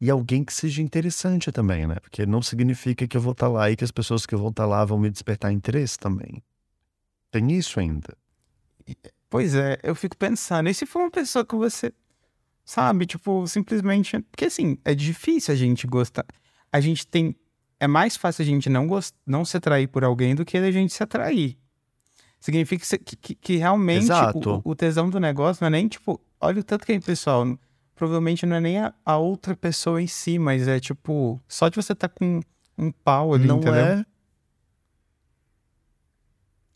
e 0.00 0.10
alguém 0.10 0.44
que 0.44 0.52
seja 0.52 0.80
interessante 0.80 1.50
também, 1.50 1.86
né? 1.88 1.96
Porque 1.96 2.24
não 2.24 2.40
significa 2.40 3.08
que 3.08 3.16
eu 3.16 3.20
vou 3.20 3.32
estar 3.32 3.46
tá 3.46 3.52
lá 3.52 3.70
e 3.70 3.76
que 3.76 3.84
as 3.84 3.90
pessoas 3.90 4.24
que 4.24 4.36
vão 4.36 4.50
estar 4.50 4.62
tá 4.62 4.68
lá 4.68 4.84
vão 4.84 4.98
me 4.98 5.10
despertar 5.10 5.52
interesse 5.52 5.98
também. 5.98 6.40
Tem 7.30 7.52
isso 7.52 7.78
ainda. 7.78 8.16
Pois 9.28 9.54
é, 9.54 9.78
eu 9.82 9.94
fico 9.94 10.16
pensando, 10.16 10.68
e 10.68 10.74
se 10.74 10.86
for 10.86 11.00
uma 11.00 11.10
pessoa 11.10 11.44
que 11.44 11.54
você, 11.54 11.92
sabe, 12.64 13.06
tipo, 13.06 13.46
simplesmente. 13.46 14.18
Porque 14.30 14.44
assim, 14.44 14.78
é 14.84 14.94
difícil 14.94 15.54
a 15.54 15.56
gente 15.56 15.86
gostar. 15.86 16.26
A 16.70 16.80
gente 16.80 17.06
tem. 17.06 17.34
É 17.80 17.86
mais 17.86 18.16
fácil 18.16 18.42
a 18.42 18.44
gente 18.44 18.68
não, 18.68 18.86
gost... 18.86 19.14
não 19.26 19.44
se 19.44 19.56
atrair 19.56 19.88
por 19.88 20.04
alguém 20.04 20.34
do 20.34 20.44
que 20.44 20.58
a 20.58 20.70
gente 20.70 20.92
se 20.92 21.02
atrair. 21.02 21.56
Significa 22.40 22.84
que, 22.98 23.16
que, 23.16 23.34
que 23.34 23.56
realmente 23.56 24.10
o, 24.12 24.70
o, 24.70 24.74
tesão 24.74 25.08
do 25.08 25.18
negócio 25.18 25.62
não 25.62 25.68
é 25.68 25.70
nem 25.70 25.88
tipo, 25.88 26.20
olha 26.40 26.60
o 26.60 26.62
tanto 26.62 26.84
que 26.84 26.92
é 26.92 27.00
pessoal. 27.00 27.44
Provavelmente 27.94 28.46
não 28.46 28.56
é 28.56 28.60
nem 28.60 28.78
a, 28.78 28.94
a, 29.04 29.16
outra 29.16 29.56
pessoa 29.56 30.00
em 30.00 30.06
si, 30.06 30.38
mas 30.38 30.68
é 30.68 30.78
tipo, 30.78 31.40
só 31.48 31.68
de 31.68 31.76
você 31.76 31.94
estar 31.94 32.08
tá 32.08 32.14
com 32.14 32.40
um 32.76 32.92
pau 32.92 33.34
ali, 33.34 33.46
não 33.46 33.58
entendeu? 33.58 33.80
É... 33.80 34.06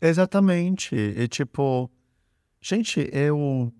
Exatamente. 0.03 0.95
E 0.95 1.27
tipo, 1.27 1.89
gente, 2.61 3.09
eu 3.13 3.71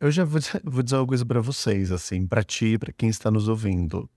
eu 0.00 0.10
já 0.10 0.24
vou, 0.24 0.40
vou 0.64 0.82
dizer 0.82 1.06
coisa 1.06 1.24
para 1.24 1.40
vocês, 1.40 1.92
assim, 1.92 2.26
para 2.26 2.42
ti, 2.42 2.78
para 2.78 2.92
quem 2.92 3.08
está 3.08 3.30
nos 3.30 3.48
ouvindo. 3.48 4.08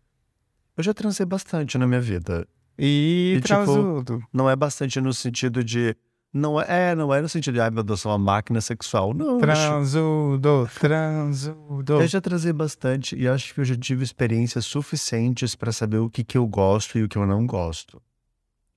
Eu 0.78 0.84
já 0.84 0.94
transei 0.94 1.26
bastante 1.26 1.78
na 1.78 1.86
minha 1.86 2.02
vida. 2.02 2.48
E, 2.78 3.36
e 3.38 3.42
tipo, 3.42 4.24
não 4.32 4.50
é 4.50 4.56
bastante 4.56 5.02
no 5.02 5.14
sentido 5.14 5.62
de 5.62 5.96
não 6.32 6.62
é, 6.62 6.92
é, 6.92 6.96
não 6.96 7.14
é 7.14 7.22
no 7.22 7.28
sentido 7.28 7.56
de, 7.56 7.60
ai 7.60 7.72
meu 7.72 7.84
Deus, 7.84 8.02
sou 8.02 8.12
uma 8.12 8.18
máquina 8.18 8.62
sexual. 8.62 9.14
Não. 9.14 9.40
Transudo, 9.40 10.70
transudo. 10.80 12.02
Eu 12.02 12.08
já 12.08 12.22
trazei 12.22 12.54
bastante 12.54 13.18
e 13.18 13.28
acho 13.28 13.54
que 13.54 13.60
eu 13.60 13.66
já 13.66 13.76
tive 13.76 14.04
experiências 14.04 14.66
suficientes 14.66 15.56
para 15.56 15.72
saber 15.72 15.98
o 15.98 16.10
que, 16.10 16.24
que 16.24 16.38
eu 16.38 16.48
gosto 16.48 16.98
e 16.98 17.04
o 17.04 17.10
que 17.10 17.18
eu 17.18 17.26
não 17.26 17.46
gosto. 17.46 18.02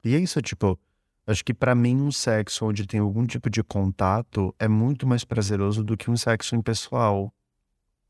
E 0.05 0.17
é 0.17 0.19
isso, 0.19 0.41
tipo, 0.43 0.77
acho 1.27 1.45
que 1.45 1.55
para 1.55 1.75
mim 1.75 1.97
um 1.97 2.11
sexo 2.11 2.67
onde 2.67 2.87
tem 2.87 3.01
algum 3.01 3.27
tipo 3.27 3.49
de 3.49 3.63
contato 3.63 4.55
é 4.59 4.67
muito 4.67 5.07
mais 5.07 5.25
prazeroso 5.25 5.85
do 5.85 5.97
que 5.97 6.11
um 6.11 6.17
sexo 6.17 6.57
impessoal. 6.57 7.33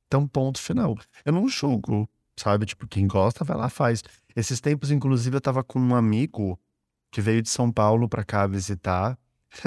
Então, 0.06 0.26
ponto 0.26 0.60
final. 0.60 0.96
Eu 1.24 1.32
não 1.32 1.48
julgo, 1.48 2.08
sabe? 2.36 2.66
Tipo, 2.66 2.86
quem 2.86 3.06
gosta 3.06 3.44
vai 3.44 3.56
lá 3.56 3.68
faz. 3.68 4.02
Esses 4.36 4.60
tempos, 4.60 4.90
inclusive, 4.90 5.36
eu 5.36 5.40
tava 5.40 5.64
com 5.64 5.78
um 5.78 5.94
amigo 5.94 6.58
que 7.10 7.20
veio 7.20 7.42
de 7.42 7.48
São 7.48 7.70
Paulo 7.70 8.08
para 8.08 8.24
cá 8.24 8.46
visitar. 8.46 9.18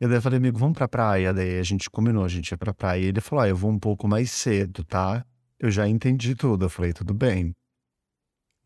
e 0.00 0.06
daí 0.06 0.16
eu 0.16 0.22
falei, 0.22 0.38
amigo, 0.38 0.58
vamos 0.58 0.76
pra 0.76 0.88
praia. 0.88 1.32
Daí 1.32 1.58
a 1.58 1.62
gente 1.62 1.88
combinou, 1.88 2.24
a 2.24 2.28
gente 2.28 2.50
ia 2.50 2.58
pra 2.58 2.74
praia. 2.74 3.00
E 3.00 3.06
ele 3.06 3.20
falou, 3.20 3.44
ah, 3.44 3.48
eu 3.48 3.56
vou 3.56 3.70
um 3.70 3.78
pouco 3.78 4.06
mais 4.08 4.30
cedo, 4.30 4.84
tá? 4.84 5.24
Eu 5.58 5.70
já 5.70 5.88
entendi 5.88 6.34
tudo. 6.34 6.66
Eu 6.66 6.70
falei, 6.70 6.92
tudo 6.92 7.14
bem. 7.14 7.54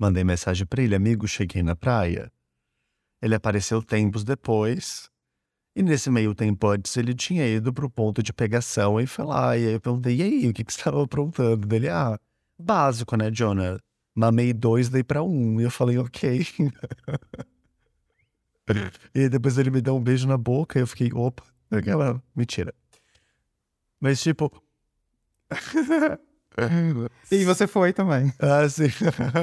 Mandei 0.00 0.22
mensagem 0.22 0.66
pra 0.66 0.82
ele, 0.82 0.94
amigo, 0.94 1.26
cheguei 1.26 1.62
na 1.62 1.74
praia. 1.74 2.30
Ele 3.20 3.34
apareceu 3.34 3.82
tempos 3.82 4.24
depois. 4.24 5.10
E 5.74 5.82
nesse 5.82 6.10
meio 6.10 6.34
tempo 6.34 6.66
antes, 6.68 6.96
ele 6.96 7.14
tinha 7.14 7.46
ido 7.46 7.72
pro 7.72 7.88
ponto 7.90 8.22
de 8.22 8.32
pegação 8.32 9.00
e 9.00 9.06
foi 9.06 9.24
lá. 9.24 9.56
E 9.56 9.66
aí 9.66 9.72
eu 9.74 9.80
perguntei, 9.80 10.16
e 10.16 10.22
aí, 10.22 10.48
o 10.48 10.52
que, 10.52 10.64
que 10.64 10.72
você 10.72 10.78
estava 10.80 11.02
aprontando? 11.02 11.66
Dele, 11.66 11.88
ah, 11.88 12.18
básico, 12.58 13.16
né, 13.16 13.30
Jonah? 13.30 13.78
Mamei 14.14 14.52
dois, 14.52 14.88
dei 14.88 15.04
pra 15.04 15.22
um. 15.22 15.60
E 15.60 15.64
eu 15.64 15.70
falei, 15.70 15.98
ok. 15.98 16.46
E 19.14 19.28
depois 19.28 19.56
ele 19.56 19.70
me 19.70 19.80
deu 19.80 19.96
um 19.96 20.02
beijo 20.02 20.28
na 20.28 20.36
boca 20.36 20.78
e 20.78 20.82
eu 20.82 20.86
fiquei, 20.86 21.10
opa, 21.12 21.42
aquela 21.70 22.22
mentira. 22.34 22.74
Mas 24.00 24.20
tipo. 24.20 24.52
e 27.30 27.44
você 27.44 27.66
foi 27.66 27.92
também. 27.92 28.32
Ah, 28.38 28.68
sim. 28.68 28.88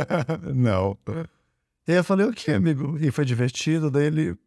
Não. 0.54 0.98
E 1.88 1.92
aí 1.92 1.98
eu 1.98 2.04
falei, 2.04 2.26
o 2.26 2.34
que, 2.34 2.52
amigo? 2.52 2.98
E 3.00 3.12
foi 3.12 3.26
divertido, 3.26 3.92
daí 3.92 4.06
ele. 4.06 4.38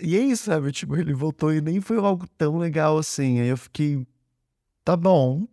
E 0.00 0.16
aí, 0.16 0.36
sabe, 0.36 0.72
tipo, 0.72 0.96
ele 0.96 1.12
voltou 1.12 1.52
e 1.52 1.60
nem 1.60 1.80
foi 1.80 1.98
algo 1.98 2.26
tão 2.36 2.58
legal 2.58 2.98
assim. 2.98 3.40
Aí 3.40 3.48
eu 3.48 3.56
fiquei, 3.56 4.06
tá 4.84 4.96
bom. 4.96 5.46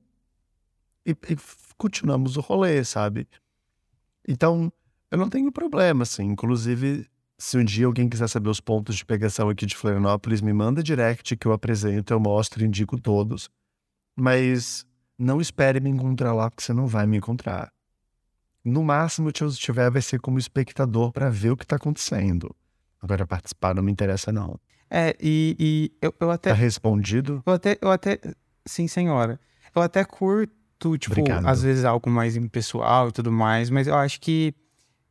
E, 1.05 1.11
e 1.11 1.37
continuamos 1.77 2.37
o 2.37 2.41
rolê, 2.41 2.83
sabe? 2.83 3.27
Então, 4.27 4.71
eu 5.11 5.17
não 5.17 5.29
tenho 5.29 5.51
problema, 5.51 6.03
assim. 6.03 6.23
Inclusive, 6.23 7.07
se 7.37 7.57
um 7.57 7.63
dia 7.63 7.85
alguém 7.85 8.09
quiser 8.09 8.27
saber 8.27 8.49
os 8.49 8.59
pontos 8.59 8.95
de 8.95 9.05
pegação 9.05 9.49
aqui 9.49 9.65
de 9.65 9.75
Florianópolis, 9.75 10.41
me 10.41 10.53
manda 10.53 10.81
direct 10.81 11.35
que 11.35 11.47
eu 11.47 11.53
apresento, 11.53 12.13
eu 12.13 12.19
mostro, 12.19 12.63
indico 12.65 12.99
todos. 12.99 13.49
Mas 14.15 14.85
não 15.17 15.41
espere 15.41 15.79
me 15.79 15.89
encontrar 15.89 16.33
lá, 16.33 16.49
porque 16.49 16.63
você 16.63 16.73
não 16.73 16.87
vai 16.87 17.05
me 17.05 17.17
encontrar. 17.17 17.71
No 18.65 18.83
máximo, 18.83 19.31
se 19.35 19.43
eu 19.43 19.47
estiver, 19.47 19.91
vai 19.91 20.01
ser 20.01 20.19
como 20.19 20.39
espectador 20.39 21.11
para 21.11 21.29
ver 21.29 21.51
o 21.51 21.57
que 21.57 21.63
está 21.63 21.75
acontecendo. 21.75 22.53
Agora, 22.99 23.27
participar 23.27 23.75
não 23.75 23.83
me 23.83 23.91
interessa, 23.91 24.31
não. 24.31 24.59
É, 24.89 25.15
e, 25.21 25.55
e 25.59 25.91
eu, 26.01 26.13
eu 26.19 26.31
até. 26.31 26.49
Tá 26.49 26.55
respondido? 26.55 27.43
Eu 27.45 27.53
até, 27.53 27.77
eu 27.79 27.91
até. 27.91 28.19
Sim, 28.65 28.87
senhora. 28.87 29.39
Eu 29.75 29.81
até 29.81 30.03
curto, 30.03 30.97
tipo, 30.97 31.19
Obrigado. 31.19 31.45
às 31.47 31.61
vezes 31.61 31.85
algo 31.85 32.09
mais 32.09 32.35
impessoal 32.35 33.09
e 33.09 33.11
tudo 33.11 33.31
mais, 33.31 33.69
mas 33.69 33.87
eu 33.87 33.95
acho 33.95 34.19
que 34.19 34.55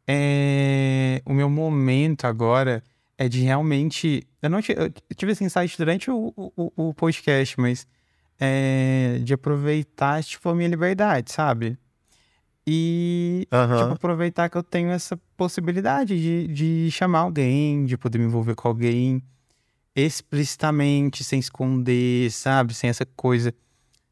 é, 0.06 1.22
o 1.24 1.32
meu 1.32 1.48
momento 1.48 2.26
agora 2.26 2.82
é 3.16 3.28
de 3.28 3.40
realmente. 3.40 4.26
Eu 4.42 4.50
não 4.50 4.58
eu 4.58 4.90
tive 5.16 5.32
esse 5.32 5.44
insight 5.44 5.76
durante 5.78 6.10
o, 6.10 6.32
o, 6.36 6.88
o 6.88 6.94
podcast, 6.94 7.58
mas 7.60 7.86
é, 8.38 9.20
de 9.22 9.32
aproveitar 9.32 10.22
tipo, 10.22 10.48
a 10.48 10.54
minha 10.54 10.68
liberdade, 10.68 11.32
sabe? 11.32 11.78
E 12.66 13.46
uhum. 13.52 13.78
tipo, 13.78 13.92
aproveitar 13.92 14.48
que 14.48 14.56
eu 14.56 14.62
tenho 14.62 14.90
essa 14.90 15.18
possibilidade 15.36 16.18
de, 16.18 16.46
de 16.48 16.90
chamar 16.90 17.20
alguém, 17.20 17.84
de 17.84 17.96
poder 17.98 18.18
me 18.18 18.24
envolver 18.24 18.54
com 18.54 18.68
alguém 18.68 19.22
explicitamente, 19.94 21.22
sem 21.22 21.38
esconder, 21.38 22.30
sabe? 22.30 22.74
Sem 22.74 22.88
essa 22.88 23.04
coisa. 23.04 23.54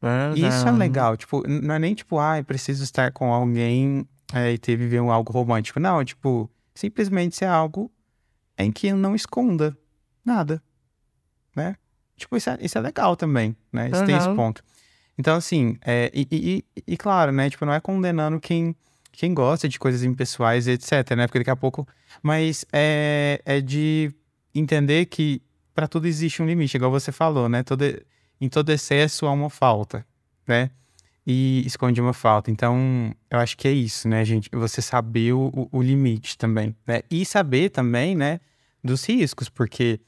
Uhum. 0.01 0.47
Isso 0.47 0.67
é 0.67 0.71
legal. 0.71 1.17
Tipo, 1.17 1.47
não 1.47 1.75
é 1.75 1.79
nem 1.79 1.95
tipo, 1.95 2.19
ah, 2.19 2.43
preciso 2.45 2.83
estar 2.83 3.11
com 3.11 3.33
alguém 3.33 4.07
é, 4.33 4.51
e 4.51 4.57
ter 4.57 4.75
viver 4.75 5.01
um 5.01 5.11
algo 5.11 5.31
romântico. 5.33 5.79
Não, 5.79 5.99
é, 5.99 6.05
tipo, 6.05 6.49
simplesmente 6.75 7.35
ser 7.35 7.45
algo 7.45 7.91
em 8.57 8.71
que 8.71 8.93
não 8.93 9.15
esconda 9.15 9.75
nada, 10.23 10.61
né? 11.55 11.75
Tipo, 12.15 12.37
isso 12.37 12.49
é, 12.49 12.57
isso 12.61 12.77
é 12.77 12.81
legal 12.81 13.15
também, 13.15 13.55
né? 13.71 13.89
Isso 13.89 14.01
uhum. 14.01 14.05
tem 14.05 14.15
esse 14.15 14.33
ponto. 14.35 14.63
Então, 15.17 15.35
assim, 15.35 15.77
é, 15.85 16.11
e, 16.13 16.27
e, 16.31 16.65
e, 16.87 16.97
claro, 16.97 17.31
né? 17.31 17.49
Tipo, 17.49 17.65
não 17.65 17.73
é 17.73 17.79
condenando 17.79 18.39
quem, 18.39 18.75
quem 19.11 19.33
gosta 19.33 19.69
de 19.69 19.77
coisas 19.77 20.03
impessoais, 20.03 20.67
etc, 20.67 21.11
né? 21.15 21.27
Porque 21.27 21.39
daqui 21.39 21.51
a 21.51 21.55
pouco... 21.55 21.87
Mas 22.21 22.65
é, 22.71 23.41
é 23.45 23.61
de 23.61 24.11
entender 24.53 25.05
que 25.05 25.41
para 25.73 25.87
tudo 25.87 26.07
existe 26.07 26.41
um 26.41 26.45
limite, 26.45 26.77
igual 26.77 26.91
você 26.91 27.11
falou, 27.11 27.47
né? 27.49 27.63
Todo, 27.63 27.83
em 28.39 28.49
todo 28.49 28.71
excesso 28.71 29.25
há 29.25 29.31
uma 29.31 29.49
falta, 29.49 30.05
né? 30.47 30.71
e 31.25 31.63
esconde 31.65 32.01
uma 32.01 32.13
falta. 32.13 32.51
Então, 32.51 33.13
eu 33.29 33.39
acho 33.39 33.57
que 33.57 33.67
é 33.67 33.71
isso, 33.71 34.07
né, 34.07 34.23
gente? 34.25 34.49
Você 34.51 34.81
saber 34.81 35.33
o, 35.33 35.69
o 35.71 35.81
limite 35.81 36.37
também, 36.37 36.75
né? 36.85 37.01
E 37.09 37.25
saber 37.25 37.69
também, 37.69 38.15
né, 38.15 38.39
dos 38.83 39.05
riscos, 39.07 39.49
porque 39.49 39.99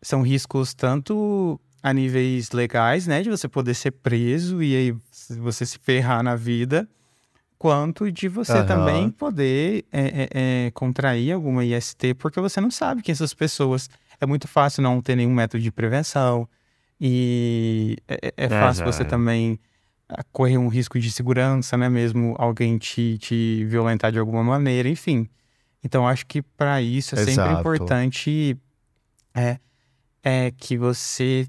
são 0.00 0.22
riscos 0.22 0.74
tanto 0.74 1.60
a 1.82 1.92
níveis 1.92 2.50
legais, 2.50 3.06
né, 3.06 3.22
de 3.22 3.30
você 3.30 3.48
poder 3.48 3.74
ser 3.74 3.92
preso 3.92 4.62
e 4.62 4.74
aí 4.76 4.96
você 5.38 5.64
se 5.64 5.78
ferrar 5.78 6.22
na 6.22 6.34
vida, 6.34 6.88
quanto 7.58 8.10
de 8.10 8.28
você 8.28 8.58
uhum. 8.60 8.66
também 8.66 9.10
poder 9.10 9.84
é, 9.92 10.00
é, 10.00 10.28
é, 10.66 10.70
contrair 10.72 11.32
alguma 11.32 11.64
IST, 11.64 12.14
porque 12.18 12.40
você 12.40 12.60
não 12.60 12.70
sabe 12.70 13.02
quem 13.02 13.12
essas 13.12 13.34
pessoas. 13.34 13.88
É 14.20 14.26
muito 14.26 14.48
fácil 14.48 14.82
não 14.82 15.00
ter 15.00 15.16
nenhum 15.16 15.32
método 15.32 15.62
de 15.62 15.70
prevenção, 15.70 16.48
E 17.00 17.96
é, 18.08 18.18
é- 18.28 18.34
é 18.36 18.48
fácil 18.48 18.84
você 18.84 19.04
também 19.04 19.60
ah, 20.08 20.24
correr 20.32 20.58
um 20.58 20.66
risco 20.68 20.98
de 20.98 21.12
segurança, 21.12 21.76
né? 21.76 21.88
Mesmo 21.88 22.34
alguém 22.38 22.76
te, 22.78 23.18
te 23.18 23.64
violentar 23.66 24.10
de 24.10 24.18
alguma 24.18 24.42
maneira, 24.42 24.88
enfim. 24.88 25.28
Então, 25.84 26.08
acho 26.08 26.26
que 26.26 26.42
para 26.42 26.82
isso 26.82 27.14
é 27.14 27.18
sempre 27.18 27.32
Exato. 27.32 27.60
importante 27.60 28.56
é, 29.32 29.60
é 30.24 30.50
que 30.50 30.76
você 30.76 31.46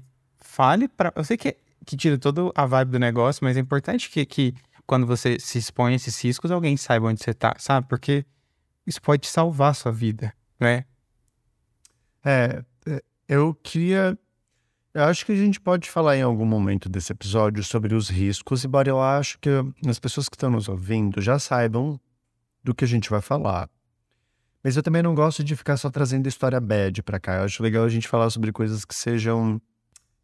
fale 0.60 0.88
para. 0.88 1.10
Eu 1.16 1.24
sei 1.24 1.38
que, 1.38 1.56
que 1.86 1.96
tira 1.96 2.18
toda 2.18 2.52
a 2.54 2.66
vibe 2.66 2.90
do 2.90 2.98
negócio, 2.98 3.42
mas 3.42 3.56
é 3.56 3.60
importante 3.60 4.10
que, 4.10 4.26
que 4.26 4.54
quando 4.86 5.06
você 5.06 5.38
se 5.40 5.56
expõe 5.56 5.94
a 5.94 5.96
esses 5.96 6.22
riscos, 6.22 6.50
alguém 6.50 6.76
saiba 6.76 7.06
onde 7.06 7.24
você 7.24 7.32
tá, 7.32 7.56
sabe? 7.58 7.88
Porque 7.88 8.26
isso 8.86 9.00
pode 9.00 9.26
salvar 9.26 9.70
a 9.70 9.74
sua 9.74 9.90
vida, 9.90 10.34
né? 10.58 10.84
É, 12.22 12.62
é, 12.86 13.02
eu 13.26 13.54
queria. 13.54 14.18
Eu 14.92 15.04
acho 15.04 15.24
que 15.24 15.32
a 15.32 15.36
gente 15.36 15.58
pode 15.58 15.88
falar 15.88 16.16
em 16.16 16.22
algum 16.22 16.44
momento 16.44 16.90
desse 16.90 17.12
episódio 17.12 17.64
sobre 17.64 17.94
os 17.94 18.10
riscos, 18.10 18.62
embora 18.62 18.90
eu 18.90 19.00
acho 19.00 19.38
que 19.38 19.48
as 19.88 19.98
pessoas 19.98 20.28
que 20.28 20.36
estão 20.36 20.50
nos 20.50 20.68
ouvindo 20.68 21.22
já 21.22 21.38
saibam 21.38 21.98
do 22.62 22.74
que 22.74 22.84
a 22.84 22.88
gente 22.88 23.08
vai 23.08 23.22
falar. 23.22 23.70
Mas 24.62 24.76
eu 24.76 24.82
também 24.82 25.02
não 25.02 25.14
gosto 25.14 25.42
de 25.42 25.56
ficar 25.56 25.78
só 25.78 25.88
trazendo 25.88 26.26
história 26.26 26.60
bad 26.60 27.02
pra 27.02 27.18
cá. 27.18 27.36
Eu 27.36 27.44
acho 27.44 27.62
legal 27.62 27.84
a 27.84 27.88
gente 27.88 28.06
falar 28.06 28.28
sobre 28.28 28.52
coisas 28.52 28.84
que 28.84 28.94
sejam 28.94 29.58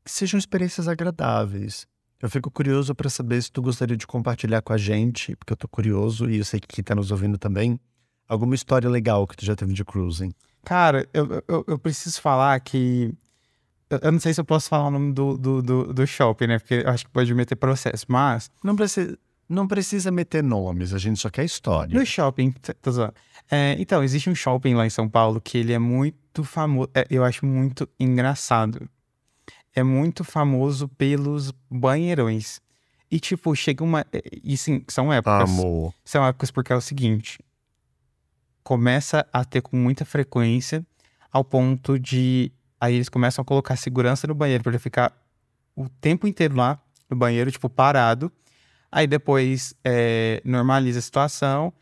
que 0.07 0.13
sejam 0.13 0.39
experiências 0.39 0.87
agradáveis. 0.89 1.87
Eu 2.23 2.31
fico 2.31 2.51
curioso 2.51 2.95
pra 2.95 3.11
saber 3.11 3.43
se 3.43 3.53
tu 3.53 3.61
gostaria 3.61 3.97
de 3.97 4.07
compartilhar 4.07 4.63
com 4.63 4.73
a 4.73 4.79
gente, 4.79 5.37
porque 5.37 5.53
eu 5.53 5.57
tô 5.57 5.69
curioso 5.69 6.31
e 6.31 6.39
eu 6.39 6.45
sei 6.45 6.59
que 6.61 6.69
quem 6.69 6.83
tá 6.83 6.95
nos 6.95 7.11
ouvindo 7.11 7.37
também, 7.37 7.79
alguma 8.27 8.55
história 8.55 8.89
legal 8.89 9.27
que 9.27 9.37
tu 9.37 9.45
já 9.45 9.55
teve 9.55 9.75
de 9.75 9.85
cruising. 9.85 10.33
Cara, 10.65 11.07
eu, 11.13 11.43
eu, 11.47 11.65
eu 11.69 11.79
preciso 11.79 12.21
falar 12.21 12.59
que. 12.61 13.13
Eu, 13.91 14.11
não 14.11 14.19
sei 14.19 14.33
se 14.35 14.41
eu 14.41 14.45
posso 14.45 14.69
falar 14.69 14.89
o 14.89 14.91
nome 14.91 15.13
do, 15.13 15.37
do, 15.37 15.63
do, 15.63 15.93
do 15.95 16.07
shopping, 16.07 16.47
né? 16.49 16.59
Porque 16.59 16.83
eu 16.85 16.89
acho 16.91 17.05
que 17.05 17.11
pode 17.11 17.33
meter 17.35 17.55
processo. 17.55 18.05
Mas, 18.09 18.51
Não 18.65 18.75
precisa, 18.75 19.17
não 19.49 19.69
precisa 19.69 20.11
meter 20.11 20.43
nomes, 20.43 20.93
a 20.95 20.99
gente 20.99 21.21
só 21.21 21.29
quer 21.31 21.45
história. 21.45 21.97
no 21.97 22.05
shopping. 22.05 22.51
t- 22.53 22.75
Tô 22.75 22.91
zoando. 22.91 23.15
É, 23.49 23.77
então, 23.79 24.03
existe 24.03 24.29
um 24.29 24.35
shopping 24.35 24.75
lá 24.75 24.85
em 24.87 24.91
São 24.91 25.09
Paulo 25.09 25.41
que 25.41 25.59
ele 25.59 25.73
é 25.73 25.79
muito 25.79 26.43
famoso. 26.43 26.91
é, 26.95 27.07
eu 27.11 27.23
acho 27.23 27.45
muito 27.47 27.89
engraçado. 28.01 28.89
É 29.77 29.83
muito 29.83 30.25
famoso 30.25 30.89
pelos 30.89 31.53
banheirões. 31.71 32.61
E, 33.11 33.21
tipo, 33.21 33.55
chega 33.55 33.85
uma. 33.85 34.05
E 34.43 34.57
sim, 34.57 34.83
são 34.89 35.13
épocas. 35.13 35.49
Amor. 35.49 35.95
São 36.05 36.27
épocas 36.27 36.51
porque 36.51 36.73
é 36.73 36.77
o 36.77 36.81
seguinte: 36.81 37.39
começa 38.65 39.25
a 39.33 39.45
ter 39.45 39.61
com 39.61 39.77
muita 39.77 40.05
frequência, 40.05 40.85
ao 41.31 41.45
ponto 41.45 41.99
de. 41.99 42.51
Aí 42.81 42.95
eles 42.95 43.09
começam 43.09 43.43
a 43.43 43.45
colocar 43.45 43.77
segurança 43.77 44.27
no 44.27 44.35
banheiro 44.35 44.65
para 44.65 44.73
ele 44.73 44.79
ficar 44.79 45.17
o 45.77 45.89
tempo 45.89 46.27
inteiro 46.27 46.57
lá 46.57 46.81
no 47.09 47.17
banheiro, 47.17 47.51
tipo, 47.53 47.69
parado. 47.69 48.33
Aí 48.91 49.07
depois 49.07 49.75
é, 49.85 50.41
normaliza 50.45 50.99
a 50.99 51.03
situação. 51.03 51.73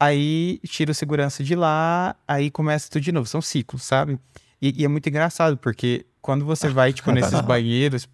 Aí 0.00 0.60
tira 0.64 0.92
o 0.92 0.94
segurança 0.94 1.42
de 1.42 1.54
lá, 1.54 2.16
aí 2.26 2.50
começa 2.50 2.88
tudo 2.88 3.02
de 3.02 3.12
novo. 3.12 3.28
São 3.28 3.42
ciclos, 3.42 3.82
sabe? 3.82 4.18
E, 4.60 4.82
e 4.82 4.84
é 4.84 4.88
muito 4.88 5.08
engraçado, 5.08 5.56
porque 5.56 6.06
quando 6.20 6.44
você 6.44 6.68
vai, 6.68 6.92
tipo, 6.92 7.10
nesses 7.12 7.40
banheiros, 7.42 8.08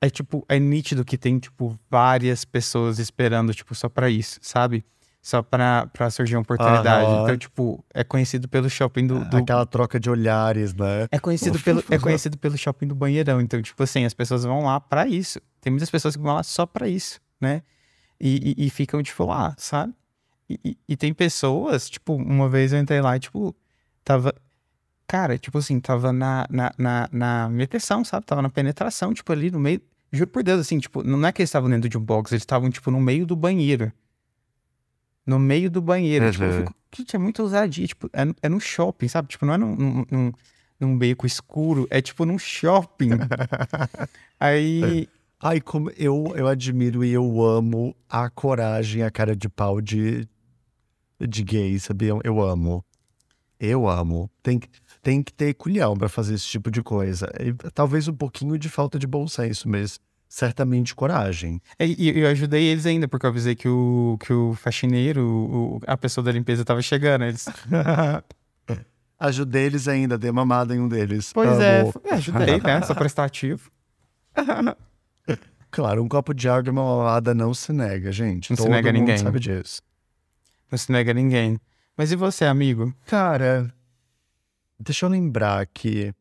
é 0.00 0.08
tipo, 0.08 0.44
é 0.48 0.58
nítido 0.58 1.04
que 1.04 1.18
tem, 1.18 1.38
tipo, 1.38 1.78
várias 1.90 2.44
pessoas 2.44 2.98
esperando, 2.98 3.52
tipo, 3.54 3.74
só 3.74 3.88
pra 3.88 4.08
isso, 4.08 4.38
sabe? 4.42 4.84
Só 5.20 5.42
pra, 5.42 5.86
pra 5.88 6.08
surgir 6.10 6.36
uma 6.36 6.42
oportunidade. 6.42 7.10
Aham. 7.10 7.22
Então, 7.24 7.36
tipo, 7.36 7.84
é 7.92 8.04
conhecido 8.04 8.48
pelo 8.48 8.70
shopping 8.70 9.06
do. 9.08 9.24
do- 9.24 9.36
Aquela 9.38 9.66
troca 9.66 9.98
de 9.98 10.08
olhares, 10.08 10.72
né? 10.72 11.08
É 11.10 11.18
conhecido, 11.18 11.58
pelo, 11.60 11.82
é 11.90 11.98
conhecido 11.98 12.38
pelo 12.38 12.56
shopping 12.56 12.86
do 12.86 12.94
banheirão. 12.94 13.40
Então, 13.40 13.60
tipo 13.60 13.82
assim, 13.82 14.04
as 14.04 14.14
pessoas 14.14 14.44
vão 14.44 14.64
lá 14.64 14.80
pra 14.80 15.06
isso. 15.08 15.40
Tem 15.60 15.72
muitas 15.72 15.90
pessoas 15.90 16.14
que 16.16 16.22
vão 16.22 16.34
lá 16.34 16.42
só 16.44 16.64
pra 16.64 16.88
isso, 16.88 17.20
né? 17.40 17.62
E, 18.20 18.54
e, 18.56 18.66
e 18.66 18.70
ficam, 18.70 19.02
tipo, 19.02 19.24
lá, 19.26 19.54
sabe? 19.58 19.92
E, 20.48 20.58
e- 20.64 20.78
e 20.90 20.96
tem 20.96 21.12
pessoas, 21.12 21.90
tipo, 21.90 22.14
uma 22.14 22.48
vez 22.48 22.72
eu 22.72 22.78
entrei 22.78 23.00
lá 23.00 23.16
e, 23.16 23.20
tipo, 23.20 23.54
tava. 24.04 24.32
Cara, 25.08 25.36
tipo 25.38 25.56
assim, 25.58 25.80
tava 25.80 26.12
na, 26.12 26.46
na, 26.50 26.72
na, 26.78 27.08
na 27.10 27.48
meteção, 27.48 28.04
sabe? 28.04 28.26
Tava 28.26 28.42
na 28.42 28.50
penetração, 28.50 29.12
tipo, 29.12 29.32
ali 29.32 29.50
no 29.50 29.58
meio. 29.58 29.80
Juro 30.12 30.30
por 30.30 30.42
Deus, 30.42 30.60
assim, 30.60 30.78
tipo, 30.78 31.02
não 31.02 31.26
é 31.26 31.32
que 31.32 31.40
eles 31.42 31.48
estavam 31.48 31.68
dentro 31.68 31.88
de 31.88 31.96
um 31.98 32.00
box, 32.00 32.30
eles 32.32 32.42
estavam, 32.42 32.70
tipo, 32.70 32.90
no 32.90 33.00
meio 33.00 33.26
do 33.26 33.34
banheiro. 33.34 33.90
No 35.26 35.38
meio 35.38 35.70
do 35.70 35.80
banheiro. 35.82 36.30
Tipo, 36.30 36.44
eu 36.44 36.50
Uhum. 36.50 36.56
fico, 36.58 36.74
gente, 36.96 37.16
é 37.16 37.18
muito 37.18 37.42
ousadia. 37.42 37.86
Tipo, 37.86 38.08
é, 38.12 38.22
é 38.42 38.48
no 38.48 38.60
shopping, 38.60 39.08
sabe? 39.08 39.28
Tipo, 39.28 39.44
não 39.46 39.54
é 39.54 39.58
num, 39.58 39.74
num, 39.76 40.06
num, 40.10 40.32
num 40.80 40.98
beco 40.98 41.26
escuro, 41.26 41.86
é 41.90 42.00
tipo 42.00 42.24
num 42.24 42.38
shopping. 42.38 43.10
Aí. 44.38 45.08
Ai, 45.40 45.60
como 45.60 45.90
eu, 45.96 46.32
eu 46.36 46.48
admiro 46.48 47.04
e 47.04 47.12
eu 47.12 47.40
amo 47.42 47.94
a 48.08 48.28
coragem, 48.28 49.02
a 49.04 49.10
cara 49.10 49.36
de 49.36 49.48
pau 49.48 49.80
de, 49.80 50.26
de 51.20 51.44
gay, 51.44 51.78
sabia? 51.78 52.12
Eu 52.24 52.40
amo. 52.42 52.84
Eu 53.60 53.88
amo. 53.88 54.28
Tem, 54.42 54.58
que- 54.58 54.68
tem 55.02 55.22
que 55.22 55.32
ter 55.32 55.54
culhão 55.54 55.96
pra 55.96 56.08
fazer 56.08 56.34
esse 56.34 56.46
tipo 56.46 56.70
de 56.70 56.82
coisa. 56.82 57.30
E 57.40 57.52
talvez 57.72 58.08
um 58.08 58.14
pouquinho 58.14 58.58
de 58.58 58.68
falta 58.68 58.98
de 58.98 59.06
bom 59.06 59.26
senso, 59.28 59.68
mas 59.68 59.98
certamente 60.28 60.94
coragem. 60.94 61.60
E 61.80 62.10
e 62.10 62.18
eu 62.20 62.28
ajudei 62.28 62.64
eles 62.64 62.84
ainda, 62.86 63.08
porque 63.08 63.24
eu 63.24 63.30
avisei 63.30 63.54
que 63.54 63.68
o, 63.68 64.18
que 64.20 64.32
o 64.32 64.54
faxineiro, 64.54 65.26
o- 65.26 65.80
a 65.86 65.96
pessoa 65.96 66.22
da 66.24 66.30
limpeza 66.32 66.64
tava 66.64 66.82
chegando. 66.82 67.24
Eles, 67.24 67.46
Ajudei 69.20 69.64
eles 69.64 69.88
ainda, 69.88 70.16
dei 70.16 70.30
mamada 70.30 70.76
em 70.76 70.78
um 70.78 70.88
deles. 70.88 71.32
pois 71.32 71.58
é, 71.58 71.80
Amo. 71.80 71.92
é, 72.04 72.14
ajudei, 72.14 72.60
né? 72.60 72.82
Sou 72.82 72.94
prestativo. 72.94 73.70
Claro, 75.70 76.02
um 76.02 76.08
copo 76.08 76.32
de 76.32 76.48
água 76.48 76.68
e 76.68 76.72
uma 76.72 76.82
mamada 76.82 77.34
não 77.34 77.52
se 77.52 77.74
nega, 77.74 78.10
gente. 78.10 78.48
Não 78.50 78.56
se 78.56 78.62
Todo 78.62 78.72
nega 78.72 78.88
a 78.88 78.92
mundo 78.92 79.00
ninguém. 79.02 79.18
sabe 79.18 79.38
disso. 79.38 79.82
Não 80.72 80.78
se 80.78 80.90
nega 80.90 81.10
a 81.10 81.14
ninguém. 81.14 81.60
Mas 81.94 82.10
e 82.10 82.16
você, 82.16 82.46
amigo? 82.46 82.94
Cara, 83.06 83.70
deixa 84.78 85.06
eu 85.06 85.10
lembrar 85.10 85.66
que 85.66 86.14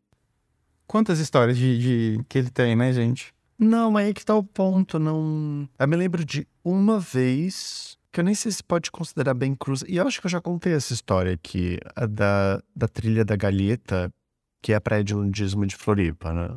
Quantas 0.88 1.20
histórias 1.20 1.58
de, 1.58 1.78
de- 2.18 2.24
que 2.30 2.38
ele 2.38 2.50
tem, 2.50 2.74
né, 2.74 2.94
gente? 2.94 3.34
Não, 3.60 3.98
aí 3.98 4.14
que 4.14 4.24
tá 4.24 4.34
o 4.36 4.44
ponto, 4.44 4.98
não... 4.98 5.68
Eu 5.78 5.88
me 5.88 5.98
lembro 5.98 6.24
de 6.24 6.48
uma 6.64 6.98
vez, 6.98 7.98
que 8.10 8.22
eu 8.22 8.24
nem 8.24 8.34
sei 8.34 8.52
se 8.54 8.64
pode 8.64 8.90
considerar 8.90 9.34
bem 9.34 9.54
cruz, 9.54 9.84
e 9.86 9.98
eu 9.98 10.08
acho 10.08 10.22
que 10.22 10.28
eu 10.28 10.32
já 10.32 10.40
contei 10.40 10.72
essa 10.74 10.94
história 10.94 11.34
aqui, 11.34 11.78
a 11.94 12.06
da, 12.06 12.64
da 12.74 12.88
trilha 12.88 13.26
da 13.26 13.36
Galheta, 13.36 14.14
que 14.62 14.72
é 14.72 14.76
a 14.76 14.82
praia 14.82 15.04
de 15.04 15.14
nudismo 15.14 15.66
de 15.66 15.76
Floripa, 15.76 16.32
né? 16.32 16.56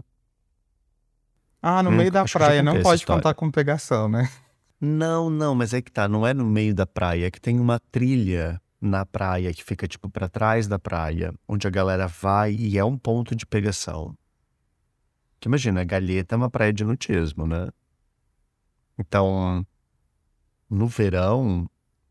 Ah, 1.60 1.82
no 1.82 1.90
Hum, 1.90 1.96
meio 1.96 2.12
da 2.12 2.24
praia, 2.24 2.62
não 2.62 2.80
pode 2.82 3.04
contar 3.04 3.34
com 3.34 3.50
pegação, 3.50 4.08
né? 4.08 4.30
Não, 4.80 5.28
não, 5.28 5.54
mas 5.54 5.74
é 5.74 5.82
que 5.82 5.90
tá, 5.90 6.08
não 6.08 6.26
é 6.26 6.32
no 6.32 6.44
meio 6.44 6.74
da 6.74 6.86
praia, 6.86 7.26
é 7.26 7.30
que 7.30 7.40
tem 7.40 7.58
uma 7.58 7.78
trilha 7.78 8.60
na 8.80 9.04
praia 9.04 9.52
que 9.52 9.62
fica, 9.62 9.86
tipo, 9.86 10.08
pra 10.08 10.28
trás 10.28 10.66
da 10.66 10.78
praia, 10.78 11.34
onde 11.46 11.66
a 11.66 11.70
galera 11.70 12.06
vai 12.06 12.54
e 12.54 12.78
é 12.78 12.84
um 12.84 12.96
ponto 12.96 13.34
de 13.36 13.44
pegação. 13.44 14.16
Que 15.38 15.48
imagina, 15.48 15.82
a 15.82 15.84
Galheta 15.84 16.34
é 16.34 16.36
uma 16.36 16.50
praia 16.50 16.72
de 16.72 16.84
nudismo, 16.84 17.46
né? 17.46 17.68
Então, 18.98 19.66
no 20.68 20.86
verão, 20.86 21.68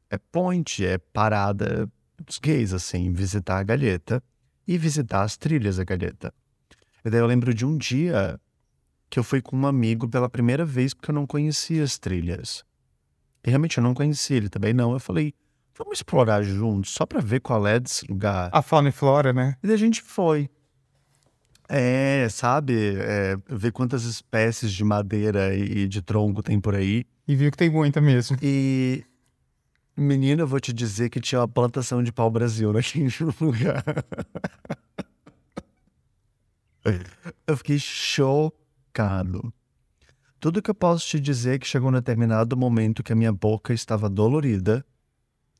é 0.09 0.17
point, 0.17 0.85
é 0.85 0.97
parada 0.97 1.89
dos 2.17 2.39
gays, 2.39 2.73
assim, 2.73 3.11
visitar 3.11 3.59
a 3.59 3.63
Galheta 3.63 4.23
e 4.67 4.77
visitar 4.77 5.23
as 5.23 5.37
trilhas 5.37 5.77
da 5.77 5.83
Galheta. 5.83 6.33
E 7.03 7.09
daí 7.09 7.19
eu 7.19 7.27
lembro 7.27 7.53
de 7.53 7.65
um 7.65 7.77
dia 7.77 8.39
que 9.09 9.17
eu 9.17 9.23
fui 9.23 9.41
com 9.41 9.55
um 9.55 9.65
amigo 9.65 10.07
pela 10.07 10.29
primeira 10.29 10.65
vez 10.65 10.93
porque 10.93 11.09
eu 11.09 11.15
não 11.15 11.25
conhecia 11.25 11.83
as 11.83 11.97
trilhas. 11.97 12.63
E 13.43 13.49
realmente 13.49 13.77
eu 13.77 13.83
não 13.83 13.93
conhecia, 13.93 14.37
ele 14.37 14.49
também 14.49 14.73
não. 14.73 14.91
Eu 14.91 14.99
falei, 14.99 15.33
vamos 15.79 15.99
explorar 15.99 16.43
juntos, 16.43 16.91
só 16.91 17.05
pra 17.05 17.21
ver 17.21 17.39
qual 17.39 17.65
é 17.65 17.79
desse 17.79 18.05
lugar. 18.05 18.49
A 18.51 18.61
fauna 18.61 18.89
e 18.89 18.91
flora, 18.91 19.31
né? 19.31 19.55
E 19.63 19.71
a 19.71 19.77
gente 19.77 20.01
foi. 20.01 20.49
É, 21.69 22.27
sabe? 22.29 22.95
É, 22.97 23.37
ver 23.47 23.71
quantas 23.71 24.03
espécies 24.03 24.73
de 24.73 24.83
madeira 24.83 25.55
e 25.55 25.87
de 25.87 26.01
tronco 26.01 26.43
tem 26.43 26.59
por 26.59 26.75
aí. 26.75 27.05
E 27.27 27.35
viu 27.35 27.49
que 27.49 27.57
tem 27.57 27.69
muita 27.69 28.01
mesmo. 28.01 28.37
E, 28.41 29.05
menina, 29.95 30.41
eu 30.41 30.47
vou 30.47 30.59
te 30.59 30.73
dizer 30.73 31.09
que 31.09 31.21
tinha 31.21 31.39
uma 31.39 31.47
plantação 31.47 32.03
de 32.03 32.11
pau-brasil 32.11 32.73
naquele 32.73 33.09
lugar. 33.39 33.83
Eu 37.45 37.57
fiquei 37.57 37.77
chocado. 37.77 39.53
Tudo 40.39 40.61
que 40.61 40.71
eu 40.71 40.75
posso 40.75 41.05
te 41.05 41.19
dizer 41.19 41.55
é 41.55 41.59
que 41.59 41.67
chegou 41.67 41.89
um 41.89 41.93
determinado 41.93 42.55
momento 42.55 43.03
que 43.03 43.11
a 43.11 43.15
minha 43.15 43.31
boca 43.31 43.73
estava 43.73 44.09
dolorida. 44.09 44.83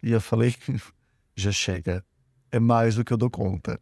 E 0.02 0.12
eu 0.12 0.22
falei, 0.22 0.56
já 1.36 1.52
chega. 1.52 2.04
É 2.52 2.60
mais 2.60 2.96
do 2.96 3.04
que 3.06 3.14
eu 3.14 3.18
dou 3.18 3.30
conta. 3.30 3.80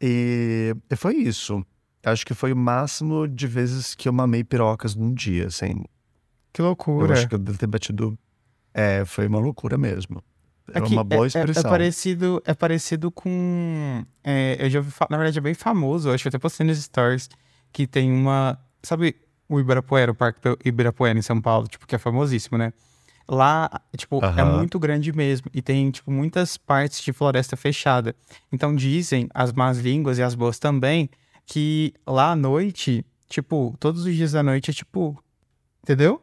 E, 0.00 0.74
e 0.90 0.96
foi 0.96 1.14
isso. 1.16 1.64
Acho 2.04 2.24
que 2.24 2.34
foi 2.34 2.52
o 2.52 2.56
máximo 2.56 3.26
de 3.26 3.46
vezes 3.46 3.94
que 3.94 4.08
eu 4.08 4.12
mamei 4.12 4.44
pirocas 4.44 4.94
num 4.94 5.12
dia, 5.12 5.46
assim. 5.48 5.84
Que 6.52 6.60
Eu 6.62 6.66
loucura. 6.66 7.12
acho 7.12 7.28
que 7.28 7.34
eu 7.34 7.38
devo 7.38 7.58
ter 7.58 7.66
batido. 7.66 8.18
É, 8.72 9.04
foi 9.04 9.26
uma 9.26 9.38
loucura 9.40 9.76
mesmo. 9.76 10.22
É, 10.72 10.80
que 10.80 10.92
uma 10.92 11.02
boa 11.02 11.22
é- 11.22 11.24
é- 11.24 11.26
expressão. 11.28 11.68
É, 11.68 11.70
parecido, 11.70 12.42
é 12.44 12.54
parecido 12.54 13.10
com. 13.10 14.04
é, 14.22 14.56
eu 14.60 14.70
já 14.70 14.78
ouvi 14.80 14.90
falar, 14.90 15.08
na 15.10 15.16
verdade 15.16 15.38
é 15.38 15.40
bem 15.40 15.54
famoso, 15.54 16.08
eu 16.08 16.14
acho 16.14 16.22
que 16.22 16.28
eu 16.28 16.30
até 16.30 16.38
postei 16.38 16.66
nos 16.66 16.78
stories, 16.82 17.28
que 17.72 17.86
tem 17.86 18.12
uma. 18.12 18.58
Sabe 18.82 19.16
o 19.48 19.58
Ibirapuera, 19.58 20.12
o 20.12 20.14
Parque 20.14 20.40
Ibirapuera 20.64 21.18
em 21.18 21.22
São 21.22 21.40
Paulo, 21.40 21.66
tipo, 21.66 21.86
que 21.86 21.94
é 21.94 21.98
famosíssimo, 21.98 22.58
né? 22.58 22.72
Lá, 23.30 23.70
tipo, 23.96 24.24
é 24.24 24.42
muito 24.42 24.78
grande 24.78 25.12
mesmo. 25.12 25.50
E 25.52 25.60
tem, 25.60 25.90
tipo, 25.90 26.10
muitas 26.10 26.56
partes 26.56 27.02
de 27.02 27.12
floresta 27.12 27.56
fechada. 27.56 28.16
Então 28.50 28.74
dizem 28.74 29.28
as 29.34 29.52
más 29.52 29.78
línguas 29.78 30.18
e 30.18 30.22
as 30.22 30.34
boas 30.34 30.58
também 30.58 31.10
que 31.44 31.94
lá 32.06 32.32
à 32.32 32.36
noite, 32.36 33.04
tipo, 33.28 33.74
todos 33.80 34.04
os 34.04 34.14
dias 34.14 34.32
da 34.32 34.42
noite 34.42 34.70
é 34.70 34.74
tipo. 34.74 35.18
Entendeu? 35.82 36.22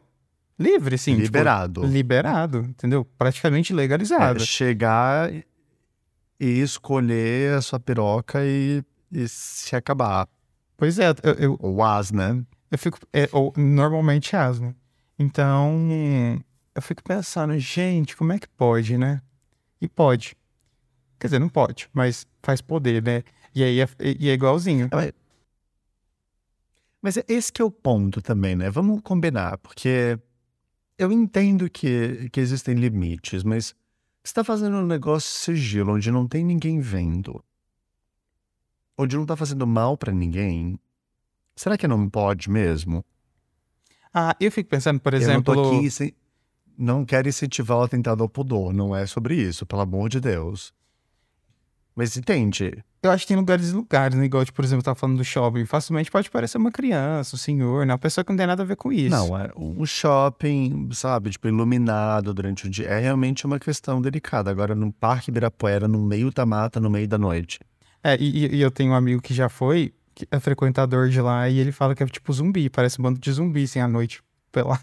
Livre, 0.58 0.96
sim. 0.96 1.12
tipo, 1.12 1.22
Liberado. 1.24 1.84
liberado, 1.84 2.58
entendeu? 2.60 3.04
Praticamente 3.18 3.72
É, 3.72 3.76
legalizado. 3.76 4.40
chegar 4.40 5.30
e 6.40 6.60
escolher 6.60 7.54
a 7.54 7.60
sua 7.60 7.78
piroca 7.78 8.40
e, 8.44 8.82
e 9.12 9.28
se 9.28 9.76
acabar. 9.76 10.28
Pois 10.76 10.98
é, 10.98 11.10
eu, 11.22 11.32
eu, 11.34 11.56
Ou 11.60 11.82
as, 11.82 12.10
né? 12.10 12.42
eu 12.70 12.78
fico. 12.78 12.98
é, 13.12 13.28
ou, 13.32 13.52
normalmente 13.56 14.34
é 14.34 14.38
asno. 14.38 14.74
Então, 15.18 15.88
eu 16.76 16.82
fico 16.82 17.02
pensando, 17.02 17.58
gente, 17.58 18.16
como 18.16 18.32
é 18.32 18.38
que 18.38 18.48
pode, 18.48 18.98
né? 18.98 19.22
E 19.80 19.88
pode. 19.88 20.36
Quer 21.18 21.28
dizer, 21.28 21.38
não 21.38 21.48
pode, 21.48 21.88
mas 21.92 22.26
faz 22.42 22.60
poder, 22.60 23.02
né? 23.02 23.22
E 23.54 23.64
aí 23.64 23.80
é, 23.80 23.88
e 24.20 24.28
é 24.28 24.34
igualzinho. 24.34 24.88
Mas 27.00 27.16
é 27.16 27.24
esse 27.28 27.52
que 27.52 27.62
é 27.62 27.64
o 27.64 27.70
ponto 27.70 28.20
também, 28.20 28.54
né? 28.54 28.68
Vamos 28.68 29.00
combinar, 29.00 29.56
porque 29.58 30.18
eu 30.98 31.10
entendo 31.10 31.70
que, 31.70 32.28
que 32.30 32.40
existem 32.40 32.74
limites, 32.74 33.42
mas 33.42 33.68
você 34.22 34.30
está 34.30 34.44
fazendo 34.44 34.76
um 34.76 34.86
negócio 34.86 35.30
sigilo, 35.40 35.94
onde 35.94 36.10
não 36.10 36.26
tem 36.26 36.44
ninguém 36.44 36.80
vendo, 36.80 37.42
onde 38.98 39.16
não 39.16 39.22
está 39.22 39.36
fazendo 39.36 39.66
mal 39.66 39.96
para 39.96 40.12
ninguém, 40.12 40.78
será 41.54 41.78
que 41.78 41.88
não 41.88 42.08
pode 42.10 42.50
mesmo? 42.50 43.04
Ah, 44.12 44.34
eu 44.40 44.50
fico 44.50 44.68
pensando, 44.68 44.98
por 45.00 45.14
eu 45.14 45.20
não 45.20 45.24
exemplo. 45.24 45.54
tô 45.54 45.60
aqui, 45.60 45.90
sem- 45.90 46.14
não 46.78 47.04
quero 47.04 47.28
incentivar 47.28 47.78
o 47.78 47.82
atentado 47.82 48.22
ao 48.22 48.28
pudor, 48.28 48.72
não 48.72 48.94
é 48.94 49.06
sobre 49.06 49.34
isso, 49.34 49.64
pelo 49.66 49.82
amor 49.82 50.08
de 50.08 50.20
Deus. 50.20 50.72
Mas 51.94 52.16
entende? 52.16 52.84
Eu 53.02 53.10
acho 53.10 53.22
que 53.24 53.28
tem 53.28 53.36
lugares 53.36 53.70
e 53.70 53.72
lugares, 53.72 54.18
né? 54.18 54.26
Igual, 54.26 54.44
tipo, 54.44 54.56
por 54.56 54.64
exemplo, 54.64 54.82
tá 54.84 54.94
falando 54.94 55.16
do 55.18 55.24
shopping. 55.24 55.64
Facilmente 55.64 56.10
pode 56.10 56.30
parecer 56.30 56.58
uma 56.58 56.70
criança, 56.72 57.36
um 57.36 57.38
senhor, 57.38 57.86
né? 57.86 57.92
Uma 57.94 57.98
pessoa 57.98 58.22
que 58.24 58.30
não 58.30 58.36
tem 58.36 58.46
nada 58.46 58.62
a 58.62 58.66
ver 58.66 58.76
com 58.76 58.92
isso. 58.92 59.08
Não, 59.16 59.38
é 59.38 59.50
um 59.56 59.86
shopping, 59.86 60.88
sabe, 60.92 61.30
tipo, 61.30 61.48
iluminado 61.48 62.34
durante 62.34 62.66
o 62.66 62.70
dia. 62.70 62.86
É 62.88 62.98
realmente 62.98 63.46
uma 63.46 63.58
questão 63.58 64.02
delicada. 64.02 64.50
Agora, 64.50 64.74
num 64.74 64.90
parque 64.90 65.30
Ibirapuera, 65.30 65.88
no 65.88 66.02
meio 66.02 66.30
da 66.32 66.44
mata, 66.44 66.78
no 66.80 66.90
meio 66.90 67.08
da 67.08 67.16
noite. 67.16 67.60
É, 68.04 68.16
e, 68.20 68.44
e- 68.46 68.56
e 68.56 68.60
eu 68.60 68.70
tenho 68.70 68.92
um 68.92 68.94
amigo 68.94 69.22
que 69.22 69.32
já 69.32 69.48
foi, 69.48 69.94
que 70.14 70.26
é 70.30 70.38
frequentador 70.38 71.08
de 71.08 71.20
lá, 71.20 71.48
e 71.48 71.58
ele 71.58 71.72
fala 71.72 71.94
que 71.94 72.02
é 72.02 72.06
tipo 72.06 72.30
zumbi, 72.32 72.68
parece 72.68 73.00
um 73.00 73.04
bando 73.04 73.18
de 73.20 73.32
zumbi, 73.32 73.64
assim, 73.64 73.78
à 73.80 73.88
noite, 73.88 74.20
pelado, 74.52 74.82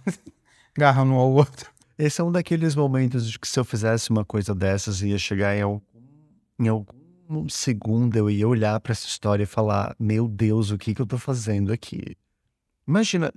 agarrando 0.75 1.11
um 1.11 1.15
ao 1.17 1.29
outro. 1.31 1.69
Esse 1.97 2.21
é 2.21 2.23
um 2.23 2.31
daqueles 2.31 2.75
momentos 2.75 3.29
de 3.29 3.37
que 3.37 3.47
se 3.47 3.59
eu 3.59 3.63
fizesse 3.63 4.09
uma 4.09 4.25
coisa 4.25 4.53
dessas, 4.55 5.01
ia 5.01 5.17
chegar 5.17 5.55
em 5.55 5.61
algum, 5.61 5.81
em 6.59 6.67
algum 6.67 7.47
segundo, 7.49 8.15
eu 8.15 8.29
ia 8.29 8.47
olhar 8.47 8.79
pra 8.79 8.91
essa 8.91 9.07
história 9.07 9.43
e 9.43 9.47
falar: 9.47 9.95
Meu 9.99 10.27
Deus, 10.27 10.71
o 10.71 10.77
que 10.77 10.93
que 10.93 11.01
eu 11.01 11.05
tô 11.05 11.17
fazendo 11.17 11.71
aqui? 11.71 12.17
Imagina, 12.87 13.31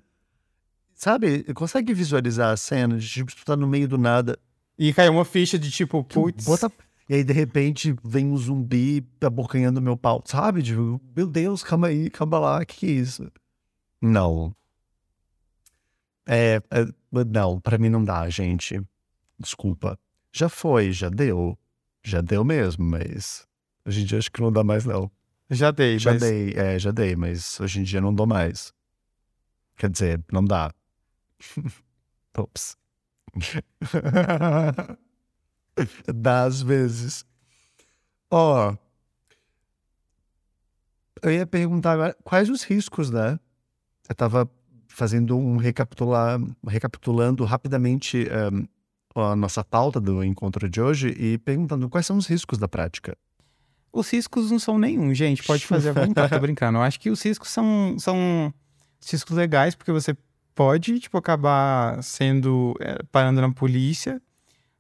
sabe, 0.95 1.45
consegue 1.55 1.93
visualizar 1.93 2.53
a 2.53 2.57
cena 2.57 2.99
de 2.99 3.09
tipo, 3.09 3.35
tu 3.35 3.45
tá 3.45 3.57
no 3.57 3.67
meio 3.67 3.87
do 3.87 3.99
nada, 3.99 4.39
E 4.79 4.93
caiu 4.93 5.13
uma 5.13 5.25
ficha 5.25 5.59
de 5.59 5.71
tipo, 5.71 6.03
putz, 6.05 6.45
Bota... 6.45 6.71
E 7.09 7.15
aí, 7.15 7.25
de 7.25 7.33
repente, 7.33 7.95
vem 8.03 8.27
um 8.27 8.37
zumbi 8.37 9.07
abocanhando 9.21 9.81
meu 9.81 9.97
pau, 9.97 10.25
sabe? 10.27 10.61
Tipo, 10.61 11.01
meu 11.15 11.29
Deus, 11.29 11.63
calma 11.63 11.87
aí, 11.87 12.11
calma 12.11 12.39
lá, 12.39 12.65
que 12.65 12.79
que 12.79 12.87
é 12.87 12.91
isso? 12.91 13.31
Não. 14.03 14.53
É, 16.27 16.61
é, 16.71 16.87
não, 17.31 17.61
pra 17.61 17.79
mim 17.79 17.89
não 17.89 18.05
dá, 18.05 18.29
gente. 18.29 18.81
Desculpa. 19.39 19.99
Já 20.33 20.49
foi, 20.49 20.93
já 20.93 21.09
deu. 21.09 21.57
Já 22.03 22.21
deu 22.21 22.45
mesmo, 22.45 22.85
mas 22.85 23.47
hoje 23.87 24.03
em 24.03 24.05
dia 24.05 24.19
acho 24.19 24.31
que 24.31 24.41
não 24.41 24.53
dá 24.53 24.63
mais, 24.63 24.85
não. 24.85 25.11
já 25.51 25.71
dei, 25.71 25.99
Já 25.99 26.13
mas... 26.13 26.21
dei, 26.21 26.53
é, 26.55 26.79
já 26.79 26.91
dei, 26.91 27.17
mas 27.17 27.59
hoje 27.61 27.81
em 27.81 27.83
dia 27.83 28.01
não 28.01 28.15
dou 28.15 28.27
mais. 28.27 28.73
Quer 29.77 29.91
dizer, 29.91 30.25
não 30.33 30.45
dá. 30.45 30.73
Ops. 32.37 32.77
dá 36.15 36.45
às 36.45 36.63
vezes. 36.63 37.25
Ó. 38.31 38.77
eu 41.23 41.33
ia 41.33 41.47
perguntar 41.47 41.93
agora, 41.93 42.17
quais 42.25 42.49
os 42.51 42.63
riscos, 42.63 43.11
né? 43.11 43.39
Eu 44.09 44.15
tava 44.15 44.51
fazendo 44.97 45.37
um 45.37 45.59
recapitular, 45.59 46.41
recapitulando 46.67 47.45
rapidamente 47.45 48.27
ehm, 48.31 48.67
a 49.15 49.37
nossa 49.37 49.63
pauta 49.63 50.01
do 50.01 50.25
encontro 50.25 50.71
de 50.71 50.81
hoje 50.81 51.09
e 51.09 51.37
perguntando 51.37 51.87
quais 51.91 52.07
são 52.07 52.17
os 52.17 52.27
riscos 52.27 52.57
da 52.57 52.67
prática. 52.67 53.15
Os 53.93 54.11
riscos 54.11 54.51
não 54.51 54.59
são 54.59 54.79
nenhum, 54.79 55.13
gente. 55.13 55.43
Pode 55.43 55.67
fazer 55.67 55.91
à 55.91 55.93
vontade, 56.07 56.33
tô 56.33 56.41
brincando. 56.41 56.79
Eu 56.79 56.83
acho 56.83 56.99
que 56.99 57.11
os 57.11 57.23
riscos 57.23 57.51
são, 57.51 57.97
são 57.99 58.51
riscos 59.07 59.37
legais, 59.37 59.75
porque 59.75 59.93
você 59.93 60.17
pode, 60.55 60.99
tipo, 60.99 61.19
acabar 61.19 62.03
sendo. 62.03 62.75
é, 62.81 63.03
parando 63.13 63.43
na 63.43 63.53
polícia. 63.53 64.19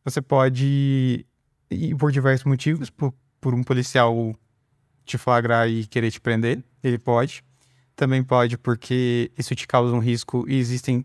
Você 0.02 0.22
pode 0.22 1.26
ir 1.70 1.94
por 1.96 2.10
diversos 2.10 2.46
motivos, 2.46 2.88
por, 2.88 3.12
por 3.38 3.52
um 3.52 3.62
policial 3.62 4.34
te 5.04 5.18
flagrar 5.18 5.68
e 5.68 5.86
querer 5.86 6.10
te 6.10 6.22
prender. 6.22 6.64
Ele 6.82 6.98
pode. 6.98 7.44
Também 7.96 8.22
pode 8.22 8.58
porque 8.58 9.32
isso 9.36 9.54
te 9.54 9.66
causa 9.66 9.94
um 9.94 9.98
risco 9.98 10.44
e 10.46 10.56
existem. 10.58 11.04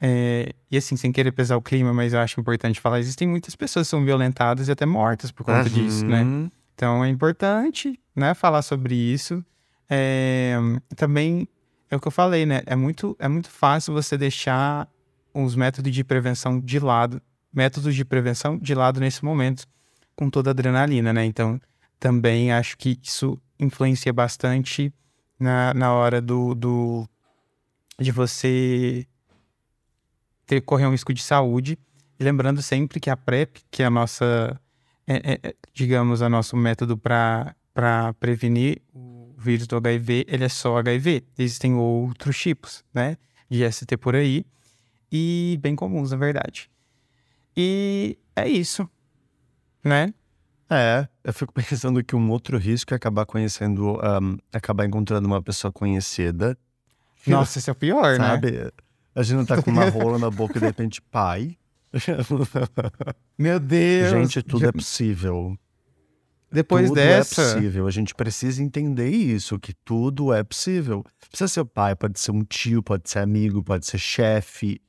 é, 0.00 0.52
e 0.70 0.76
assim, 0.76 0.96
sem 0.96 1.12
querer 1.12 1.30
pesar 1.30 1.56
o 1.56 1.62
clima, 1.62 1.92
mas 1.92 2.12
eu 2.14 2.20
acho 2.20 2.40
importante 2.40 2.80
falar, 2.80 2.98
existem 2.98 3.28
muitas 3.28 3.54
pessoas 3.54 3.86
que 3.86 3.90
são 3.90 4.04
violentadas 4.04 4.66
e 4.68 4.72
até 4.72 4.86
mortas 4.86 5.30
por 5.30 5.44
conta 5.44 5.68
disso, 5.70 6.04
né? 6.06 6.22
Uhum. 6.22 6.50
Então 6.74 7.04
é 7.04 7.08
importante, 7.08 8.00
né, 8.16 8.34
falar 8.34 8.62
sobre 8.62 8.94
isso. 8.94 9.44
É, 9.88 10.56
também 10.96 11.46
é 11.90 11.96
o 11.96 12.00
que 12.00 12.08
eu 12.08 12.12
falei, 12.12 12.46
né? 12.46 12.62
É 12.64 12.74
muito, 12.74 13.14
é 13.18 13.28
muito 13.28 13.50
fácil 13.50 13.92
você 13.92 14.16
deixar 14.16 14.88
os 15.34 15.54
métodos 15.54 15.92
de 15.92 16.02
prevenção 16.02 16.58
de 16.58 16.78
lado, 16.78 17.20
métodos 17.52 17.94
de 17.94 18.04
prevenção 18.04 18.58
de 18.58 18.74
lado 18.74 18.98
nesse 18.98 19.22
momento, 19.22 19.66
com 20.16 20.30
toda 20.30 20.50
a 20.50 20.52
adrenalina, 20.52 21.12
né? 21.12 21.24
Então 21.26 21.60
também 22.00 22.50
acho 22.50 22.76
que 22.78 22.98
isso 23.02 23.38
influencia 23.60 24.12
bastante 24.12 24.92
na, 25.42 25.74
na 25.74 25.92
hora 25.92 26.20
do, 26.20 26.54
do 26.54 27.08
de 27.98 28.10
você 28.10 29.06
ter 30.46 30.60
correr 30.62 30.86
um 30.86 30.90
risco 30.90 31.12
de 31.12 31.22
saúde. 31.22 31.78
E 32.18 32.24
lembrando 32.24 32.62
sempre 32.62 33.00
que 33.00 33.10
a 33.10 33.16
PrEP, 33.16 33.58
que 33.70 33.82
é 33.82 33.86
a 33.86 33.90
nossa 33.90 34.60
é- 35.06 35.32
é- 35.32 35.48
é, 35.48 35.54
digamos, 35.74 36.20
o 36.20 36.28
nosso 36.28 36.56
método 36.56 36.96
para 36.96 37.54
prevenir 38.20 38.80
o 38.94 39.34
vírus 39.36 39.66
do 39.66 39.76
HIV, 39.76 40.24
ele 40.28 40.44
é 40.44 40.48
só 40.48 40.78
HIV. 40.78 41.24
Existem 41.36 41.74
outros 41.74 42.38
tipos, 42.38 42.84
né, 42.94 43.16
de 43.50 43.64
ST 43.64 43.96
por 43.96 44.14
aí, 44.14 44.46
e 45.10 45.58
bem 45.60 45.74
comuns, 45.74 46.12
na 46.12 46.16
verdade. 46.16 46.70
E 47.56 48.16
é 48.36 48.48
isso, 48.48 48.88
né? 49.84 50.14
É, 50.74 51.08
eu 51.22 51.32
fico 51.32 51.52
pensando 51.54 52.02
que 52.02 52.16
um 52.16 52.30
outro 52.30 52.56
risco 52.58 52.94
é 52.94 52.96
acabar 52.96 53.26
conhecendo, 53.26 53.98
ahm, 54.02 54.36
acabar 54.52 54.86
encontrando 54.86 55.26
uma 55.26 55.42
pessoa 55.42 55.70
conhecida, 55.70 56.56
Nossa, 57.26 57.58
esse 57.58 57.68
é 57.68 57.72
o 57.72 57.76
pior, 57.76 58.18
né? 58.18 58.26
sabe? 58.26 58.72
A 59.14 59.22
gente 59.22 59.36
não 59.36 59.44
tá 59.44 59.62
com 59.62 59.70
uma 59.70 59.88
rola 59.90 60.18
na 60.18 60.30
boca 60.30 60.56
e 60.56 60.60
de 60.60 60.66
repente, 60.66 61.02
pai. 61.02 61.56
Meu 63.38 63.60
Deus! 63.60 64.10
Gente, 64.10 64.42
tudo 64.42 64.62
Já- 64.62 64.68
é 64.68 64.72
possível. 64.72 65.56
Depois 66.50 66.88
tudo 66.88 66.96
dessa, 66.96 67.40
é 67.40 67.54
possível. 67.54 67.86
A 67.86 67.90
gente 67.90 68.14
precisa 68.14 68.62
entender 68.62 69.08
isso, 69.08 69.58
que 69.58 69.72
tudo 69.72 70.32
é 70.32 70.42
possível. 70.42 71.04
Precisa 71.30 71.48
ser 71.48 71.60
o 71.60 71.66
pai, 71.66 71.94
pode 71.94 72.20
ser 72.20 72.30
um 72.30 72.44
tio, 72.44 72.82
pode 72.82 73.08
ser 73.08 73.20
amigo, 73.20 73.62
pode 73.62 73.86
ser 73.86 73.98
chefe. 73.98 74.80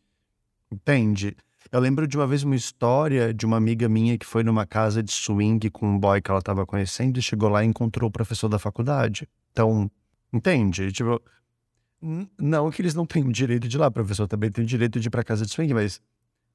Entende? 0.71 1.36
Eu 1.74 1.80
lembro 1.80 2.07
de 2.07 2.15
uma 2.15 2.28
vez 2.28 2.43
uma 2.43 2.55
história 2.55 3.34
de 3.34 3.47
uma 3.47 3.57
amiga 3.57 3.89
minha 3.89 4.15
que 4.15 4.28
foi 4.28 4.43
numa 4.43 4.63
casa 4.63 5.01
de 5.01 5.11
swing 5.11 5.71
com 5.71 5.88
um 5.88 5.97
boy 5.97 6.21
que 6.21 6.30
ela 6.30 6.39
tava 6.39 6.67
conhecendo 6.67 7.17
e 7.17 7.21
chegou 7.21 7.49
lá 7.49 7.63
e 7.63 7.67
encontrou 7.67 8.09
o 8.09 8.11
professor 8.11 8.47
da 8.47 8.59
faculdade. 8.59 9.28
Então, 9.51 9.89
entende? 10.32 10.91
Tipo, 10.91 11.19
não 12.39 12.69
que 12.69 12.80
eles 12.80 12.93
não 12.93 13.07
tenham 13.07 13.32
direito 13.32 13.67
de 13.67 13.76
ir 13.76 13.80
lá, 13.80 13.88
o 13.88 13.91
professor 13.91 14.28
também 14.28 14.51
tem 14.51 14.63
o 14.63 14.67
direito 14.67 14.99
de 14.99 15.07
ir 15.07 15.09
pra 15.09 15.24
casa 15.24 15.47
de 15.47 15.51
swing, 15.51 15.74
mas 15.74 15.99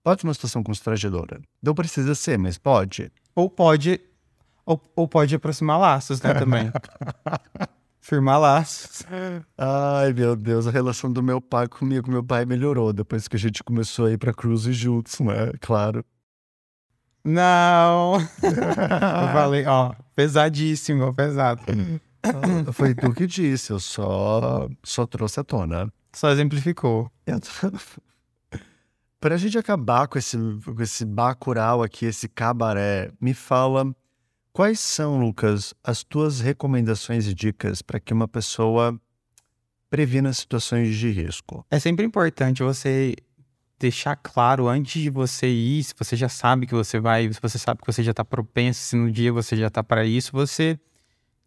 pode 0.05 0.21
ser 0.21 0.27
uma 0.29 0.35
situação 0.35 0.63
constrangedora. 0.63 1.43
Não 1.61 1.75
precisa 1.75 2.15
ser, 2.15 2.39
mas 2.39 2.57
pode. 2.57 3.11
ou 3.35 3.51
pode, 3.51 4.01
ou, 4.65 4.81
ou 4.95 5.09
pode 5.09 5.35
aproximar 5.35 5.81
laços, 5.81 6.23
né, 6.23 6.33
também. 6.33 6.71
Firmar 8.09 8.41
laços. 8.41 9.05
Ai, 9.59 10.15
meu 10.15 10.35
Deus, 10.35 10.67
a 10.67 10.71
relação 10.71 11.13
do 11.13 11.23
meu 11.23 11.43
pai 11.43 11.69
comigo, 11.69 12.11
meu 12.11 12.25
pai 12.25 12.47
melhorou 12.47 12.91
depois 12.91 13.29
que 13.29 13.37
a 13.37 13.39
gente 13.39 13.63
começou 13.63 14.07
a 14.07 14.11
ir 14.11 14.17
pra 14.17 14.33
cruise 14.33 14.73
juntos, 14.73 15.21
né? 15.21 15.53
Claro. 15.61 16.03
Não! 17.23 18.15
Eu 18.41 19.29
falei, 19.35 19.67
ó, 19.67 19.93
pesadíssimo, 20.17 21.13
pesado. 21.13 21.61
Ah, 22.23 22.73
Foi 22.73 22.95
tu 22.95 23.13
que 23.13 23.27
disse, 23.27 23.73
eu 23.73 23.79
só, 23.79 24.67
só 24.83 25.05
trouxe 25.07 25.41
à 25.41 25.45
tona. 25.45 25.93
Só 26.15 26.31
exemplificou. 26.31 27.13
Eu. 27.27 27.39
Pra 29.21 29.37
gente 29.37 29.59
acabar 29.59 30.09
com 30.09 30.19
esse, 30.19 30.39
com 30.65 30.81
esse 30.81 31.05
bacural 31.05 31.83
aqui, 31.83 32.07
esse 32.07 32.27
cabaré, 32.27 33.11
me 33.21 33.35
fala 33.35 33.95
quais 34.59 34.81
são, 34.81 35.21
Lucas, 35.21 35.73
as 35.85 36.03
tuas 36.03 36.41
recomendações 36.41 37.29
e 37.29 37.33
dicas 37.33 37.81
para 37.81 38.01
que 38.01 38.13
uma 38.13 38.27
pessoa 38.27 39.01
previna 39.89 40.33
situações 40.33 40.97
de 40.97 41.13
risco? 41.13 41.65
É 41.71 41.79
sempre 41.79 42.05
importante 42.05 42.61
você 42.65 43.15
deixar 43.79 44.17
claro 44.17 44.67
antes 44.67 45.01
de 45.01 45.11
você 45.11 45.47
ir, 45.47 45.85
se 45.85 45.95
você 45.97 46.17
já 46.17 46.29
sabe 46.29 46.67
que 46.67 46.75
você 46.75 46.99
vai, 46.99 47.33
se 47.33 47.41
você 47.41 47.57
sabe 47.57 47.81
que 47.81 47.87
você 47.87 48.03
já 48.03 48.11
está 48.11 48.25
propenso, 48.25 48.81
se 48.81 48.97
no 48.97 49.13
dia 49.13 49.33
você 49.33 49.57
já 49.57 49.69
está 49.69 49.85
para 49.85 50.05
isso, 50.05 50.33
você 50.33 50.77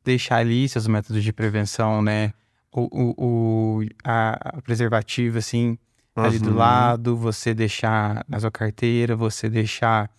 deixar 0.06 0.38
ali 0.38 0.70
seus 0.70 0.88
métodos 0.88 1.22
de 1.22 1.34
prevenção, 1.34 2.02
né? 2.02 2.34
O, 2.72 2.84
o, 2.84 3.16
o 3.18 3.86
a, 4.06 4.58
a 4.58 4.62
preservativa, 4.62 5.40
assim, 5.40 5.78
ali 6.16 6.40
do 6.40 6.52
Uhum. 6.52 6.56
lado, 6.56 7.18
você 7.18 7.54
deixar 7.54 8.24
na 8.30 8.40
sua 8.40 8.50
carteira, 8.50 9.18
você 9.18 9.50
deixar 9.50 10.10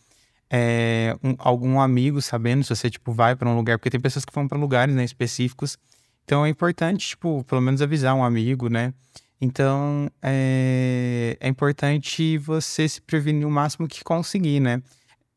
é, 0.53 1.16
um- 1.24 1.34
algum 1.38 1.80
amigo 1.80 2.20
sabendo 2.20 2.62
se 2.62 2.68
você, 2.76 2.90
tipo, 2.90 3.11
vai 3.12 3.34
para 3.34 3.48
um 3.48 3.57
lugar, 3.57 3.78
porque 3.78 3.90
tem 3.90 4.00
pessoas 4.00 4.26
que 4.26 4.34
vão 4.34 4.46
para 4.46 4.59
lugares, 4.59 4.94
né, 4.94 5.03
específicos. 5.03 5.78
Então 6.24 6.44
é 6.44 6.50
importante, 6.50 7.09
tipo, 7.09 7.42
pelo 7.44 7.62
menos 7.62 7.80
avisar 7.80 8.14
um 8.14 8.22
amigo, 8.22 8.68
né? 8.68 8.92
Então 9.40 10.11
é, 10.22 11.36
é 11.40 11.48
importante 11.48 12.36
você 12.38 12.86
se 12.88 13.00
prevenir 13.00 13.46
o 13.46 13.50
máximo 13.50 13.88
que 13.88 14.05
conseguir, 14.05 14.61
né? 14.61 14.82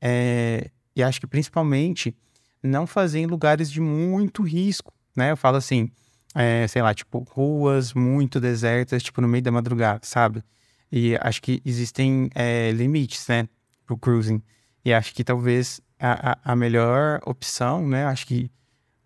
É, 0.01 0.69
e 0.95 1.01
acho 1.03 1.19
que 1.21 1.27
principalmente 1.27 2.15
não 2.61 2.85
fazer 2.85 3.19
em 3.19 3.25
lugares 3.25 3.71
de 3.71 3.79
muito 3.81 4.43
risco, 4.43 4.93
né? 5.15 5.31
Eu 5.31 5.37
falo 5.37 5.57
assim, 5.57 5.89
é, 6.35 6.67
sei 6.67 6.81
lá, 6.81 6.93
tipo, 6.93 7.19
ruas 7.31 7.93
muito 7.93 8.39
desertas, 8.39 9.01
tipo, 9.03 9.21
no 9.21 9.27
meio 9.27 9.43
da 9.43 9.51
madrugada, 9.51 10.01
sabe? 10.03 10.43
E 10.91 11.15
acho 11.21 11.41
que 11.41 11.61
existem 11.65 12.29
é, 12.35 12.71
limites, 12.71 13.27
né, 13.27 13.47
pro 13.85 13.97
cruising. 13.97 14.41
E 14.85 14.93
acho 14.93 15.13
que 15.13 15.23
talvez 15.23 15.81
a, 15.99 16.37
a, 16.43 16.55
melhor 16.55 17.19
opção, 17.25 17.87
né, 17.87 18.05
acho 18.05 18.27
que, 18.27 18.51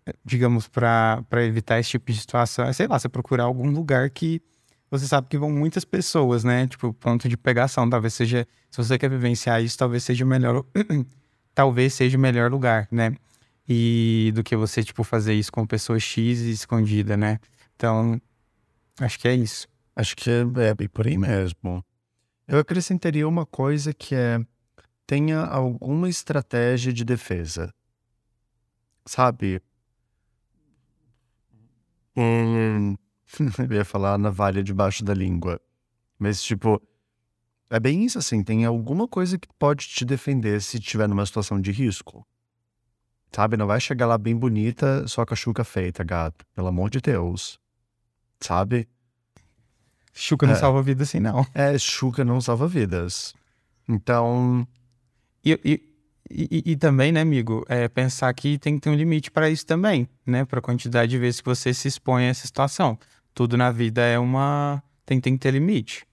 eh, 0.04 0.14
digamos, 0.22 0.68
para 0.68 1.24
evitar 1.38 1.80
esse 1.80 1.90
tipo 1.90 2.12
de 2.12 2.18
situação 2.18 2.66
é, 2.66 2.72
sei 2.74 2.86
lá, 2.86 2.98
você 2.98 3.08
procurar 3.08 3.44
algum 3.44 3.70
lugar 3.70 4.10
que 4.10 4.42
você 4.90 5.06
sabe 5.06 5.28
que 5.28 5.38
vão 5.38 5.50
muitas 5.50 5.84
pessoas, 5.84 6.42
né? 6.42 6.66
Tipo, 6.66 6.92
ponto 6.92 7.28
de 7.28 7.36
pegação. 7.36 7.88
Talvez 7.88 8.12
seja, 8.12 8.46
se 8.68 8.76
você 8.76 8.98
quer 8.98 9.08
vivenciar 9.08 9.62
isso, 9.62 9.78
talvez 9.78 10.02
seja 10.02 10.24
o 10.24 10.28
melhor, 10.28 10.64
talvez 11.54 11.94
seja 11.94 12.18
o 12.18 12.20
melhor 12.20 12.50
lugar, 12.50 12.88
né? 12.90 13.14
E 13.68 14.32
do 14.34 14.42
que 14.42 14.56
você, 14.56 14.82
tipo, 14.82 15.04
fazer 15.04 15.34
isso 15.34 15.52
com 15.52 15.64
pessoa 15.64 15.98
X 16.00 16.40
escondida, 16.40 17.16
né? 17.16 17.38
Então, 17.76 18.20
acho 19.00 19.18
que 19.18 19.28
é 19.28 19.34
isso. 19.34 19.68
Acho 19.94 20.16
que 20.16 20.28
é, 20.28 20.42
é 20.70 20.88
por 20.88 21.06
aí 21.06 21.16
mesmo. 21.16 21.84
Eu 22.48 22.58
acrescentaria 22.58 23.28
uma 23.28 23.46
coisa 23.46 23.94
que 23.94 24.12
é 24.14 24.40
tenha 25.10 25.40
alguma 25.40 26.08
estratégia 26.08 26.92
de 26.92 27.04
defesa. 27.04 27.74
Sabe? 29.04 29.60
Hum, 32.16 32.94
eu 33.68 33.72
ia 33.72 33.84
falar 33.84 34.16
navalha 34.18 34.62
debaixo 34.62 35.04
da 35.04 35.12
língua. 35.12 35.60
Mas, 36.16 36.40
tipo, 36.40 36.80
é 37.68 37.80
bem 37.80 38.04
isso 38.04 38.20
assim. 38.20 38.44
Tem 38.44 38.64
alguma 38.64 39.08
coisa 39.08 39.36
que 39.36 39.48
pode 39.58 39.88
te 39.88 40.04
defender 40.04 40.62
se 40.62 40.78
estiver 40.78 41.08
numa 41.08 41.26
situação 41.26 41.60
de 41.60 41.72
risco. 41.72 42.24
Sabe? 43.32 43.56
Não 43.56 43.66
vai 43.66 43.80
chegar 43.80 44.06
lá 44.06 44.16
bem 44.16 44.36
bonita, 44.36 45.08
só 45.08 45.26
com 45.26 45.34
a 45.34 45.36
chuca 45.36 45.64
feita, 45.64 46.04
gato. 46.04 46.46
Pelo 46.54 46.68
amor 46.68 46.88
de 46.88 47.00
Deus. 47.00 47.58
Sabe? 48.38 48.88
Chuca 50.12 50.46
não 50.46 50.54
É. 50.54 50.56
salva 50.56 50.80
vida 50.84 51.02
assim, 51.02 51.18
não. 51.18 51.44
É, 51.52 51.76
chuca 51.78 52.24
não 52.24 52.40
salva 52.40 52.68
vidas. 52.68 53.34
Então, 53.88 54.64
E, 55.44 55.58
e, 56.30 56.62
e, 56.72 56.76
também, 56.76 57.10
né, 57.10 57.20
amigo, 57.20 57.64
é 57.68 57.88
pensar 57.88 58.32
que 58.34 58.58
tem 58.58 58.74
que 58.74 58.80
ter 58.82 58.90
um 58.90 58.94
limite 58.94 59.30
para 59.30 59.50
isso 59.50 59.66
também, 59.66 60.08
né? 60.24 60.44
Para 60.44 60.60
a 60.60 60.62
quantidade 60.62 61.10
de 61.10 61.18
vezes 61.18 61.40
que 61.40 61.48
você 61.48 61.74
se 61.74 61.88
expõe 61.88 62.24
a 62.24 62.28
essa 62.28 62.46
situação. 62.46 62.98
Tudo 63.34 63.56
na 63.56 63.70
vida 63.70 64.02
é 64.02 64.18
uma. 64.18 64.82
Tem, 65.04 65.20
tem 65.20 65.34
que 65.34 65.40
ter 65.40 65.52
limite. 65.52 66.06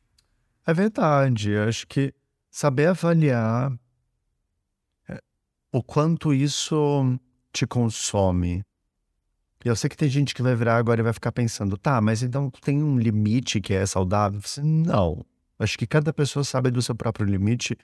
é 0.65 0.73
verdade. 0.73 1.55
Acho 1.55 1.85
que 1.87 2.13
saber 2.49 2.87
avaliar 2.87 3.71
é, 5.07 5.21
o 5.71 5.83
quanto 5.83 6.33
isso 6.33 7.19
te 7.53 7.67
consome. 7.67 8.63
E 9.63 9.67
eu 9.67 9.75
sei 9.75 9.89
que 9.89 9.97
tem 9.97 10.09
gente 10.09 10.33
que 10.33 10.41
vai 10.41 10.55
virar 10.55 10.77
agora 10.77 11.01
e 11.01 11.03
vai 11.03 11.13
ficar 11.13 11.31
pensando, 11.31 11.77
tá, 11.77 11.99
mas 11.99 12.23
então 12.23 12.49
tem 12.61 12.81
um 12.81 12.97
limite 12.97 13.59
que 13.59 13.73
é 13.73 13.85
saudável? 13.85 14.39
Não. 14.63 15.25
Acho 15.59 15.77
que 15.77 15.87
cada 15.87 16.13
pessoa 16.13 16.43
sabe 16.43 16.69
do 16.69 16.81
seu 16.81 16.95
próprio 16.95 17.25
limite. 17.25 17.77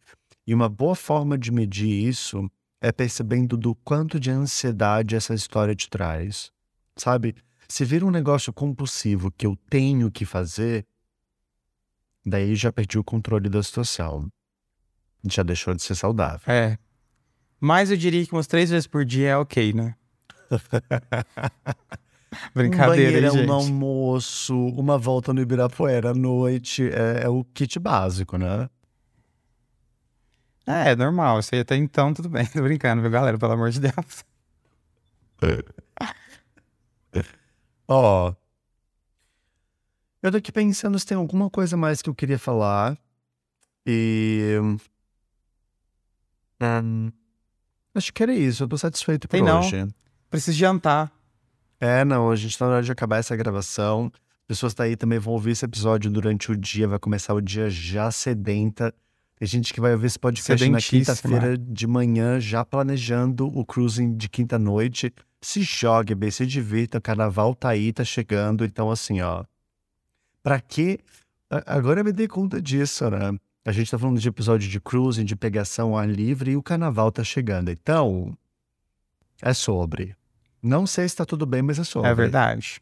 E 0.46 0.54
uma 0.54 0.70
boa 0.70 0.96
forma 0.96 1.38
de 1.38 1.52
medir 1.52 2.08
isso 2.08 2.50
é 2.82 2.92
percebendo 2.92 3.56
do 3.58 3.74
quanto 3.76 4.20
de 4.20 4.30
ansiedade 4.30 5.16
essa 5.16 5.34
história 5.34 5.74
te 5.74 5.90
traz. 5.90 6.52
Sabe? 6.96 7.36
Se 7.68 7.86
vira 7.86 8.06
um 8.06 8.12
negócio 8.12 8.52
compulsivo 8.52 9.32
que 9.32 9.48
eu 9.48 9.56
tenho 9.70 10.12
que 10.12 10.26
fazer, 10.26 10.86
daí 12.26 12.56
já 12.56 12.72
perdi 12.72 13.00
o 13.00 13.04
controle 13.04 13.50
da 13.50 13.64
situação. 13.64 14.30
Já 15.30 15.42
deixou 15.42 15.74
de 15.74 15.82
ser 15.82 15.96
saudável. 15.96 16.54
É. 16.54 16.78
Mas 17.60 17.90
eu 17.90 17.98
diria 17.98 18.26
que 18.26 18.34
umas 18.34 18.46
três 18.48 18.70
vezes 18.70 18.86
por 18.86 19.06
dia 19.06 19.30
é 19.30 19.38
ok, 19.38 19.72
né? 19.74 19.96
um 22.34 22.50
Brincadeira, 22.54 23.02
hein, 23.02 23.22
banheirão 23.22 23.36
gente? 23.38 23.48
no 23.48 23.54
almoço, 23.54 24.56
uma 24.56 24.98
volta 24.98 25.34
no 25.34 25.42
Ibirapuera 25.42 26.12
à 26.12 26.14
noite, 26.14 26.84
é, 26.90 27.24
é 27.24 27.30
o 27.30 27.44
kit 27.54 27.80
básico, 27.80 28.38
né? 28.38 28.70
É, 30.66 30.92
é 30.92 30.96
normal. 30.96 31.40
Isso 31.40 31.54
aí 31.54 31.62
até 31.62 31.76
então 31.76 32.14
tudo 32.14 32.30
bem. 32.30 32.46
Tô 32.52 32.62
brincando, 32.62 33.02
viu, 33.02 33.12
galera? 33.12 33.38
Pelo 33.38 33.54
amor 33.54 33.70
de 33.70 33.80
Deus. 33.80 34.26
Ó, 37.88 38.34
eu 40.24 40.32
tô 40.32 40.38
aqui 40.38 40.54
pensando 40.54 40.98
se 40.98 41.06
tem 41.06 41.18
alguma 41.18 41.50
coisa 41.50 41.76
mais 41.76 42.02
que 42.02 42.10
eu 42.10 42.16
queria 42.16 42.40
falar. 42.40 42.98
E. 43.86 44.58
Hum, 46.62 47.12
acho 47.94 48.14
que 48.14 48.24
era 48.24 48.34
isso, 48.34 48.64
eu 48.64 48.68
tô 48.70 48.78
satisfeito 48.78 49.28
por 49.28 49.36
Tem 49.36 49.44
não. 49.44 49.60
hoje. 49.60 49.86
Preciso 50.30 50.58
jantar. 50.58 51.12
É, 51.86 52.06
não, 52.06 52.32
a 52.32 52.36
gente 52.38 52.58
tá 52.58 52.66
na 52.66 52.76
hora 52.76 52.84
de 52.84 52.92
acabar 52.94 53.18
essa 53.18 53.36
gravação. 53.36 54.10
Pessoas 54.48 54.74
daí 54.74 54.96
também 54.96 55.20
vão 55.20 55.34
ouvir 55.34 55.52
esse 55.52 55.66
episódio 55.66 56.10
durante 56.10 56.50
o 56.50 56.56
dia, 56.56 56.88
vai 56.88 56.98
começar 56.98 57.34
o 57.34 57.42
dia 57.42 57.70
já 57.70 58.10
sedenta. 58.10 58.94
Tem 59.36 59.46
gente 59.46 59.74
que 59.74 59.82
vai 59.82 59.92
ouvir 59.92 60.06
esse 60.08 60.18
podcast 60.18 60.64
na 60.72 60.78
quinta-feira 61.06 61.58
de 61.58 61.86
manhã, 61.86 62.40
já 62.40 62.64
planejando 62.64 63.48
o 63.48 63.66
cruising 63.66 64.16
de 64.16 64.30
quinta-noite. 64.30 65.12
Se 65.42 65.62
jogue, 65.62 66.16
bem, 66.16 66.32
se 66.32 66.46
divirta, 66.46 67.00
o 67.00 67.02
carnaval 67.02 67.54
tá 67.54 67.68
aí, 67.70 67.92
tá 67.92 68.06
chegando. 68.06 68.64
Então, 68.64 68.90
assim, 68.90 69.20
ó. 69.20 69.44
Pra 70.42 70.62
quê? 70.62 71.00
A- 71.50 71.76
Agora 71.76 72.00
eu 72.00 72.06
me 72.06 72.14
dei 72.14 72.30
conta 72.30 72.62
disso, 72.62 73.10
né? 73.10 73.38
A 73.66 73.74
gente 73.74 73.92
tá 73.92 74.00
falando 74.00 74.20
de 74.22 74.28
episódio 74.30 74.70
de 74.70 74.80
cruising, 74.80 75.26
de 75.26 75.36
pegação 75.36 75.90
ao 75.90 75.98
ar 75.98 76.08
livre 76.10 76.52
e 76.52 76.56
o 76.56 76.64
carnaval 76.64 77.12
tá 77.12 77.26
chegando. 77.26 77.70
Então, 77.70 78.38
é 79.42 79.54
sobre. 79.54 80.16
Não 80.64 80.88
sei 80.88 81.08
se 81.10 81.16
tá 81.18 81.26
tudo 81.26 81.46
bem, 81.46 81.62
mas 81.62 81.78
é 81.78 81.84
sobre. 81.84 82.10
É 82.10 82.14
verdade. 82.16 82.82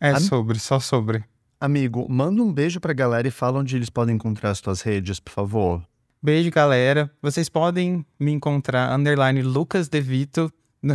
É 0.00 0.10
Am- 0.10 0.20
sobre, 0.20 0.58
só 0.60 0.78
sobre. 0.78 1.24
Amigo, 1.60 2.06
manda 2.08 2.40
um 2.42 2.52
beijo 2.52 2.78
pra 2.80 2.92
galera 2.92 3.26
e 3.26 3.30
fala 3.30 3.58
onde 3.58 3.74
eles 3.74 3.90
podem 3.90 4.14
encontrar 4.14 4.50
as 4.50 4.60
tuas 4.60 4.82
redes, 4.82 5.18
por 5.18 5.32
favor. 5.32 5.82
Beijo, 6.22 6.50
galera. 6.50 7.10
Vocês 7.20 7.48
podem 7.48 8.04
me 8.20 8.30
encontrar 8.30 8.94
underline 8.94 9.42
Lucas 9.42 9.88
DeVito 9.88 10.52
no 10.82 10.94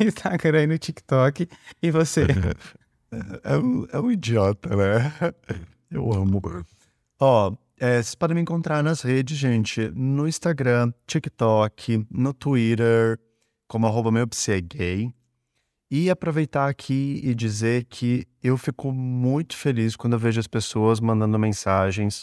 Instagram 0.00 0.62
e 0.64 0.66
no 0.68 0.78
TikTok. 0.78 1.48
E 1.82 1.90
você? 1.90 2.26
É 3.44 3.58
um, 3.58 3.86
é 3.92 4.00
um 4.00 4.10
idiota, 4.10 4.74
né? 4.74 5.12
Eu 5.90 6.10
amo. 6.14 6.40
Ó, 7.20 7.54
é, 7.78 7.96
vocês 8.02 8.14
podem 8.14 8.34
me 8.36 8.40
encontrar 8.40 8.82
nas 8.82 9.02
redes, 9.02 9.36
gente, 9.36 9.90
no 9.94 10.26
Instagram, 10.26 10.90
TikTok, 11.06 12.06
no 12.10 12.32
Twitter, 12.32 13.18
como 13.72 13.86
arroba 13.86 14.12
meu 14.12 14.28
é 14.48 14.60
gay. 14.60 15.14
E 15.90 16.10
aproveitar 16.10 16.68
aqui 16.68 17.22
e 17.24 17.34
dizer 17.34 17.84
que 17.84 18.26
eu 18.42 18.58
fico 18.58 18.92
muito 18.92 19.56
feliz 19.56 19.96
quando 19.96 20.12
eu 20.12 20.18
vejo 20.18 20.38
as 20.38 20.46
pessoas 20.46 21.00
mandando 21.00 21.38
mensagens 21.38 22.22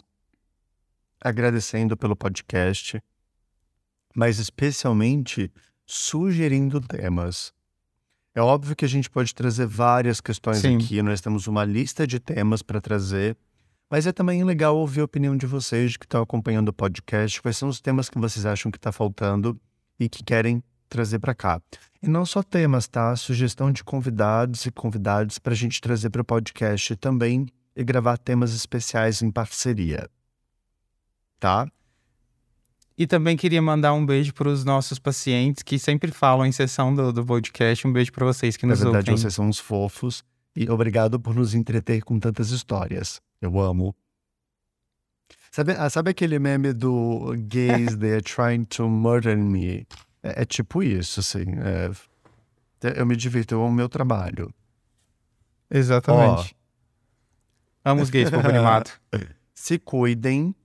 agradecendo 1.20 1.97
pelo 1.97 2.16
podcast, 2.16 3.02
mas 4.16 4.38
especialmente 4.38 5.52
sugerindo 5.88 6.80
temas. 6.80 7.52
É 8.36 8.41
óbvio 8.41 8.76
que 8.76 8.86
a 8.86 8.89
gente 8.89 9.10
pode 9.10 9.34
trazer 9.34 9.66
várias 9.66 10.22
questões 10.22 10.60
Sim. 10.60 10.78
aqui, 10.78 11.02
nós 11.02 11.20
temos 11.20 11.47
uma 11.47 11.66
lista 11.66 12.06
de 12.06 12.20
temas 12.20 12.62
para 12.62 12.80
trazer, 12.80 13.36
mas 13.89 14.06
é 14.06 14.12
também 14.12 14.43
legal 14.43 14.78
ouvir 14.78 15.02
a 15.02 15.06
opinião 15.06 15.36
de 15.36 15.47
vocês 15.47 15.97
que 15.97 16.06
estão 16.06 16.22
acompanhando 16.22 16.70
o 16.70 16.74
podcast, 16.74 17.41
quais 17.41 17.58
são 17.58 17.70
os 17.70 17.82
temas 17.82 18.08
que 18.08 18.20
vocês 18.20 18.45
acham 18.45 18.72
que 18.72 18.78
está 18.78 18.91
faltando 18.91 19.60
e 20.00 20.08
que 20.08 20.24
querem 20.24 20.64
trazer 20.90 21.20
para 21.20 21.36
cá. 21.36 21.62
E 22.02 22.08
não 22.08 22.26
só 22.26 22.42
temas, 22.42 22.88
tá? 22.88 23.16
Sugestão 23.16 23.72
de 23.72 23.84
convidados 23.84 24.66
e 24.66 24.72
convidados 24.72 25.38
para 25.38 25.54
a 25.54 25.56
gente 25.56 25.80
trazer 25.80 26.10
para 26.10 26.22
o 26.22 26.26
podcast 26.26 26.96
também 26.96 27.46
e 27.76 27.84
gravar 27.84 28.18
temas 28.18 28.54
especiais 28.54 29.22
em 29.22 29.32
parceria. 29.32 30.10
Tá? 31.40 31.70
E 32.98 33.08
também 33.08 33.38
queria 33.38 33.62
mandar 33.62 33.94
um 33.94 34.06
beijo 34.06 34.34
para 34.34 34.50
os 34.50 34.66
nossos 34.66 35.00
pacientes 35.00 35.64
que 35.64 35.80
sempre 35.80 36.12
falam 36.12 36.46
em 36.46 36.52
sessão 36.52 36.94
do, 36.94 37.14
do 37.14 37.26
podcast. 37.26 37.88
Um 37.88 37.94
beijo 37.94 38.12
para 38.12 38.26
vocês 38.26 38.58
que 38.58 38.66
nos 38.66 38.80
Na 38.80 38.86
verdade, 38.86 39.12
ouvem. 39.12 39.22
vocês 39.22 39.34
são 39.34 39.48
uns 39.48 39.58
fofos 39.58 40.22
e 40.54 40.70
obrigado 40.70 41.18
por 41.18 41.34
nos 41.34 41.54
entreter 41.54 42.04
com 42.04 42.20
tantas 42.20 42.50
histórias. 42.50 43.22
Eu 43.42 43.58
amo. 43.58 43.96
Sabe, 45.50 45.72
ah, 45.78 45.90
sabe 45.90 46.12
aquele 46.12 46.38
meme 46.38 46.74
do 46.74 47.34
gays 47.38 47.96
they're 47.96 48.22
trying 48.22 48.66
to 48.66 48.90
murder 48.90 49.38
me? 49.38 49.88
É, 50.24 50.42
é 50.42 50.46
tipo 50.46 50.82
isso, 50.84 51.20
assim. 51.20 51.46
é- 51.60 53.00
eu 53.00 53.06
me 53.06 53.16
divirto, 53.16 53.54
eu 53.54 53.62
amo 53.64 53.74
meu 53.74 53.90
trabalho. 53.90 54.54
Exatamente. 55.70 56.56
Amo 57.84 58.02
os 58.02 58.10
gays, 58.10 58.30
povo 58.32 58.48
animado. 58.48 58.92
Se 59.54 59.78
cuidem, 59.78 60.56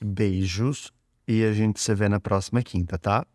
beijos 0.00 0.92
e 1.26 1.44
a 1.44 1.52
gente 1.52 1.80
se 1.80 1.94
vê 1.94 2.08
na 2.08 2.18
próxima 2.18 2.62
quinta, 2.62 2.98
tá? 2.98 3.26